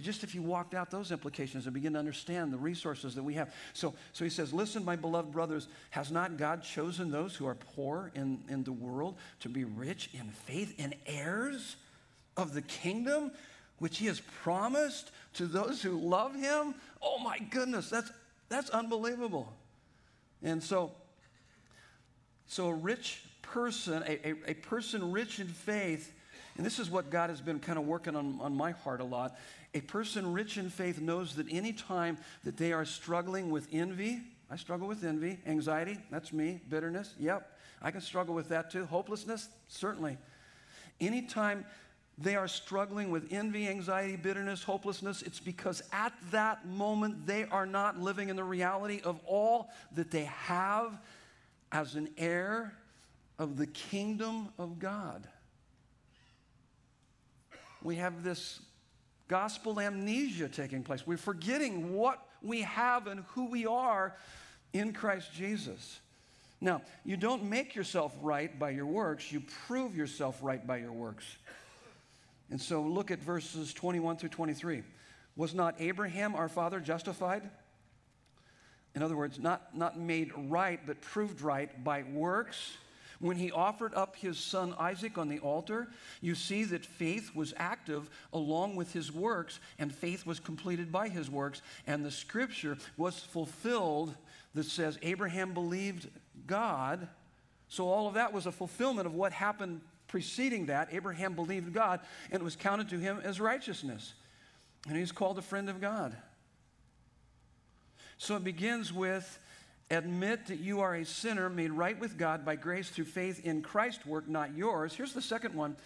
Just 0.01 0.23
if 0.23 0.33
you 0.33 0.43
walked 0.43 0.75
out 0.75 0.93
those 0.93 1.11
implications 1.11 1.67
and 1.67 1.75
begin 1.75 1.95
to 1.95 1.99
understand 1.99 2.53
the 2.53 2.59
resources 2.59 3.17
that 3.17 3.23
we 3.23 3.35
have. 3.35 3.53
So, 3.73 3.95
so 4.13 4.23
he 4.23 4.31
says, 4.31 4.53
Listen, 4.53 4.85
my 4.85 4.95
beloved 4.95 5.33
brothers, 5.33 5.67
has 5.91 6.13
not 6.13 6.37
God 6.37 6.63
chosen 6.63 7.11
those 7.11 7.35
who 7.35 7.47
are 7.47 7.57
poor 7.57 8.13
in, 8.15 8.45
in 8.49 8.63
the 8.63 8.73
world 8.73 9.17
to 9.41 9.49
be 9.49 9.65
rich 9.65 10.09
in 10.15 10.31
faith 10.31 10.73
and 10.79 10.95
heirs 11.05 11.77
of 12.37 12.55
the 12.55 12.63
kingdom 12.63 13.33
which 13.79 13.99
he 13.99 14.07
has 14.07 14.21
promised 14.21 15.11
to 15.35 15.47
those 15.47 15.83
who 15.83 15.99
love 15.99 16.37
him? 16.37 16.77
Oh 17.03 17.19
my 17.19 17.41
goodness, 17.41 17.91
that's, 17.91 18.13
that's 18.49 18.71
unbelievable. 18.71 19.53
And 20.45 20.63
so, 20.63 20.93
so 22.53 22.69
a 22.69 22.75
rich 22.75 23.23
person, 23.41 24.03
a, 24.07 24.29
a, 24.29 24.35
a 24.49 24.55
person 24.55 25.11
rich 25.11 25.41
in 25.41 25.47
faith, 25.47 26.13
and 26.59 26.67
this 26.67 26.79
is 26.79 26.91
what 26.91 27.09
God 27.09 27.31
has 27.31 27.41
been 27.41 27.59
kind 27.59 27.79
of 27.79 27.87
working 27.87 28.15
on, 28.15 28.39
on 28.43 28.55
my 28.55 28.73
heart 28.73 29.01
a 29.01 29.05
lot. 29.05 29.39
A 29.73 29.81
person 29.81 30.35
rich 30.35 30.59
in 30.59 30.69
faith 30.69 31.01
knows 31.01 31.35
that 31.37 31.47
any 31.51 31.73
time 31.73 32.19
that 32.45 32.59
they 32.59 32.75
are 32.75 32.85
struggling 32.85 33.51
with 33.51 33.69
envy, 33.73 34.21
I 34.51 34.57
struggle 34.57 34.87
with 34.87 35.03
envy, 35.03 35.39
anxiety, 35.47 35.97
that's 36.11 36.31
me, 36.31 36.61
bitterness, 36.69 37.15
yep, 37.19 37.59
I 37.81 37.91
can 37.91 38.03
struggle 38.03 38.35
with 38.35 38.51
that 38.51 38.71
too. 38.71 38.85
Hopelessness, 38.85 39.49
certainly. 39.69 40.19
Anytime 41.01 41.65
they 42.19 42.37
are 42.37 42.49
struggling 42.49 43.11
with 43.11 43.33
envy, 43.33 43.67
anxiety, 43.67 44.17
bitterness, 44.17 44.63
hopelessness, 44.63 45.23
it's 45.23 45.41
because 45.41 45.83
at 45.91 46.13
that 46.33 46.67
moment 46.67 47.27
they 47.27 47.47
are 47.47 47.65
not 47.65 47.99
living 47.99 48.29
in 48.29 48.37
the 48.37 48.45
reality 48.45 49.01
of 49.05 49.19
all 49.25 49.71
that 49.95 50.11
they 50.11 50.25
have 50.25 50.93
as 51.73 51.95
an 51.95 52.11
heir 52.19 52.75
of 53.39 53.57
the 53.57 53.67
kingdom 53.67 54.49
of 54.59 54.79
God. 54.79 55.27
We 57.83 57.97
have 57.97 58.23
this 58.23 58.61
gospel 59.27 59.81
amnesia 59.81 60.49
taking 60.49 60.83
place. 60.83 61.07
We're 61.07 61.17
forgetting 61.17 61.95
what 61.95 62.25
we 62.43 62.61
have 62.63 63.07
and 63.07 63.25
who 63.31 63.47
we 63.47 63.67
are 63.67 64.15
in 64.73 64.93
Christ 64.93 65.33
Jesus. 65.33 66.01
Now, 66.61 66.83
you 67.05 67.17
don't 67.17 67.45
make 67.45 67.75
yourself 67.75 68.15
right 68.21 68.57
by 68.57 68.71
your 68.71 68.87
works, 68.87 69.33
you 69.33 69.43
prove 69.67 69.97
yourself 69.97 70.39
right 70.43 70.65
by 70.65 70.77
your 70.77 70.93
works. 70.93 71.25
And 72.51 72.61
so 72.61 72.83
look 72.83 73.11
at 73.11 73.19
verses 73.19 73.73
21 73.73 74.19
through 74.19 74.29
23. 74.29 74.83
Was 75.35 75.55
not 75.55 75.75
Abraham 75.81 76.35
our 76.35 76.49
father 76.49 76.79
justified? 76.79 77.43
In 78.95 79.03
other 79.03 79.17
words, 79.17 79.39
not, 79.39 79.77
not 79.77 79.99
made 79.99 80.33
right, 80.37 80.81
but 80.87 81.01
proved 81.01 81.41
right 81.41 81.83
by 81.83 82.03
works 82.03 82.77
when 83.23 83.37
he 83.37 83.53
offered 83.53 83.95
up 83.95 84.17
his 84.17 84.37
son 84.37 84.75
Isaac 84.81 85.17
on 85.17 85.29
the 85.29 85.39
altar, 85.39 85.87
you 86.21 86.35
see 86.35 86.65
that 86.65 86.85
faith 86.85 87.35
was 87.37 87.55
active 87.57 88.11
along 88.33 88.75
with 88.75 88.93
his 88.93 89.13
works, 89.13 89.61
and 89.79 89.95
faith 89.95 90.27
was 90.27 90.41
completed 90.41 90.91
by 90.91 91.09
his 91.09 91.31
works. 91.31 91.63
And 91.87 92.05
the 92.05 92.11
scripture 92.11 92.77
was 92.97 93.21
fulfilled 93.21 94.17
that 94.55 94.65
says 94.65 94.99
Abraham 95.03 95.55
believed 95.55 96.11
God. 96.49 97.07
So 97.69 97.89
all 97.89 98.09
of 98.09 98.15
that 98.15 98.33
was 98.33 98.47
a 98.47 98.53
fulfillment 98.53 99.07
of 99.07 99.15
what 99.15 99.33
happened 99.33 99.83
preceding 100.09 100.67
that. 100.67 100.89
Abraham 100.91 101.35
believed 101.35 101.73
God, 101.73 102.01
and 102.33 102.43
it 102.43 102.45
was 102.45 102.57
counted 102.57 102.89
to 102.89 102.99
him 102.99 103.21
as 103.23 103.41
righteousness. 103.41 104.15
And 104.89 104.97
he's 104.97 105.13
called 105.13 105.39
a 105.39 105.43
friend 105.43 105.71
of 105.71 105.81
God. 105.81 106.17
So 108.23 108.37
it 108.37 108.45
begins 108.45 108.93
with 108.93 109.39
Admit 109.93 110.47
that 110.47 110.59
you 110.59 110.81
are 110.81 110.95
a 110.95 111.05
sinner 111.05 111.51
made 111.51 111.71
right 111.71 112.01
with 112.01 112.17
God 112.17 112.47
by 112.47 112.57
grace 112.57 112.89
through 112.89 113.05
faith 113.05 113.45
in 113.45 113.61
Christ's 113.61 114.07
work, 114.07 114.27
not 114.27 114.57
yours. 114.57 114.95
Here's 114.95 115.13
the 115.13 115.21
second 115.21 115.55
one 115.55 115.77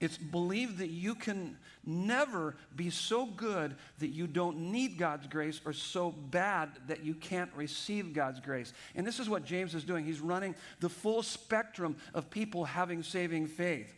it's 0.00 0.18
believe 0.18 0.78
that 0.78 0.90
you 0.90 1.14
can 1.14 1.56
never 1.86 2.56
be 2.74 2.90
so 2.90 3.26
good 3.26 3.76
that 4.00 4.08
you 4.08 4.26
don't 4.26 4.58
need 4.72 4.98
God's 4.98 5.28
grace 5.28 5.60
or 5.64 5.72
so 5.72 6.10
bad 6.10 6.70
that 6.88 7.04
you 7.04 7.14
can't 7.14 7.50
receive 7.54 8.12
God's 8.12 8.40
grace. 8.40 8.72
And 8.96 9.06
this 9.06 9.20
is 9.20 9.28
what 9.28 9.44
James 9.44 9.72
is 9.72 9.84
doing. 9.84 10.04
He's 10.04 10.20
running 10.20 10.56
the 10.80 10.88
full 10.88 11.22
spectrum 11.22 11.96
of 12.12 12.28
people 12.28 12.64
having 12.64 13.04
saving 13.04 13.46
faith. 13.46 13.94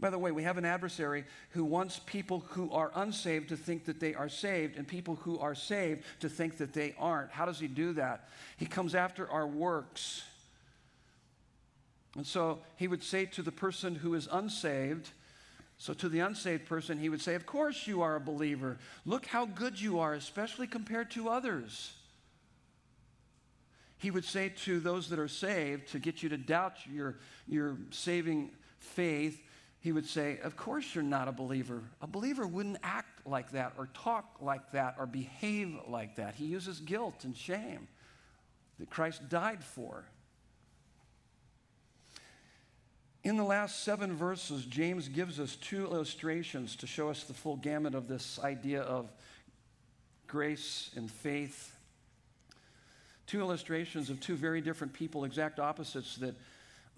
By 0.00 0.08
the 0.08 0.18
way, 0.18 0.32
we 0.32 0.44
have 0.44 0.56
an 0.56 0.64
adversary 0.64 1.24
who 1.50 1.64
wants 1.64 2.00
people 2.06 2.40
who 2.50 2.72
are 2.72 2.90
unsaved 2.94 3.50
to 3.50 3.56
think 3.56 3.84
that 3.84 4.00
they 4.00 4.14
are 4.14 4.30
saved 4.30 4.78
and 4.78 4.88
people 4.88 5.16
who 5.16 5.38
are 5.38 5.54
saved 5.54 6.04
to 6.20 6.28
think 6.28 6.56
that 6.56 6.72
they 6.72 6.94
aren't. 6.98 7.30
How 7.30 7.44
does 7.44 7.60
he 7.60 7.68
do 7.68 7.92
that? 7.92 8.28
He 8.56 8.64
comes 8.64 8.94
after 8.94 9.30
our 9.30 9.46
works. 9.46 10.22
And 12.16 12.26
so 12.26 12.60
he 12.76 12.88
would 12.88 13.02
say 13.02 13.26
to 13.26 13.42
the 13.42 13.52
person 13.52 13.94
who 13.94 14.14
is 14.14 14.26
unsaved, 14.32 15.10
so 15.76 15.92
to 15.94 16.08
the 16.08 16.20
unsaved 16.20 16.66
person, 16.66 16.98
he 16.98 17.08
would 17.08 17.20
say, 17.20 17.34
Of 17.34 17.44
course 17.44 17.86
you 17.86 18.02
are 18.02 18.16
a 18.16 18.20
believer. 18.20 18.78
Look 19.04 19.26
how 19.26 19.46
good 19.46 19.80
you 19.80 19.98
are, 19.98 20.14
especially 20.14 20.66
compared 20.66 21.10
to 21.12 21.28
others. 21.28 21.92
He 23.98 24.10
would 24.10 24.24
say 24.24 24.48
to 24.64 24.80
those 24.80 25.10
that 25.10 25.18
are 25.18 25.28
saved, 25.28 25.88
to 25.92 25.98
get 25.98 26.22
you 26.22 26.30
to 26.30 26.38
doubt 26.38 26.76
your, 26.90 27.16
your 27.46 27.76
saving 27.90 28.50
faith, 28.78 29.40
he 29.80 29.92
would 29.92 30.06
say, 30.06 30.38
Of 30.42 30.56
course 30.56 30.94
you're 30.94 31.02
not 31.02 31.26
a 31.26 31.32
believer. 31.32 31.82
A 32.02 32.06
believer 32.06 32.46
wouldn't 32.46 32.78
act 32.82 33.26
like 33.26 33.52
that 33.52 33.72
or 33.78 33.88
talk 33.94 34.36
like 34.40 34.72
that 34.72 34.96
or 34.98 35.06
behave 35.06 35.74
like 35.88 36.16
that. 36.16 36.34
He 36.34 36.44
uses 36.44 36.80
guilt 36.80 37.24
and 37.24 37.36
shame 37.36 37.88
that 38.78 38.90
Christ 38.90 39.28
died 39.28 39.64
for. 39.64 40.04
In 43.22 43.36
the 43.36 43.44
last 43.44 43.84
seven 43.84 44.16
verses, 44.16 44.64
James 44.64 45.08
gives 45.08 45.38
us 45.38 45.56
two 45.56 45.84
illustrations 45.86 46.76
to 46.76 46.86
show 46.86 47.10
us 47.10 47.24
the 47.24 47.34
full 47.34 47.56
gamut 47.56 47.94
of 47.94 48.08
this 48.08 48.38
idea 48.42 48.80
of 48.80 49.12
grace 50.26 50.90
and 50.96 51.10
faith. 51.10 51.76
Two 53.26 53.40
illustrations 53.40 54.08
of 54.08 54.20
two 54.20 54.36
very 54.36 54.62
different 54.62 54.94
people, 54.94 55.24
exact 55.24 55.60
opposites 55.60 56.16
that 56.16 56.34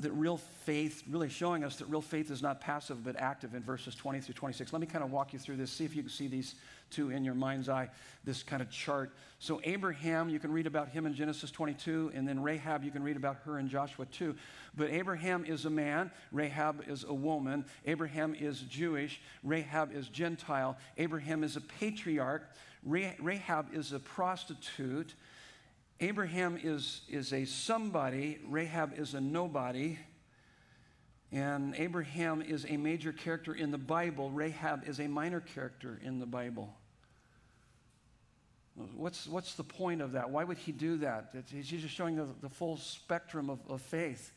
that 0.02 0.12
real 0.12 0.36
faith, 0.36 1.02
really 1.08 1.28
showing 1.28 1.64
us 1.64 1.76
that 1.76 1.86
real 1.86 2.02
faith 2.02 2.30
is 2.30 2.42
not 2.42 2.60
passive 2.60 3.02
but 3.02 3.16
active 3.18 3.54
in 3.54 3.62
verses 3.62 3.94
20 3.94 4.20
through 4.20 4.34
26. 4.34 4.72
Let 4.72 4.80
me 4.80 4.86
kind 4.86 5.04
of 5.04 5.10
walk 5.10 5.32
you 5.32 5.38
through 5.38 5.56
this, 5.56 5.70
see 5.70 5.84
if 5.84 5.96
you 5.96 6.02
can 6.02 6.10
see 6.10 6.28
these 6.28 6.54
two 6.90 7.10
in 7.10 7.24
your 7.24 7.34
mind's 7.34 7.68
eye, 7.68 7.88
this 8.24 8.42
kind 8.42 8.60
of 8.60 8.70
chart. 8.70 9.12
So, 9.38 9.60
Abraham, 9.64 10.28
you 10.28 10.38
can 10.38 10.52
read 10.52 10.66
about 10.66 10.88
him 10.88 11.06
in 11.06 11.14
Genesis 11.14 11.50
22, 11.50 12.12
and 12.14 12.28
then 12.28 12.42
Rahab, 12.42 12.84
you 12.84 12.90
can 12.90 13.02
read 13.02 13.16
about 13.16 13.38
her 13.44 13.58
in 13.58 13.68
Joshua 13.68 14.06
2. 14.06 14.34
But 14.76 14.90
Abraham 14.90 15.44
is 15.44 15.64
a 15.64 15.70
man, 15.70 16.10
Rahab 16.30 16.84
is 16.86 17.04
a 17.04 17.14
woman, 17.14 17.64
Abraham 17.86 18.34
is 18.34 18.60
Jewish, 18.60 19.20
Rahab 19.42 19.94
is 19.94 20.08
Gentile, 20.08 20.76
Abraham 20.98 21.42
is 21.42 21.56
a 21.56 21.60
patriarch, 21.60 22.48
Rahab 22.84 23.74
is 23.74 23.92
a 23.92 23.98
prostitute. 23.98 25.14
Abraham 26.02 26.58
is, 26.60 27.02
is 27.08 27.32
a 27.32 27.44
somebody, 27.44 28.40
Rahab 28.48 28.98
is 28.98 29.14
a 29.14 29.20
nobody, 29.20 29.98
and 31.30 31.76
Abraham 31.76 32.42
is 32.42 32.66
a 32.68 32.76
major 32.76 33.12
character 33.12 33.54
in 33.54 33.70
the 33.70 33.78
Bible, 33.78 34.28
Rahab 34.32 34.82
is 34.88 34.98
a 34.98 35.06
minor 35.06 35.38
character 35.38 36.00
in 36.02 36.18
the 36.18 36.26
Bible. 36.26 36.74
What's, 38.96 39.28
what's 39.28 39.54
the 39.54 39.62
point 39.62 40.02
of 40.02 40.12
that? 40.12 40.30
Why 40.30 40.42
would 40.42 40.58
he 40.58 40.72
do 40.72 40.96
that? 40.98 41.34
he's 41.52 41.68
just 41.68 41.94
showing 41.94 42.16
the, 42.16 42.26
the 42.40 42.48
full 42.48 42.78
spectrum 42.78 43.48
of, 43.48 43.60
of 43.68 43.80
faith. 43.80 44.32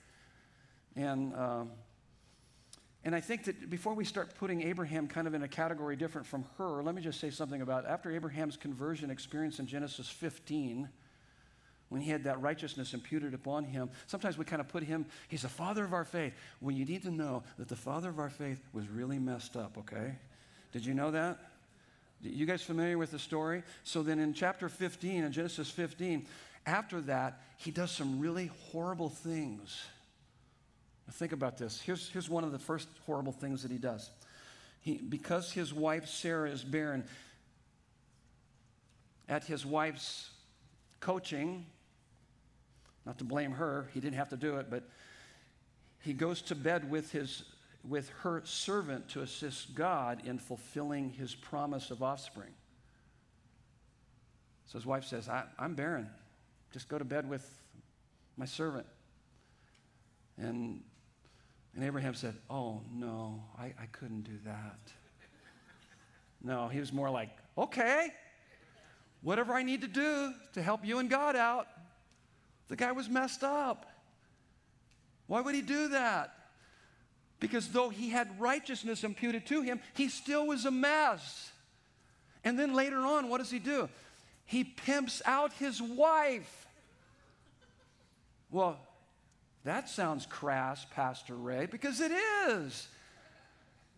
And, 0.96 1.34
um, 1.34 1.72
and 3.04 3.16
I 3.16 3.22
think 3.22 3.46
that 3.46 3.72
before 3.72 3.96
we 3.96 4.06
start 4.06 4.36
putting 4.36 4.62
Abraham 4.62 5.08
kind 5.08 5.26
of 5.26 5.34
in 5.34 5.42
a 5.42 5.48
category 5.48 5.96
different 5.96 6.28
from 6.28 6.46
her, 6.60 6.84
let 6.84 6.94
me 6.94 7.02
just 7.02 7.20
say 7.20 7.32
something 7.32 7.62
about 7.62 7.88
after 7.88 8.12
Abraham's 8.12 8.56
conversion 8.56 9.10
experience 9.10 9.58
in 9.58 9.66
Genesis 9.66 10.08
15 10.08 10.90
when 11.96 12.02
he 12.02 12.12
had 12.12 12.26
that 12.26 12.42
righteousness 12.42 12.94
imputed 12.94 13.34
upon 13.34 13.64
him. 13.64 13.90
Sometimes 14.08 14.38
we 14.38 14.44
kind 14.44 14.60
of 14.60 14.68
put 14.68 14.84
him, 14.84 15.06
he's 15.30 15.44
the 15.44 15.48
father 15.48 15.86
of 15.86 15.94
our 15.94 16.04
faith. 16.04 16.34
Well, 16.60 16.76
you 16.76 16.84
need 16.84 17.04
to 17.04 17.10
know 17.10 17.44
that 17.58 17.70
the 17.70 17.76
father 17.78 18.10
of 18.10 18.20
our 18.20 18.30
faith 18.30 18.62
was 18.74 18.90
really 18.90 19.18
messed 19.18 19.56
up, 19.56 19.78
okay? 19.78 20.16
Did 20.74 20.86
you 20.86 20.94
know 20.94 21.12
that? 21.12 21.40
You 22.20 22.46
guys 22.46 22.62
familiar 22.62 22.98
with 22.98 23.12
the 23.12 23.18
story? 23.18 23.64
So 23.86 24.04
then 24.04 24.20
in 24.20 24.34
chapter 24.34 24.68
15, 24.68 25.24
in 25.24 25.32
Genesis 25.32 25.70
15, 25.70 26.28
after 26.66 27.00
that, 27.00 27.42
he 27.56 27.72
does 27.72 27.92
some 27.92 28.20
really 28.20 28.52
horrible 28.74 29.08
things. 29.08 29.82
Now 31.08 31.14
think 31.14 31.32
about 31.32 31.58
this. 31.58 31.80
Here's, 31.80 32.10
here's 32.10 32.30
one 32.30 32.44
of 32.44 32.52
the 32.52 32.60
first 32.60 32.90
horrible 33.06 33.32
things 33.32 33.62
that 33.62 33.72
he 33.72 33.78
does. 33.78 34.10
He, 34.82 34.98
because 34.98 35.50
his 35.50 35.74
wife 35.74 36.10
Sarah 36.10 36.50
is 36.50 36.62
barren, 36.62 37.06
at 39.30 39.46
his 39.46 39.66
wife's 39.66 40.32
coaching, 41.00 41.68
not 43.06 43.18
to 43.20 43.24
blame 43.24 43.52
her, 43.52 43.90
he 43.94 44.00
didn't 44.00 44.18
have 44.18 44.30
to 44.30 44.38
do 44.38 44.58
it, 44.58 44.68
but 44.70 44.84
he 46.02 46.14
goes 46.14 46.42
to 46.44 46.56
bed 46.56 46.90
with 46.90 47.12
his 47.12 47.44
with 47.88 48.10
her 48.22 48.42
servant 48.46 49.10
to 49.10 49.22
assist 49.22 49.76
God 49.76 50.22
in 50.26 50.40
fulfilling 50.40 51.12
his 51.12 51.36
promise 51.36 51.92
of 51.92 52.02
offspring. 52.02 52.52
So 54.66 54.78
his 54.78 54.86
wife 54.86 55.06
says, 55.06 55.30
I, 55.30 55.44
am 55.60 55.76
barren. 55.76 56.10
Just 56.72 56.90
go 56.90 56.98
to 56.98 57.06
bed 57.06 57.30
with 57.30 57.48
my 58.38 58.46
servant. 58.46 58.88
And, 60.38 60.82
and 61.76 61.84
Abraham 61.84 62.16
said, 62.16 62.36
Oh, 62.50 62.82
no, 62.92 63.44
I, 63.58 63.66
I 63.80 63.86
couldn't 63.92 64.24
do 64.24 64.38
that. 64.46 64.80
No, 66.44 66.68
he 66.68 66.80
was 66.80 66.92
more 66.92 67.10
like, 67.10 67.30
Okay, 67.58 68.10
whatever 69.22 69.54
I 69.54 69.64
need 69.64 69.82
to 69.82 69.88
do 69.88 70.34
to 70.54 70.62
help 70.62 70.84
you 70.84 71.00
and 71.00 71.10
God 71.10 71.36
out. 71.36 71.68
The 72.68 72.76
guy 72.76 72.92
was 72.92 73.10
messed 73.10 73.44
up. 73.44 73.86
Why 75.28 75.42
would 75.42 75.56
he 75.56 75.62
do 75.62 75.90
that? 75.90 76.34
Because 77.40 77.70
though 77.70 77.90
he 77.90 78.10
had 78.10 78.40
righteousness 78.40 79.04
imputed 79.04 79.46
to 79.48 79.62
him, 79.62 79.80
he 79.96 80.10
still 80.10 80.48
was 80.48 80.66
a 80.66 80.72
mess. 80.72 81.52
And 82.44 82.58
then 82.58 82.74
later 82.74 83.00
on, 83.00 83.30
what 83.30 83.40
does 83.40 83.52
he 83.52 83.60
do? 83.60 83.90
He 84.46 84.64
pimps 84.64 85.22
out 85.26 85.52
his 85.54 85.82
wife. 85.82 86.68
Well, 88.52 88.78
that 89.64 89.90
sounds 89.90 90.26
crass, 90.28 90.86
Pastor 90.92 91.36
Ray, 91.36 91.66
because 91.66 92.00
it 92.00 92.12
is. 92.48 92.88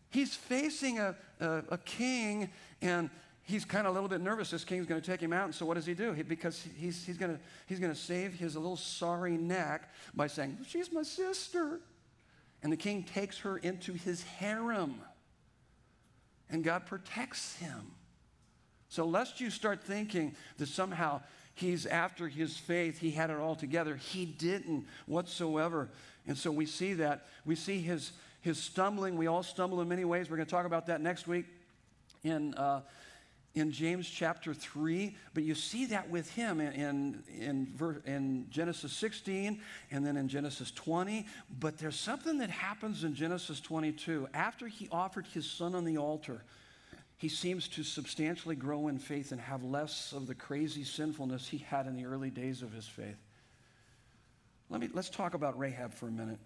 He's 0.09 0.33
facing 0.33 0.99
a, 0.99 1.15
a, 1.41 1.63
a 1.71 1.77
king, 1.77 2.49
and 2.81 3.09
he's 3.47 3.63
kind 3.63 3.87
of 3.87 3.91
a 3.91 3.93
little 3.93 4.09
bit 4.09 4.21
nervous. 4.21 4.51
This 4.51 4.65
king's 4.65 4.85
going 4.85 5.01
to 5.01 5.11
take 5.11 5.21
him 5.21 5.31
out. 5.31 5.45
And 5.45 5.55
so, 5.55 5.65
what 5.65 5.75
does 5.75 5.85
he 5.85 5.93
do? 5.93 6.11
He, 6.11 6.21
because 6.21 6.67
he's, 6.77 7.03
he's 7.05 7.17
going 7.17 7.39
he's 7.65 7.79
to 7.79 7.95
save 7.95 8.33
his 8.33 8.55
little 8.55 8.75
sorry 8.75 9.37
neck 9.37 9.89
by 10.13 10.27
saying, 10.27 10.57
She's 10.67 10.91
my 10.91 11.03
sister. 11.03 11.79
And 12.61 12.71
the 12.71 12.77
king 12.77 13.03
takes 13.03 13.39
her 13.39 13.57
into 13.57 13.93
his 13.93 14.23
harem. 14.23 15.01
And 16.49 16.63
God 16.63 16.85
protects 16.85 17.55
him. 17.57 17.91
So, 18.89 19.05
lest 19.05 19.39
you 19.39 19.49
start 19.49 19.81
thinking 19.81 20.35
that 20.57 20.67
somehow 20.67 21.21
he's 21.55 21.85
after 21.85 22.27
his 22.27 22.57
faith, 22.57 22.99
he 22.99 23.11
had 23.11 23.29
it 23.29 23.37
all 23.37 23.55
together, 23.55 23.95
he 23.95 24.25
didn't 24.25 24.85
whatsoever. 25.05 25.89
And 26.27 26.37
so 26.37 26.51
we 26.51 26.65
see 26.65 26.93
that. 26.95 27.27
We 27.45 27.55
see 27.55 27.79
his, 27.79 28.11
his 28.41 28.57
stumbling. 28.61 29.15
We 29.15 29.27
all 29.27 29.43
stumble 29.43 29.79
in 29.79 29.87
many 29.87 30.03
ways. 30.03 30.29
We're 30.29 30.35
going 30.35 30.45
to 30.45 30.51
talk 30.51 30.65
about 30.65 30.87
that 30.87 30.99
next 30.99 31.25
week 31.25 31.45
in, 32.23 32.53
uh, 32.55 32.81
in 33.59 33.71
James 33.71 34.09
chapter 34.09 34.53
3, 34.53 35.15
but 35.33 35.43
you 35.43 35.55
see 35.55 35.85
that 35.87 36.09
with 36.09 36.29
him 36.31 36.59
in, 36.59 36.73
in, 36.73 37.23
in, 37.39 38.01
in, 38.05 38.45
Genesis 38.49 38.93
16 38.93 39.59
and 39.91 40.05
then 40.05 40.17
in 40.17 40.27
Genesis 40.27 40.71
20. 40.71 41.25
But 41.59 41.77
there's 41.77 41.99
something 41.99 42.37
that 42.39 42.49
happens 42.49 43.03
in 43.03 43.15
Genesis 43.15 43.59
22. 43.59 44.27
After 44.33 44.67
he 44.67 44.87
offered 44.91 45.27
his 45.27 45.49
son 45.49 45.75
on 45.75 45.85
the 45.85 45.97
altar, 45.97 46.43
he 47.17 47.29
seems 47.29 47.67
to 47.69 47.83
substantially 47.83 48.55
grow 48.55 48.87
in 48.87 48.99
faith 48.99 49.31
and 49.31 49.41
have 49.41 49.63
less 49.63 50.13
of 50.13 50.27
the 50.27 50.35
crazy 50.35 50.83
sinfulness 50.83 51.47
he 51.47 51.57
had 51.57 51.87
in 51.87 51.95
the 51.95 52.05
early 52.05 52.29
days 52.29 52.61
of 52.61 52.71
his 52.71 52.87
faith. 52.87 53.17
Let 54.69 54.81
me, 54.81 54.89
let's 54.93 55.09
talk 55.09 55.33
about 55.33 55.57
Rahab 55.57 55.93
for 55.93 56.07
a 56.07 56.11
minute. 56.11 56.39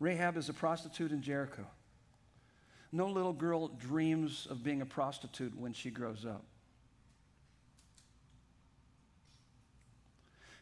Rahab 0.00 0.36
is 0.36 0.48
a 0.48 0.52
prostitute 0.52 1.10
in 1.10 1.22
Jericho. 1.22 1.66
No 2.92 3.08
little 3.08 3.32
girl 3.32 3.68
dreams 3.68 4.46
of 4.50 4.62
being 4.62 4.80
a 4.80 4.86
prostitute 4.86 5.58
when 5.58 5.72
she 5.72 5.90
grows 5.90 6.24
up. 6.24 6.44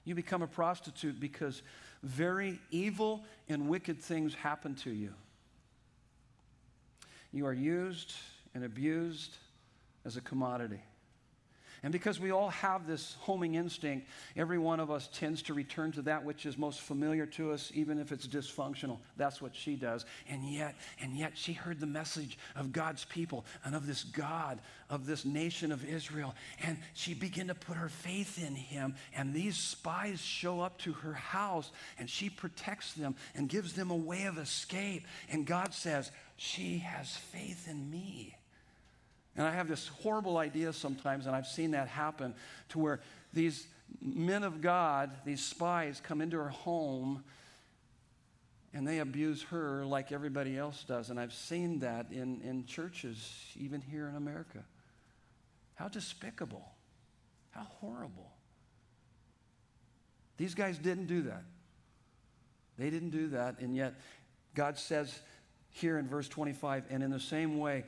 You 0.04 0.14
become 0.14 0.42
a 0.42 0.46
prostitute 0.46 1.18
because 1.18 1.62
very 2.02 2.58
evil 2.70 3.24
and 3.48 3.68
wicked 3.68 4.00
things 4.00 4.34
happen 4.34 4.74
to 4.76 4.90
you. 4.90 5.14
You 7.32 7.46
are 7.46 7.52
used 7.52 8.14
and 8.54 8.64
abused 8.64 9.36
as 10.04 10.16
a 10.16 10.20
commodity. 10.20 10.80
And 11.84 11.92
because 11.92 12.18
we 12.18 12.30
all 12.30 12.48
have 12.48 12.86
this 12.86 13.14
homing 13.20 13.56
instinct, 13.56 14.08
every 14.36 14.56
one 14.56 14.80
of 14.80 14.90
us 14.90 15.10
tends 15.12 15.42
to 15.42 15.52
return 15.52 15.92
to 15.92 16.02
that 16.02 16.24
which 16.24 16.46
is 16.46 16.56
most 16.56 16.80
familiar 16.80 17.26
to 17.26 17.52
us, 17.52 17.70
even 17.74 17.98
if 17.98 18.10
it's 18.10 18.26
dysfunctional. 18.26 19.00
That's 19.18 19.42
what 19.42 19.54
she 19.54 19.76
does. 19.76 20.06
And 20.26 20.48
yet, 20.50 20.76
and 20.98 21.14
yet 21.14 21.32
she 21.34 21.52
heard 21.52 21.80
the 21.80 21.86
message 21.86 22.38
of 22.56 22.72
God's 22.72 23.04
people 23.04 23.44
and 23.66 23.74
of 23.74 23.86
this 23.86 24.02
God, 24.02 24.60
of 24.88 25.04
this 25.04 25.26
nation 25.26 25.70
of 25.72 25.84
Israel. 25.84 26.34
And 26.62 26.78
she 26.94 27.12
began 27.12 27.48
to 27.48 27.54
put 27.54 27.76
her 27.76 27.90
faith 27.90 28.42
in 28.42 28.54
him. 28.54 28.94
And 29.14 29.34
these 29.34 29.58
spies 29.58 30.22
show 30.22 30.62
up 30.62 30.78
to 30.78 30.94
her 30.94 31.12
house 31.12 31.70
and 31.98 32.08
she 32.08 32.30
protects 32.30 32.94
them 32.94 33.14
and 33.34 33.46
gives 33.46 33.74
them 33.74 33.90
a 33.90 33.96
way 33.96 34.24
of 34.24 34.38
escape. 34.38 35.06
And 35.30 35.44
God 35.44 35.74
says, 35.74 36.10
She 36.38 36.78
has 36.78 37.14
faith 37.14 37.68
in 37.68 37.90
me. 37.90 38.36
And 39.36 39.46
I 39.46 39.52
have 39.52 39.68
this 39.68 39.88
horrible 39.88 40.38
idea 40.38 40.72
sometimes, 40.72 41.26
and 41.26 41.34
I've 41.34 41.46
seen 41.46 41.72
that 41.72 41.88
happen, 41.88 42.34
to 42.70 42.78
where 42.78 43.00
these 43.32 43.66
men 44.00 44.44
of 44.44 44.60
God, 44.60 45.10
these 45.24 45.44
spies, 45.44 46.00
come 46.02 46.20
into 46.20 46.36
her 46.36 46.50
home 46.50 47.24
and 48.74 48.86
they 48.86 48.98
abuse 48.98 49.42
her 49.44 49.86
like 49.86 50.10
everybody 50.10 50.58
else 50.58 50.82
does. 50.82 51.08
And 51.08 51.18
I've 51.18 51.32
seen 51.32 51.78
that 51.78 52.06
in, 52.10 52.40
in 52.42 52.66
churches, 52.66 53.32
even 53.56 53.80
here 53.80 54.08
in 54.08 54.16
America. 54.16 54.64
How 55.76 55.86
despicable. 55.86 56.68
How 57.52 57.62
horrible. 57.62 58.32
These 60.36 60.56
guys 60.56 60.76
didn't 60.76 61.06
do 61.06 61.22
that. 61.22 61.44
They 62.76 62.90
didn't 62.90 63.10
do 63.10 63.28
that, 63.28 63.60
and 63.60 63.76
yet 63.76 63.94
God 64.56 64.76
says 64.76 65.20
here 65.70 65.96
in 65.96 66.08
verse 66.08 66.28
25, 66.28 66.86
and 66.90 67.04
in 67.04 67.12
the 67.12 67.20
same 67.20 67.58
way, 67.58 67.84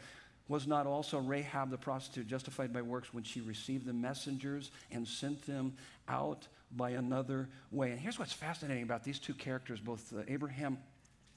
was 0.49 0.67
not 0.67 0.87
also 0.87 1.19
Rahab 1.19 1.71
the 1.71 1.79
prostitute 1.79 2.29
justified 2.29 2.73
by 2.73 2.83
works 2.83 3.13
when 3.13 3.25
she 3.25 3.41
received 3.41 3.87
the 3.87 3.93
messengers 3.93 4.71
and 4.91 5.07
sent 5.07 5.45
them 5.47 5.75
out 6.09 6.47
by 6.77 6.91
another 6.91 7.49
way? 7.73 7.91
And 7.91 8.01
here's 8.01 8.19
what's 8.19 8.33
fascinating 8.33 8.85
about 8.85 9.05
these 9.05 9.19
two 9.19 9.35
characters, 9.35 9.81
both 9.81 10.13
uh, 10.13 10.23
Abraham 10.29 10.79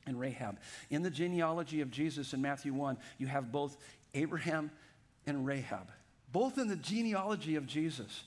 and 0.06 0.20
Rahab. 0.20 0.60
In 0.90 1.04
the 1.04 1.10
genealogy 1.10 1.82
of 1.82 1.92
Jesus 1.92 2.34
in 2.34 2.42
Matthew 2.42 2.74
1, 2.74 2.98
you 3.18 3.28
have 3.28 3.52
both 3.52 3.78
Abraham 4.14 4.72
and 5.26 5.46
Rahab, 5.46 5.92
both 6.32 6.58
in 6.58 6.68
the 6.68 6.76
genealogy 6.76 7.56
of 7.56 7.66
Jesus. 7.66 8.24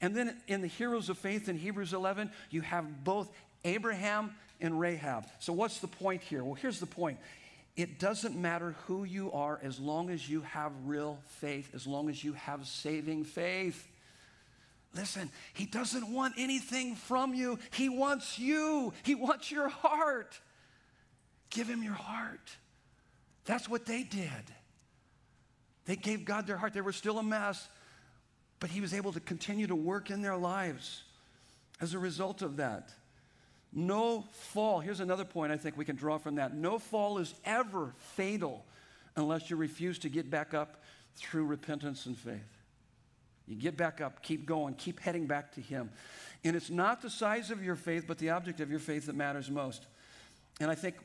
And 0.00 0.14
then 0.14 0.36
in 0.46 0.60
the 0.60 0.66
heroes 0.66 1.08
of 1.08 1.18
faith 1.18 1.48
in 1.48 1.56
Hebrews 1.56 1.92
11, 1.92 2.30
you 2.50 2.60
have 2.60 3.04
both 3.04 3.30
Abraham 3.64 4.34
and 4.60 4.78
Rahab. 4.78 5.26
So, 5.38 5.52
what's 5.52 5.78
the 5.78 5.88
point 5.88 6.22
here? 6.22 6.44
Well, 6.44 6.54
here's 6.54 6.80
the 6.80 6.86
point 6.86 7.18
it 7.76 7.98
doesn't 7.98 8.34
matter 8.34 8.74
who 8.86 9.04
you 9.04 9.30
are 9.32 9.60
as 9.62 9.78
long 9.78 10.08
as 10.08 10.28
you 10.28 10.40
have 10.42 10.72
real 10.84 11.18
faith, 11.40 11.70
as 11.74 11.86
long 11.86 12.08
as 12.08 12.24
you 12.24 12.32
have 12.32 12.66
saving 12.66 13.24
faith. 13.24 13.86
Listen, 14.94 15.30
he 15.52 15.66
doesn't 15.66 16.10
want 16.10 16.34
anything 16.38 16.96
from 16.96 17.34
you. 17.34 17.58
He 17.72 17.90
wants 17.90 18.38
you. 18.38 18.94
He 19.02 19.14
wants 19.14 19.50
your 19.50 19.68
heart. 19.68 20.40
Give 21.50 21.68
him 21.68 21.82
your 21.82 21.92
heart. 21.92 22.50
That's 23.44 23.68
what 23.68 23.84
they 23.84 24.02
did. 24.02 24.30
They 25.84 25.96
gave 25.96 26.24
God 26.24 26.46
their 26.46 26.56
heart. 26.56 26.72
They 26.72 26.80
were 26.80 26.92
still 26.92 27.18
a 27.18 27.22
mess, 27.22 27.68
but 28.58 28.70
he 28.70 28.80
was 28.80 28.94
able 28.94 29.12
to 29.12 29.20
continue 29.20 29.66
to 29.66 29.76
work 29.76 30.10
in 30.10 30.22
their 30.22 30.36
lives 30.36 31.02
as 31.80 31.92
a 31.92 31.98
result 31.98 32.40
of 32.40 32.56
that. 32.56 32.90
No 33.72 34.24
fall, 34.32 34.80
here's 34.80 35.00
another 35.00 35.24
point 35.24 35.52
I 35.52 35.56
think 35.56 35.76
we 35.76 35.84
can 35.84 35.96
draw 35.96 36.18
from 36.18 36.36
that. 36.36 36.54
No 36.54 36.78
fall 36.78 37.18
is 37.18 37.34
ever 37.44 37.94
fatal 37.98 38.64
unless 39.16 39.50
you 39.50 39.56
refuse 39.56 39.98
to 40.00 40.08
get 40.08 40.30
back 40.30 40.54
up 40.54 40.82
through 41.16 41.44
repentance 41.44 42.06
and 42.06 42.16
faith. 42.16 42.40
You 43.46 43.56
get 43.56 43.76
back 43.76 44.00
up, 44.00 44.22
keep 44.22 44.44
going, 44.44 44.74
keep 44.74 45.00
heading 45.00 45.26
back 45.26 45.52
to 45.52 45.60
Him. 45.60 45.90
And 46.44 46.56
it's 46.56 46.70
not 46.70 47.00
the 47.00 47.10
size 47.10 47.50
of 47.50 47.62
your 47.62 47.76
faith, 47.76 48.04
but 48.06 48.18
the 48.18 48.30
object 48.30 48.60
of 48.60 48.70
your 48.70 48.80
faith 48.80 49.06
that 49.06 49.14
matters 49.14 49.50
most. 49.50 49.86
And 50.60 50.70
I 50.70 50.74
think 50.74 50.96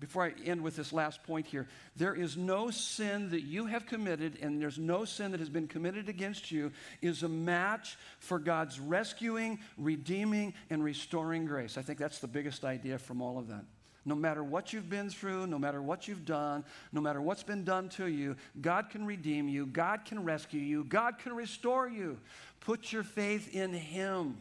before 0.00 0.24
I 0.24 0.32
end 0.44 0.60
with 0.62 0.76
this 0.76 0.92
last 0.92 1.22
point 1.22 1.46
here, 1.46 1.68
there 1.96 2.14
is 2.14 2.36
no 2.36 2.70
sin 2.70 3.30
that 3.30 3.42
you 3.42 3.66
have 3.66 3.86
committed, 3.86 4.38
and 4.42 4.60
there's 4.60 4.78
no 4.78 5.04
sin 5.04 5.30
that 5.30 5.40
has 5.40 5.48
been 5.48 5.68
committed 5.68 6.08
against 6.08 6.50
you, 6.50 6.72
is 7.00 7.22
a 7.22 7.28
match 7.28 7.96
for 8.18 8.38
God's 8.38 8.80
rescuing, 8.80 9.60
redeeming, 9.78 10.54
and 10.68 10.82
restoring 10.82 11.46
grace. 11.46 11.78
I 11.78 11.82
think 11.82 11.98
that's 11.98 12.18
the 12.18 12.26
biggest 12.26 12.64
idea 12.64 12.98
from 12.98 13.22
all 13.22 13.38
of 13.38 13.48
that. 13.48 13.64
No 14.04 14.14
matter 14.14 14.44
what 14.44 14.72
you've 14.72 14.90
been 14.90 15.08
through, 15.08 15.46
no 15.46 15.58
matter 15.58 15.80
what 15.80 16.06
you've 16.08 16.26
done, 16.26 16.64
no 16.92 17.00
matter 17.00 17.22
what's 17.22 17.42
been 17.42 17.64
done 17.64 17.88
to 17.90 18.06
you, 18.06 18.36
God 18.60 18.90
can 18.90 19.06
redeem 19.06 19.48
you, 19.48 19.64
God 19.64 20.04
can 20.04 20.24
rescue 20.24 20.60
you, 20.60 20.84
God 20.84 21.18
can 21.18 21.34
restore 21.34 21.88
you. 21.88 22.18
Put 22.60 22.92
your 22.92 23.04
faith 23.04 23.54
in 23.54 23.72
Him. 23.72 24.36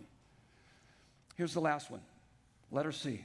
Here's 1.36 1.54
the 1.54 1.62
last 1.62 1.90
one. 1.90 2.02
Letter 2.72 2.92
C. 2.92 3.24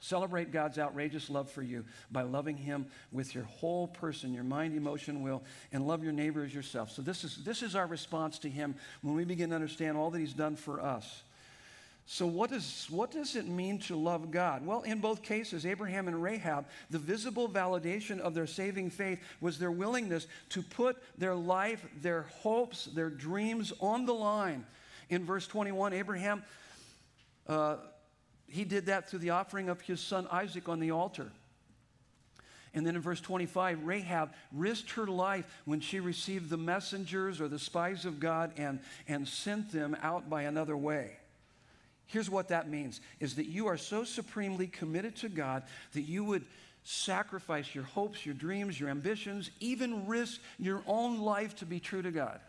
Celebrate 0.00 0.52
God's 0.52 0.78
outrageous 0.78 1.28
love 1.28 1.50
for 1.50 1.62
you 1.62 1.84
by 2.12 2.22
loving 2.22 2.56
Him 2.56 2.86
with 3.10 3.34
your 3.34 3.44
whole 3.44 3.88
person, 3.88 4.32
your 4.32 4.44
mind, 4.44 4.76
emotion, 4.76 5.22
will, 5.22 5.42
and 5.72 5.86
love 5.86 6.04
your 6.04 6.12
neighbor 6.12 6.44
as 6.44 6.54
yourself. 6.54 6.90
So, 6.92 7.02
this 7.02 7.24
is, 7.24 7.38
this 7.44 7.62
is 7.62 7.74
our 7.74 7.86
response 7.86 8.38
to 8.40 8.48
Him 8.48 8.76
when 9.02 9.14
we 9.14 9.24
begin 9.24 9.50
to 9.50 9.56
understand 9.56 9.96
all 9.96 10.10
that 10.10 10.18
He's 10.20 10.34
done 10.34 10.54
for 10.54 10.80
us. 10.80 11.22
So, 12.06 12.26
what, 12.26 12.52
is, 12.52 12.86
what 12.90 13.10
does 13.10 13.34
it 13.34 13.46
mean 13.48 13.80
to 13.80 13.96
love 13.96 14.30
God? 14.30 14.64
Well, 14.64 14.82
in 14.82 15.00
both 15.00 15.22
cases, 15.22 15.66
Abraham 15.66 16.06
and 16.06 16.22
Rahab, 16.22 16.66
the 16.90 16.98
visible 16.98 17.48
validation 17.48 18.20
of 18.20 18.34
their 18.34 18.46
saving 18.46 18.90
faith 18.90 19.20
was 19.40 19.58
their 19.58 19.72
willingness 19.72 20.28
to 20.50 20.62
put 20.62 20.96
their 21.18 21.34
life, 21.34 21.84
their 22.00 22.22
hopes, 22.22 22.86
their 22.86 23.10
dreams 23.10 23.72
on 23.80 24.06
the 24.06 24.14
line. 24.14 24.64
In 25.10 25.24
verse 25.24 25.46
21, 25.48 25.92
Abraham. 25.92 26.44
Uh, 27.48 27.76
he 28.48 28.64
did 28.64 28.86
that 28.86 29.08
through 29.08 29.20
the 29.20 29.30
offering 29.30 29.68
of 29.68 29.80
his 29.80 30.00
son 30.00 30.26
Isaac 30.30 30.68
on 30.68 30.80
the 30.80 30.90
altar. 30.90 31.30
And 32.74 32.86
then 32.86 32.96
in 32.96 33.02
verse 33.02 33.20
25, 33.20 33.84
Rahab 33.84 34.32
risked 34.52 34.90
her 34.92 35.06
life 35.06 35.46
when 35.64 35.80
she 35.80 36.00
received 36.00 36.50
the 36.50 36.56
messengers 36.56 37.40
or 37.40 37.48
the 37.48 37.58
spies 37.58 38.04
of 38.04 38.20
God 38.20 38.52
and, 38.56 38.80
and 39.06 39.26
sent 39.26 39.72
them 39.72 39.96
out 40.02 40.28
by 40.28 40.42
another 40.42 40.76
way. 40.76 41.16
Here's 42.06 42.30
what 42.30 42.48
that 42.48 42.68
means 42.70 43.00
is 43.20 43.36
that 43.36 43.46
you 43.46 43.66
are 43.66 43.76
so 43.76 44.04
supremely 44.04 44.66
committed 44.66 45.16
to 45.16 45.28
God 45.28 45.62
that 45.92 46.02
you 46.02 46.24
would 46.24 46.44
sacrifice 46.84 47.74
your 47.74 47.84
hopes, 47.84 48.24
your 48.24 48.34
dreams, 48.34 48.78
your 48.80 48.88
ambitions, 48.88 49.50
even 49.60 50.06
risk 50.06 50.40
your 50.58 50.82
own 50.86 51.20
life 51.20 51.56
to 51.56 51.66
be 51.66 51.80
true 51.80 52.00
to 52.00 52.10
God. 52.10 52.40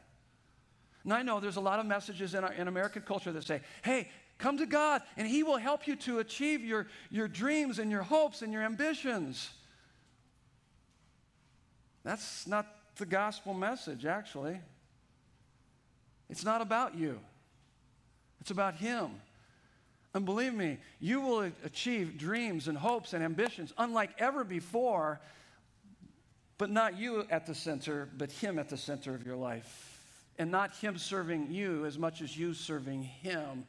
And 1.04 1.14
I 1.14 1.24
know 1.24 1.40
there's 1.40 1.56
a 1.56 1.62
lot 1.62 1.80
of 1.80 1.86
messages 1.86 2.36
in, 2.36 2.44
our, 2.44 2.54
in 2.54 2.68
American 2.68 3.02
culture 3.02 3.32
that 3.32 3.44
say, 3.44 3.62
hey, 3.84 4.10
Come 4.40 4.58
to 4.58 4.66
God, 4.66 5.02
and 5.18 5.28
He 5.28 5.44
will 5.44 5.58
help 5.58 5.86
you 5.86 5.98
to 5.98 6.20
achieve 6.20 6.64
your, 6.64 6.88
your 7.12 7.28
dreams 7.28 7.78
and 7.78 7.92
your 7.92 8.04
hopes 8.04 8.42
and 8.42 8.52
your 8.54 8.64
ambitions. 8.64 9.50
That's 12.04 12.48
not 12.48 12.66
the 12.96 13.06
gospel 13.06 13.54
message, 13.54 14.06
actually. 14.06 14.60
It's 16.30 16.46
not 16.46 16.62
about 16.62 16.96
you, 16.96 17.20
it's 18.40 18.52
about 18.52 18.76
Him. 18.76 19.12
And 20.16 20.26
believe 20.26 20.56
me, 20.56 20.80
you 21.00 21.22
will 21.22 21.52
achieve 21.64 22.18
dreams 22.18 22.68
and 22.68 22.76
hopes 22.76 23.14
and 23.14 23.24
ambitions 23.24 23.74
unlike 23.78 24.10
ever 24.18 24.44
before, 24.44 25.20
but 26.58 26.72
not 26.72 26.98
you 26.98 27.28
at 27.30 27.46
the 27.46 27.54
center, 27.54 28.10
but 28.18 28.32
Him 28.32 28.58
at 28.58 28.70
the 28.70 28.78
center 28.78 29.14
of 29.14 29.24
your 29.24 29.36
life. 29.36 30.02
And 30.40 30.50
not 30.50 30.76
Him 30.78 30.98
serving 30.98 31.52
you 31.52 31.86
as 31.86 32.00
much 32.00 32.22
as 32.22 32.36
you 32.36 32.54
serving 32.54 33.04
Him 33.04 33.66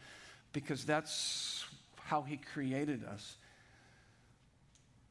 because 0.52 0.84
that's 0.84 1.64
how 2.04 2.22
He 2.22 2.36
created 2.36 3.04
us. 3.04 3.36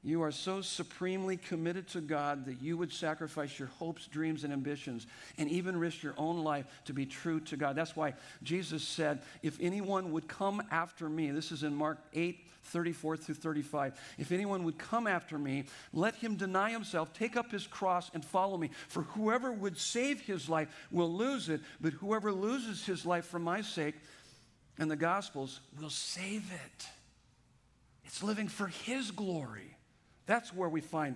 You 0.01 0.23
are 0.23 0.31
so 0.31 0.61
supremely 0.61 1.35
committed 1.35 1.89
to 1.89 1.99
God 1.99 2.45
that 2.45 2.61
you 2.61 2.77
would 2.77 2.93
sacrifice 2.93 3.59
your 3.59 3.67
hopes, 3.67 4.07
dreams, 4.07 4.45
and 4.45 4.53
ambitions, 4.53 5.05
and 5.37 5.49
even 5.49 5.77
risk 5.77 6.03
your 6.03 6.13
own 6.17 6.41
life 6.41 6.65
to 6.85 6.93
be 6.93 7.05
true 7.05 7.41
to 7.41 7.57
God. 7.57 7.75
That's 7.75 7.97
why 7.97 8.13
Jesus 8.41 8.81
said, 8.81 9.21
If 9.43 9.57
anyone 9.59 10.13
would 10.13 10.29
come 10.29 10.63
after 10.71 11.09
me, 11.09 11.31
this 11.31 11.51
is 11.51 11.63
in 11.63 11.75
Mark 11.75 11.97
8, 12.13 12.45
34 12.63 13.17
through 13.17 13.35
35. 13.35 13.99
If 14.17 14.31
anyone 14.31 14.63
would 14.63 14.77
come 14.77 15.05
after 15.05 15.37
me, 15.37 15.65
let 15.91 16.15
him 16.15 16.35
deny 16.35 16.71
himself, 16.71 17.11
take 17.11 17.35
up 17.35 17.51
his 17.51 17.67
cross, 17.67 18.09
and 18.13 18.23
follow 18.23 18.57
me. 18.57 18.69
For 18.87 19.01
whoever 19.01 19.51
would 19.51 19.77
save 19.77 20.21
his 20.21 20.47
life 20.47 20.69
will 20.91 21.11
lose 21.11 21.49
it, 21.49 21.59
but 21.81 21.91
whoever 21.91 22.31
loses 22.31 22.85
his 22.85 23.05
life 23.05 23.25
for 23.25 23.39
my 23.39 23.61
sake 23.61 23.95
and 24.79 24.89
the 24.89 24.95
Gospels 24.95 25.59
will 25.79 25.89
save 25.89 26.49
it. 26.51 26.87
It's 28.05 28.23
living 28.23 28.47
for 28.47 28.67
His 28.67 29.11
glory. 29.11 29.75
That's 30.25 30.53
where 30.53 30.69
we 30.69 30.81
find 30.81 31.15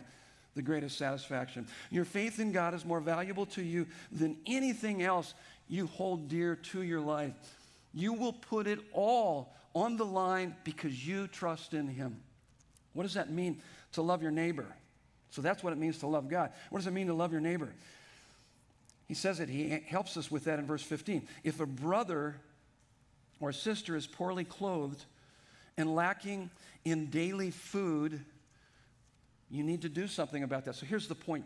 the 0.54 0.62
greatest 0.62 0.98
satisfaction. 0.98 1.68
Your 1.90 2.06
faith 2.06 2.40
in 2.40 2.52
God 2.52 2.74
is 2.74 2.86
more 2.86 3.00
valuable 3.00 3.46
to 3.48 3.64
you 3.64 3.88
than 4.12 4.38
anything 4.46 5.02
else 5.02 5.34
you 5.68 5.88
hold 5.88 6.28
dear 6.28 6.56
to 6.58 6.84
your 6.84 7.02
life. 7.02 7.34
You 7.94 8.14
will 8.14 8.34
put 8.34 8.68
it 8.68 8.80
all 8.92 9.54
on 9.74 9.98
the 9.98 10.06
line 10.06 10.56
because 10.64 11.08
you 11.08 11.28
trust 11.28 11.74
in 11.74 11.88
Him. 11.88 12.22
What 12.94 13.04
does 13.04 13.16
that 13.16 13.32
mean 13.32 13.62
to 13.94 14.02
love 14.02 14.22
your 14.22 14.32
neighbor? 14.32 14.68
So 15.32 15.42
that's 15.42 15.64
what 15.64 15.74
it 15.74 15.80
means 15.80 15.98
to 16.00 16.08
love 16.08 16.28
God. 16.28 16.52
What 16.70 16.80
does 16.80 16.88
it 16.88 16.94
mean 16.94 17.08
to 17.08 17.14
love 17.14 17.32
your 17.32 17.42
neighbor? 17.42 17.74
He 19.08 19.16
says 19.16 19.40
it, 19.40 19.50
he 19.50 19.82
helps 19.88 20.16
us 20.18 20.30
with 20.30 20.46
that 20.46 20.60
in 20.60 20.68
verse 20.68 20.84
15. 20.84 21.28
If 21.44 21.60
a 21.60 21.66
brother 21.66 22.36
or 23.44 23.52
sister 23.52 23.98
is 23.98 24.08
poorly 24.08 24.46
clothed 24.46 25.04
and 25.76 25.94
lacking 25.94 26.50
in 26.86 27.08
daily 27.08 27.52
food, 27.52 28.24
you 29.52 29.64
need 29.64 29.82
to 29.82 29.90
do 29.90 30.08
something 30.08 30.44
about 30.44 30.64
that. 30.64 30.76
So 30.76 30.86
here's 30.86 31.10
the 31.10 31.16
point. 31.16 31.44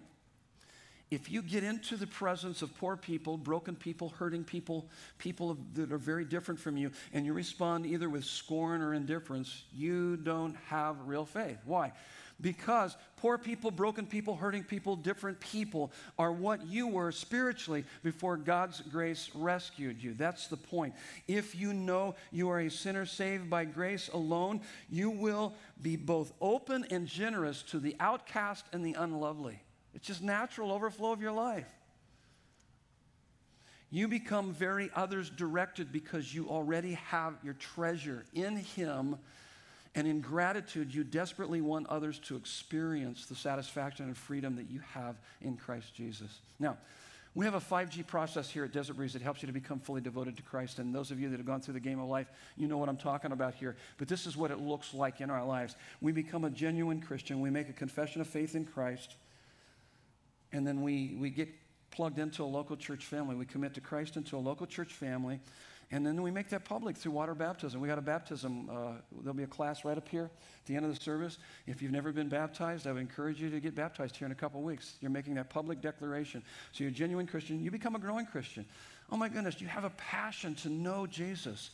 If 1.10 1.32
you 1.32 1.41
get 1.41 1.64
into 1.64 1.95
the 1.95 2.06
presence 2.06 2.62
of 2.62 2.78
poor 2.78 2.98
people, 2.98 3.36
broken 3.36 3.76
people, 3.76 4.10
hurting 4.10 4.43
people, 4.43 4.86
people 5.18 5.58
that 5.74 5.91
are 5.91 5.98
very 5.98 6.24
different 6.24 6.60
from 6.60 6.78
you, 6.78 6.91
and 7.14 7.26
you 7.26 7.34
respond 7.34 7.88
either 7.88 8.10
with 8.10 8.26
scorn 8.26 8.84
or 8.84 8.93
indifference, 8.93 9.64
you 9.74 10.18
don't 10.18 10.56
have 10.68 10.98
real 11.08 11.26
faith. 11.26 11.58
Why? 11.66 11.93
Because 12.40 12.96
poor 13.18 13.38
people, 13.38 13.72
broken 13.72 14.06
people, 14.06 14.36
hurting 14.36 14.64
people, 14.64 14.96
different 14.96 15.40
people 15.40 15.92
are 16.20 16.32
what 16.32 16.66
you 16.68 16.88
were 16.88 17.12
spiritually 17.12 17.84
before 18.04 18.38
God's 18.38 18.82
grace 18.82 19.30
rescued 19.34 20.02
you. 20.02 20.14
That's 20.14 20.48
the 20.48 20.58
point. 20.58 20.94
If 21.28 21.56
you 21.56 21.74
know 21.74 22.16
you 22.32 22.50
are 22.50 22.60
a 22.60 22.70
sinner 22.70 23.06
saved 23.06 23.50
by 23.50 23.66
grace 23.66 24.10
alone, 24.10 24.62
you 24.90 25.10
will 25.10 25.54
be 25.82 25.96
both 25.96 26.32
open 26.40 26.86
and 26.92 27.08
generous 27.08 27.64
to 27.64 27.80
the 27.80 27.96
outcast 28.00 28.66
and 28.72 28.86
the 28.86 28.94
unlovely. 28.94 29.60
It's 29.96 30.06
just 30.06 30.22
natural 30.22 30.72
overflow 30.72 31.12
of 31.12 31.22
your 31.22 31.32
life. 31.32 31.68
You 33.90 34.08
become 34.08 34.54
very 34.54 34.92
others 34.94 35.30
directed 35.30 35.92
because 35.92 36.34
you 36.34 36.50
already 36.50 36.94
have 36.94 37.36
your 37.42 37.54
treasure 37.54 38.26
in 38.34 38.58
Him 38.58 39.18
and 39.98 40.08
in 40.08 40.22
gratitude, 40.22 40.93
you 40.93 41.04
desperately 41.04 41.60
want 41.60 41.88
others 41.88 42.20
to 42.20 42.36
experience 42.36 43.26
the 43.26 43.34
satisfaction 43.34 44.06
and 44.06 44.16
freedom 44.16 44.56
that 44.58 44.70
you 44.70 44.80
have 44.93 45.16
in 45.41 45.58
Christ 45.58 45.95
Jesus. 45.95 46.39
Now, 46.60 46.78
we 47.34 47.45
have 47.45 47.56
a 47.56 47.60
5G 47.60 48.06
process 48.06 48.48
here 48.48 48.64
at 48.64 48.72
Desert 48.72 48.93
Breeze 48.95 49.14
that 49.14 49.24
helps 49.24 49.41
you 49.41 49.48
to 49.48 49.54
become 49.54 49.80
fully 49.80 50.02
devoted 50.02 50.38
to 50.38 50.43
Christ. 50.43 50.78
And 50.78 50.93
those 50.93 51.10
of 51.10 51.20
you 51.20 51.30
that 51.32 51.38
have 51.38 51.48
gone 51.48 51.62
through 51.62 51.74
the 51.74 51.80
game 51.80 52.00
of 52.00 52.08
life, 52.08 52.28
you 52.58 52.68
know 52.68 52.78
what 52.78 52.89
I'm 52.89 52.98
talking 52.98 53.32
about 53.32 53.56
here. 53.56 53.76
But 53.98 54.08
this 54.08 54.28
is 54.28 54.38
what 54.38 54.52
it 54.52 54.60
looks 54.60 54.93
like 54.93 55.20
in 55.20 55.32
our 55.32 55.43
lives. 55.43 55.76
We 56.00 56.12
become 56.12 56.45
a 56.45 56.52
genuine 56.52 57.02
Christian, 57.02 57.41
we 57.41 57.50
make 57.50 57.68
a 57.68 57.74
confession 57.74 58.22
of 58.22 58.28
faith 58.28 58.54
in 58.54 58.66
Christ, 58.66 59.16
and 60.52 60.66
then 60.66 60.84
we, 60.84 61.18
we 61.20 61.32
get 61.32 61.50
plugged 61.89 62.20
into 62.20 62.43
a 62.43 62.45
local 62.45 62.78
church 62.78 63.04
family. 63.04 63.36
We 63.36 63.45
commit 63.45 63.74
to 63.74 63.82
Christ 63.82 64.16
into 64.16 64.38
a 64.38 64.39
local 64.39 64.68
church 64.68 64.93
family. 64.93 65.39
And 65.90 66.06
then 66.06 66.22
we 66.22 66.32
make 66.32 66.50
that 66.50 66.66
public 66.66 66.98
through 66.98 67.14
water 67.14 67.34
baptism. 67.34 67.80
We 67.80 67.88
got 67.88 67.98
a 67.98 68.02
baptism. 68.02 68.70
Uh, 68.70 68.92
there'll 69.22 69.34
be 69.34 69.44
a 69.44 69.48
class 69.48 69.86
right 69.86 69.98
up 69.98 70.08
here 70.10 70.26
at 70.26 70.66
the 70.66 70.76
end 70.76 70.86
of 70.86 70.94
the 70.94 71.02
service. 71.02 71.38
If 71.66 71.82
you've 71.82 71.94
never 71.94 72.12
been 72.12 72.28
baptized, 72.28 72.88
I 72.88 72.92
would 72.92 73.02
encourage 73.02 73.40
you 73.40 73.50
to 73.50 73.60
get 73.62 73.74
baptized 73.74 74.18
here 74.18 74.26
in 74.26 74.34
a 74.34 74.36
couple 74.36 74.62
weeks. 74.62 74.96
You're 75.00 75.12
making 75.12 75.36
that 75.36 75.50
public 75.50 75.80
declaration. 75.80 76.44
So 76.74 76.84
you're 76.84 76.92
a 76.92 76.94
genuine 76.94 77.26
Christian. 77.26 77.64
You 77.64 77.72
become 77.72 77.96
a 77.96 78.00
growing 78.00 78.26
Christian. 78.26 78.66
Oh 79.10 79.16
my 79.16 79.30
goodness, 79.30 79.62
you 79.62 79.68
have 79.68 79.86
a 79.86 79.92
passion 79.92 80.56
to 80.56 80.70
know 80.70 81.08
Jesus, 81.08 81.70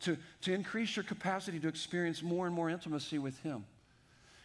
to, 0.00 0.16
to 0.42 0.54
increase 0.54 0.96
your 0.96 1.04
capacity 1.04 1.60
to 1.60 1.68
experience 1.68 2.22
more 2.22 2.46
and 2.46 2.54
more 2.54 2.70
intimacy 2.70 3.18
with 3.18 3.38
Him. 3.42 3.66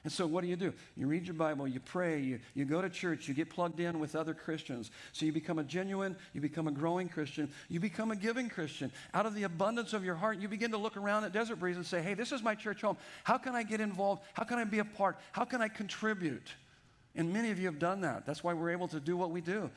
And 0.03 0.11
so, 0.11 0.27
what 0.27 0.41
do 0.41 0.47
you 0.47 0.57
do? 0.57 0.73
You 0.97 1.07
read 1.07 1.25
your 1.25 1.33
Bible, 1.33 1.65
you 1.65 1.79
pray, 1.79 2.19
you, 2.19 2.39
you 2.55 2.65
go 2.65 2.81
to 2.81 2.89
church, 2.89 3.29
you 3.29 3.33
get 3.33 3.49
plugged 3.49 3.79
in 3.79 3.99
with 3.99 4.15
other 4.15 4.33
Christians. 4.33 4.91
So, 5.13 5.25
you 5.25 5.31
become 5.31 5.59
a 5.59 5.63
genuine, 5.63 6.17
you 6.33 6.41
become 6.41 6.67
a 6.67 6.71
growing 6.71 7.07
Christian, 7.07 7.49
you 7.69 7.79
become 7.79 8.11
a 8.11 8.15
giving 8.15 8.49
Christian. 8.49 8.91
Out 9.13 9.25
of 9.25 9.33
the 9.33 9.43
abundance 9.43 9.93
of 9.93 10.03
your 10.03 10.15
heart, 10.15 10.39
you 10.39 10.49
begin 10.49 10.71
to 10.71 10.77
look 10.77 10.97
around 10.97 11.23
at 11.23 11.31
Desert 11.31 11.55
Breeze 11.55 11.77
and 11.77 11.85
say, 11.85 12.01
hey, 12.01 12.15
this 12.15 12.33
is 12.33 12.43
my 12.43 12.53
church 12.53 12.81
home. 12.81 12.97
How 13.23 13.37
can 13.37 13.55
I 13.55 13.63
get 13.63 13.79
involved? 13.79 14.23
How 14.33 14.43
can 14.43 14.59
I 14.59 14.65
be 14.65 14.79
a 14.79 14.85
part? 14.85 15.17
How 15.31 15.45
can 15.45 15.61
I 15.61 15.69
contribute? 15.69 16.53
And 17.15 17.31
many 17.31 17.51
of 17.51 17.59
you 17.59 17.67
have 17.67 17.79
done 17.79 18.01
that. 18.01 18.25
That's 18.25 18.43
why 18.43 18.53
we're 18.53 18.71
able 18.71 18.89
to 18.89 18.99
do 18.99 19.15
what 19.15 19.31
we 19.31 19.39
do. 19.39 19.69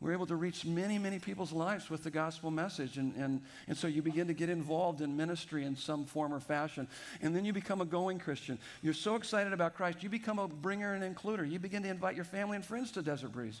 We're 0.00 0.12
able 0.12 0.26
to 0.26 0.36
reach 0.36 0.64
many, 0.64 0.96
many 0.96 1.18
people's 1.18 1.52
lives 1.52 1.90
with 1.90 2.04
the 2.04 2.10
gospel 2.10 2.52
message. 2.52 2.98
And, 2.98 3.16
and, 3.16 3.42
and 3.66 3.76
so 3.76 3.88
you 3.88 4.00
begin 4.00 4.28
to 4.28 4.32
get 4.32 4.48
involved 4.48 5.00
in 5.00 5.16
ministry 5.16 5.64
in 5.64 5.74
some 5.74 6.04
form 6.04 6.32
or 6.32 6.38
fashion. 6.38 6.86
And 7.20 7.34
then 7.34 7.44
you 7.44 7.52
become 7.52 7.80
a 7.80 7.84
going 7.84 8.20
Christian. 8.20 8.58
You're 8.80 8.94
so 8.94 9.16
excited 9.16 9.52
about 9.52 9.74
Christ, 9.74 10.02
you 10.02 10.08
become 10.08 10.38
a 10.38 10.46
bringer 10.46 10.94
and 10.94 11.16
includer. 11.16 11.48
You 11.50 11.58
begin 11.58 11.82
to 11.82 11.88
invite 11.88 12.14
your 12.14 12.24
family 12.24 12.56
and 12.56 12.64
friends 12.64 12.92
to 12.92 13.02
Desert 13.02 13.32
Breeze 13.32 13.60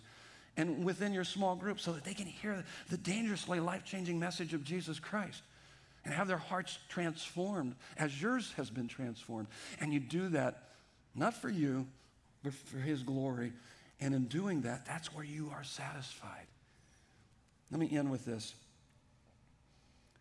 and 0.56 0.84
within 0.84 1.12
your 1.12 1.24
small 1.24 1.56
group 1.56 1.80
so 1.80 1.92
that 1.92 2.04
they 2.04 2.14
can 2.14 2.26
hear 2.26 2.64
the 2.90 2.98
dangerously 2.98 3.60
life 3.60 3.84
changing 3.84 4.18
message 4.18 4.54
of 4.54 4.64
Jesus 4.64 5.00
Christ 5.00 5.42
and 6.04 6.14
have 6.14 6.28
their 6.28 6.36
hearts 6.38 6.78
transformed 6.88 7.74
as 7.96 8.20
yours 8.20 8.52
has 8.56 8.70
been 8.70 8.88
transformed. 8.88 9.48
And 9.80 9.92
you 9.92 10.00
do 10.00 10.28
that 10.30 10.68
not 11.14 11.34
for 11.34 11.48
you, 11.48 11.86
but 12.42 12.54
for 12.54 12.78
His 12.78 13.02
glory. 13.02 13.52
And 14.00 14.14
in 14.14 14.24
doing 14.26 14.62
that, 14.62 14.86
that's 14.86 15.14
where 15.14 15.24
you 15.24 15.50
are 15.52 15.64
satisfied. 15.64 16.46
Let 17.70 17.80
me 17.80 17.88
end 17.96 18.10
with 18.10 18.24
this. 18.24 18.54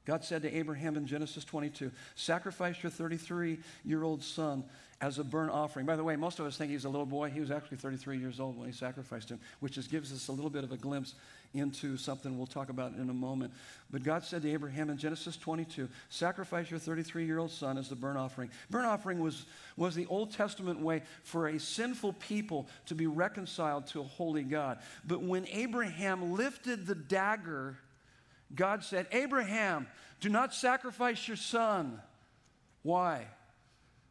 God 0.05 0.23
said 0.23 0.41
to 0.43 0.57
Abraham 0.57 0.95
in 0.95 1.05
Genesis 1.05 1.43
22, 1.43 1.91
Sacrifice 2.15 2.82
your 2.82 2.89
33 2.89 3.59
year 3.84 4.03
old 4.03 4.23
son 4.23 4.63
as 5.01 5.19
a 5.19 5.23
burnt 5.23 5.51
offering. 5.51 5.86
By 5.86 5.97
the 5.97 6.03
way, 6.03 6.15
most 6.15 6.39
of 6.39 6.45
us 6.45 6.57
think 6.57 6.71
he's 6.71 6.86
a 6.86 6.89
little 6.89 7.05
boy. 7.05 7.30
He 7.30 7.41
was 7.41 7.51
actually 7.51 7.78
33 7.78 8.17
years 8.17 8.39
old 8.39 8.57
when 8.57 8.67
he 8.67 8.73
sacrificed 8.73 9.30
him, 9.30 9.39
which 9.59 9.73
just 9.73 9.91
gives 9.91 10.13
us 10.13 10.30
a 10.30 10.32
little 10.32 10.49
bit 10.49 10.63
of 10.63 10.71
a 10.71 10.78
glimpse 10.78 11.13
into 11.54 11.98
something 11.98 12.38
we'll 12.38 12.48
talk 12.48 12.70
about 12.70 12.93
in 12.93 13.10
a 13.10 13.14
moment. 13.14 13.54
But 13.89 14.04
God 14.04 14.24
said 14.24 14.41
to 14.41 14.52
Abraham 14.52 14.89
in 14.89 14.98
Genesis 14.98 15.38
22, 15.38 15.88
Sacrifice 16.10 16.70
your 16.70 16.80
33 16.80 17.26
year 17.26 17.39
old 17.39 17.52
son 17.52 17.78
as 17.78 17.89
the 17.89 17.95
burnt 17.95 18.18
offering. 18.18 18.50
Burnt 18.70 18.86
offering 18.86 19.20
was, 19.20 19.45
was 19.76 19.95
the 19.95 20.06
Old 20.08 20.32
Testament 20.32 20.82
way 20.82 21.04
for 21.24 21.48
a 21.48 21.60
sinful 21.60 22.14
people 22.14 22.68
to 22.88 22.95
be 22.95 23.08
reconciled 23.08 23.88
to 23.88 24.02
a 24.02 24.04
holy 24.04 24.43
God. 24.43 24.80
But 25.06 25.22
when 25.22 25.48
Abraham 25.48 26.34
lifted 26.34 26.86
the 26.86 26.95
dagger, 26.95 27.78
God 28.54 28.84
said, 28.84 29.08
Abraham, 29.12 29.88
do 30.20 30.30
not 30.30 30.54
sacrifice 30.54 31.28
your 31.28 31.38
son. 31.38 32.00
Why? 32.84 33.26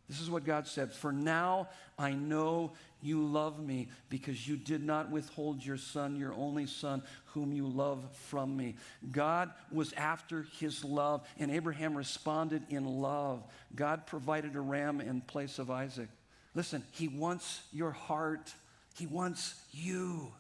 This 0.09 0.20
is 0.20 0.30
what 0.30 0.44
God 0.44 0.66
said 0.66 0.92
For 0.92 1.12
now 1.12 1.68
I 1.98 2.12
know 2.12 2.72
you 3.02 3.24
love 3.24 3.59
me 3.59 3.88
because 4.09 4.46
you 4.46 4.57
did 4.57 4.82
not 4.82 5.11
withhold 5.11 5.64
your 5.64 5.76
son, 5.76 6.16
your 6.16 6.34
only 6.34 6.66
son, 6.66 7.02
whom 7.26 7.52
you 7.52 7.66
love 7.66 8.04
from 8.28 8.57
me. 8.57 8.76
God 9.11 9.50
was 9.70 9.92
after 9.94 10.46
his 10.59 10.84
love, 10.84 11.26
and 11.38 11.50
Abraham 11.50 11.96
responded 11.96 12.62
in 12.70 12.84
love. 12.84 13.42
God 13.74 14.07
provided 14.07 14.57
a 14.57 14.61
ram 14.61 15.00
in 15.00 15.20
place 15.20 15.59
of 15.59 15.70
Isaac. 15.70 16.09
Listen, 16.54 16.82
he 16.92 17.09
wants 17.09 17.62
your 17.72 17.90
heart, 17.90 18.52
he 18.94 19.07
wants 19.07 19.54
you. 19.72 20.32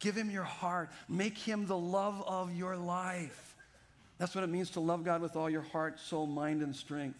Give 0.00 0.14
him 0.14 0.30
your 0.30 0.44
heart. 0.44 0.90
Make 1.08 1.38
him 1.38 1.66
the 1.66 1.78
love 1.78 2.22
of 2.26 2.54
your 2.54 2.76
life. 2.76 3.56
That's 4.18 4.34
what 4.34 4.44
it 4.44 4.50
means 4.50 4.70
to 4.70 4.80
love 4.80 5.02
God 5.02 5.22
with 5.22 5.34
all 5.34 5.48
your 5.48 5.62
heart, 5.62 5.98
soul, 5.98 6.26
mind, 6.26 6.62
and 6.62 6.76
strength. 6.76 7.18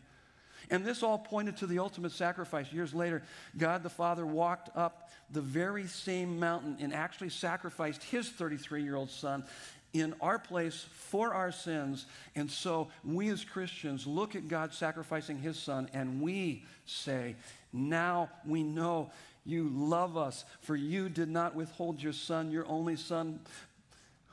And 0.70 0.84
this 0.84 1.02
all 1.02 1.18
pointed 1.18 1.56
to 1.58 1.66
the 1.66 1.78
ultimate 1.78 2.12
sacrifice. 2.12 2.72
Years 2.72 2.94
later, 2.94 3.22
God 3.56 3.82
the 3.82 3.90
Father 3.90 4.26
walked 4.26 4.74
up 4.76 5.10
the 5.30 5.40
very 5.40 5.86
same 5.86 6.38
mountain 6.38 6.76
and 6.80 6.92
actually 6.92 7.30
sacrificed 7.30 8.02
his 8.04 8.28
33 8.28 8.82
year 8.82 8.96
old 8.96 9.10
son 9.10 9.44
in 9.92 10.12
our 10.20 10.38
place 10.38 10.86
for 10.92 11.32
our 11.32 11.52
sins. 11.52 12.06
And 12.34 12.50
so 12.50 12.88
we 13.04 13.28
as 13.28 13.44
Christians 13.44 14.06
look 14.06 14.34
at 14.34 14.48
God 14.48 14.74
sacrificing 14.74 15.38
his 15.38 15.58
son 15.58 15.88
and 15.94 16.20
we 16.20 16.64
say, 16.84 17.36
Now 17.72 18.28
we 18.44 18.62
know 18.62 19.10
you 19.46 19.70
love 19.72 20.16
us, 20.16 20.44
for 20.62 20.74
you 20.74 21.08
did 21.08 21.28
not 21.28 21.54
withhold 21.54 22.02
your 22.02 22.12
son, 22.12 22.50
your 22.50 22.66
only 22.66 22.96
son, 22.96 23.40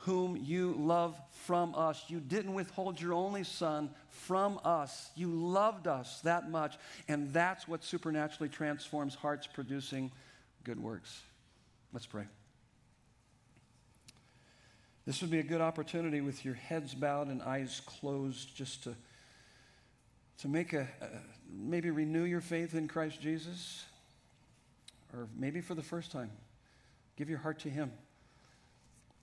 whom 0.04 0.36
you 0.36 0.74
love 0.78 1.16
from 1.30 1.74
us. 1.76 2.04
You 2.08 2.18
didn't 2.18 2.54
withhold 2.54 3.00
your 3.00 3.12
only 3.12 3.44
son 3.44 3.90
from 4.10 4.58
us. 4.64 5.10
You 5.14 5.28
loved 5.28 5.86
us 5.86 6.20
that 6.22 6.50
much. 6.50 6.76
And 7.06 7.32
that's 7.32 7.68
what 7.68 7.84
supernaturally 7.84 8.48
transforms 8.48 9.14
hearts 9.14 9.46
producing 9.46 10.10
good 10.64 10.82
works. 10.82 11.22
Let's 11.92 12.06
pray. 12.06 12.24
This 15.06 15.20
would 15.20 15.30
be 15.30 15.38
a 15.38 15.44
good 15.44 15.60
opportunity 15.60 16.20
with 16.20 16.44
your 16.44 16.54
heads 16.54 16.94
bowed 16.94 17.28
and 17.28 17.40
eyes 17.42 17.80
closed 17.86 18.56
just 18.56 18.84
to, 18.84 18.96
to 20.38 20.48
make 20.48 20.72
a, 20.72 20.88
a 21.00 21.06
maybe 21.48 21.90
renew 21.90 22.24
your 22.24 22.40
faith 22.40 22.74
in 22.74 22.88
Christ 22.88 23.20
Jesus 23.20 23.84
or 25.12 25.28
maybe 25.36 25.60
for 25.60 25.74
the 25.74 25.82
first 25.82 26.10
time, 26.10 26.30
give 27.16 27.28
your 27.28 27.38
heart 27.38 27.60
to 27.60 27.68
Him. 27.68 27.92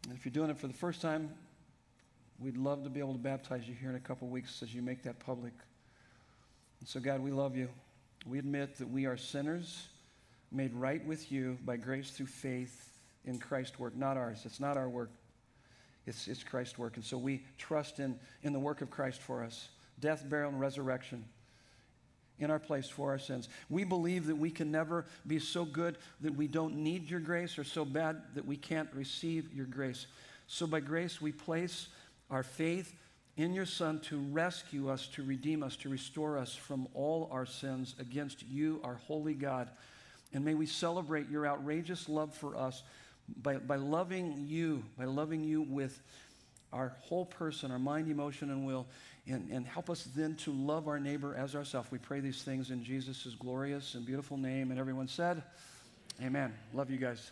And 0.04 0.18
if 0.18 0.26
you're 0.26 0.32
doing 0.32 0.50
it 0.50 0.58
for 0.58 0.68
the 0.68 0.74
first 0.74 1.02
time, 1.02 1.30
we'd 2.40 2.58
love 2.58 2.84
to 2.84 2.90
be 2.90 3.00
able 3.00 3.14
to 3.14 3.20
baptize 3.20 3.68
you 3.68 3.76
here 3.76 3.90
in 3.90 3.96
a 3.96 4.00
couple 4.00 4.28
weeks 4.28 4.62
as 4.64 4.74
you 4.74 4.82
make 4.82 5.04
that 5.04 5.20
public. 5.20 5.54
And 6.80 6.88
so, 6.88 7.00
God, 7.00 7.20
we 7.20 7.32
love 7.32 7.56
you. 7.56 7.70
We 8.26 8.40
admit 8.40 8.78
that 8.78 8.90
we 8.90 9.06
are 9.06 9.18
sinners 9.18 9.88
made 10.52 10.74
right 10.74 11.06
with 11.06 11.32
you 11.32 11.58
by 11.66 11.78
grace 11.78 12.12
through 12.12 12.26
faith 12.28 13.02
in 13.26 13.40
Christ's 13.40 13.78
work, 13.78 13.96
not 13.96 14.18
ours. 14.18 14.42
It's 14.46 14.60
not 14.60 14.78
our 14.78 14.90
work, 14.90 15.12
it's, 16.06 16.28
it's 16.28 16.44
Christ's 16.44 16.78
work. 16.78 16.96
And 16.96 17.06
so 17.06 17.18
we 17.18 17.44
trust 17.58 18.00
in, 18.00 18.18
in 18.44 18.54
the 18.54 18.60
work 18.60 18.82
of 18.82 18.90
Christ 18.90 19.22
for 19.22 19.44
us 19.44 19.70
death, 20.00 20.28
burial, 20.30 20.50
and 20.50 20.60
resurrection 20.60 21.26
in 22.40 22.50
our 22.50 22.60
place 22.60 22.88
for 22.88 23.12
our 23.12 23.20
sins. 23.20 23.50
We 23.70 23.84
believe 23.84 24.28
that 24.28 24.36
we 24.38 24.52
can 24.52 24.72
never 24.72 25.06
be 25.28 25.40
so 25.40 25.66
good 25.66 25.98
that 26.22 26.36
we 26.36 26.48
don't 26.48 26.76
need 26.76 27.10
your 27.10 27.20
grace 27.20 27.58
or 27.58 27.64
so 27.64 27.86
bad 27.86 28.22
that 28.36 28.46
we 28.46 28.58
can't 28.58 28.90
receive 28.94 29.54
your 29.54 29.66
grace. 29.66 30.08
So 30.48 30.66
by 30.66 30.80
grace, 30.80 31.22
we 31.22 31.32
place 31.32 31.88
our 32.30 32.44
faith 32.44 32.96
in 33.38 33.54
your 33.54 33.66
Son 33.66 34.00
to 34.02 34.18
rescue 34.18 34.90
us, 34.90 35.08
to 35.08 35.24
redeem 35.24 35.64
us, 35.64 35.76
to 35.78 35.90
restore 35.90 36.38
us 36.38 36.56
from 36.56 36.88
all 36.94 37.30
our 37.32 37.46
sins 37.46 37.96
against 38.00 38.44
you, 38.48 38.82
our 38.84 38.96
holy 38.96 39.34
God. 39.34 39.70
And 40.34 40.44
may 40.44 40.56
we 40.56 40.66
celebrate 40.66 41.30
your 41.30 41.48
outrageous 41.48 42.10
love 42.10 42.34
for 42.34 42.56
us 42.56 42.84
by, 43.42 43.58
by 43.58 43.78
loving 43.78 44.46
you, 44.48 44.84
by 44.98 45.06
loving 45.06 45.44
you 45.44 45.62
with 45.62 46.02
our 46.72 46.96
whole 47.00 47.26
person, 47.26 47.72
our 47.72 47.80
mind, 47.80 48.10
emotion, 48.12 48.50
and 48.52 48.66
will 48.66 48.88
and, 49.30 49.50
and 49.52 49.66
help 49.66 49.90
us 49.90 50.08
then 50.16 50.36
to 50.36 50.52
love 50.52 50.88
our 50.88 51.00
neighbor 51.00 51.36
as 51.36 51.56
ourselves. 51.56 51.92
We 51.92 52.00
pray 52.00 52.20
these 52.20 52.42
things 52.44 52.72
in 52.72 52.84
Jesus' 52.84 53.36
glorious 53.40 53.96
and 53.96 54.06
beautiful 54.06 54.38
name. 54.38 54.72
And 54.72 54.80
everyone 54.80 55.08
said, 55.08 55.44
Amen. 56.22 56.54
Love 56.74 56.90
you 56.90 56.98
guys. 56.98 57.32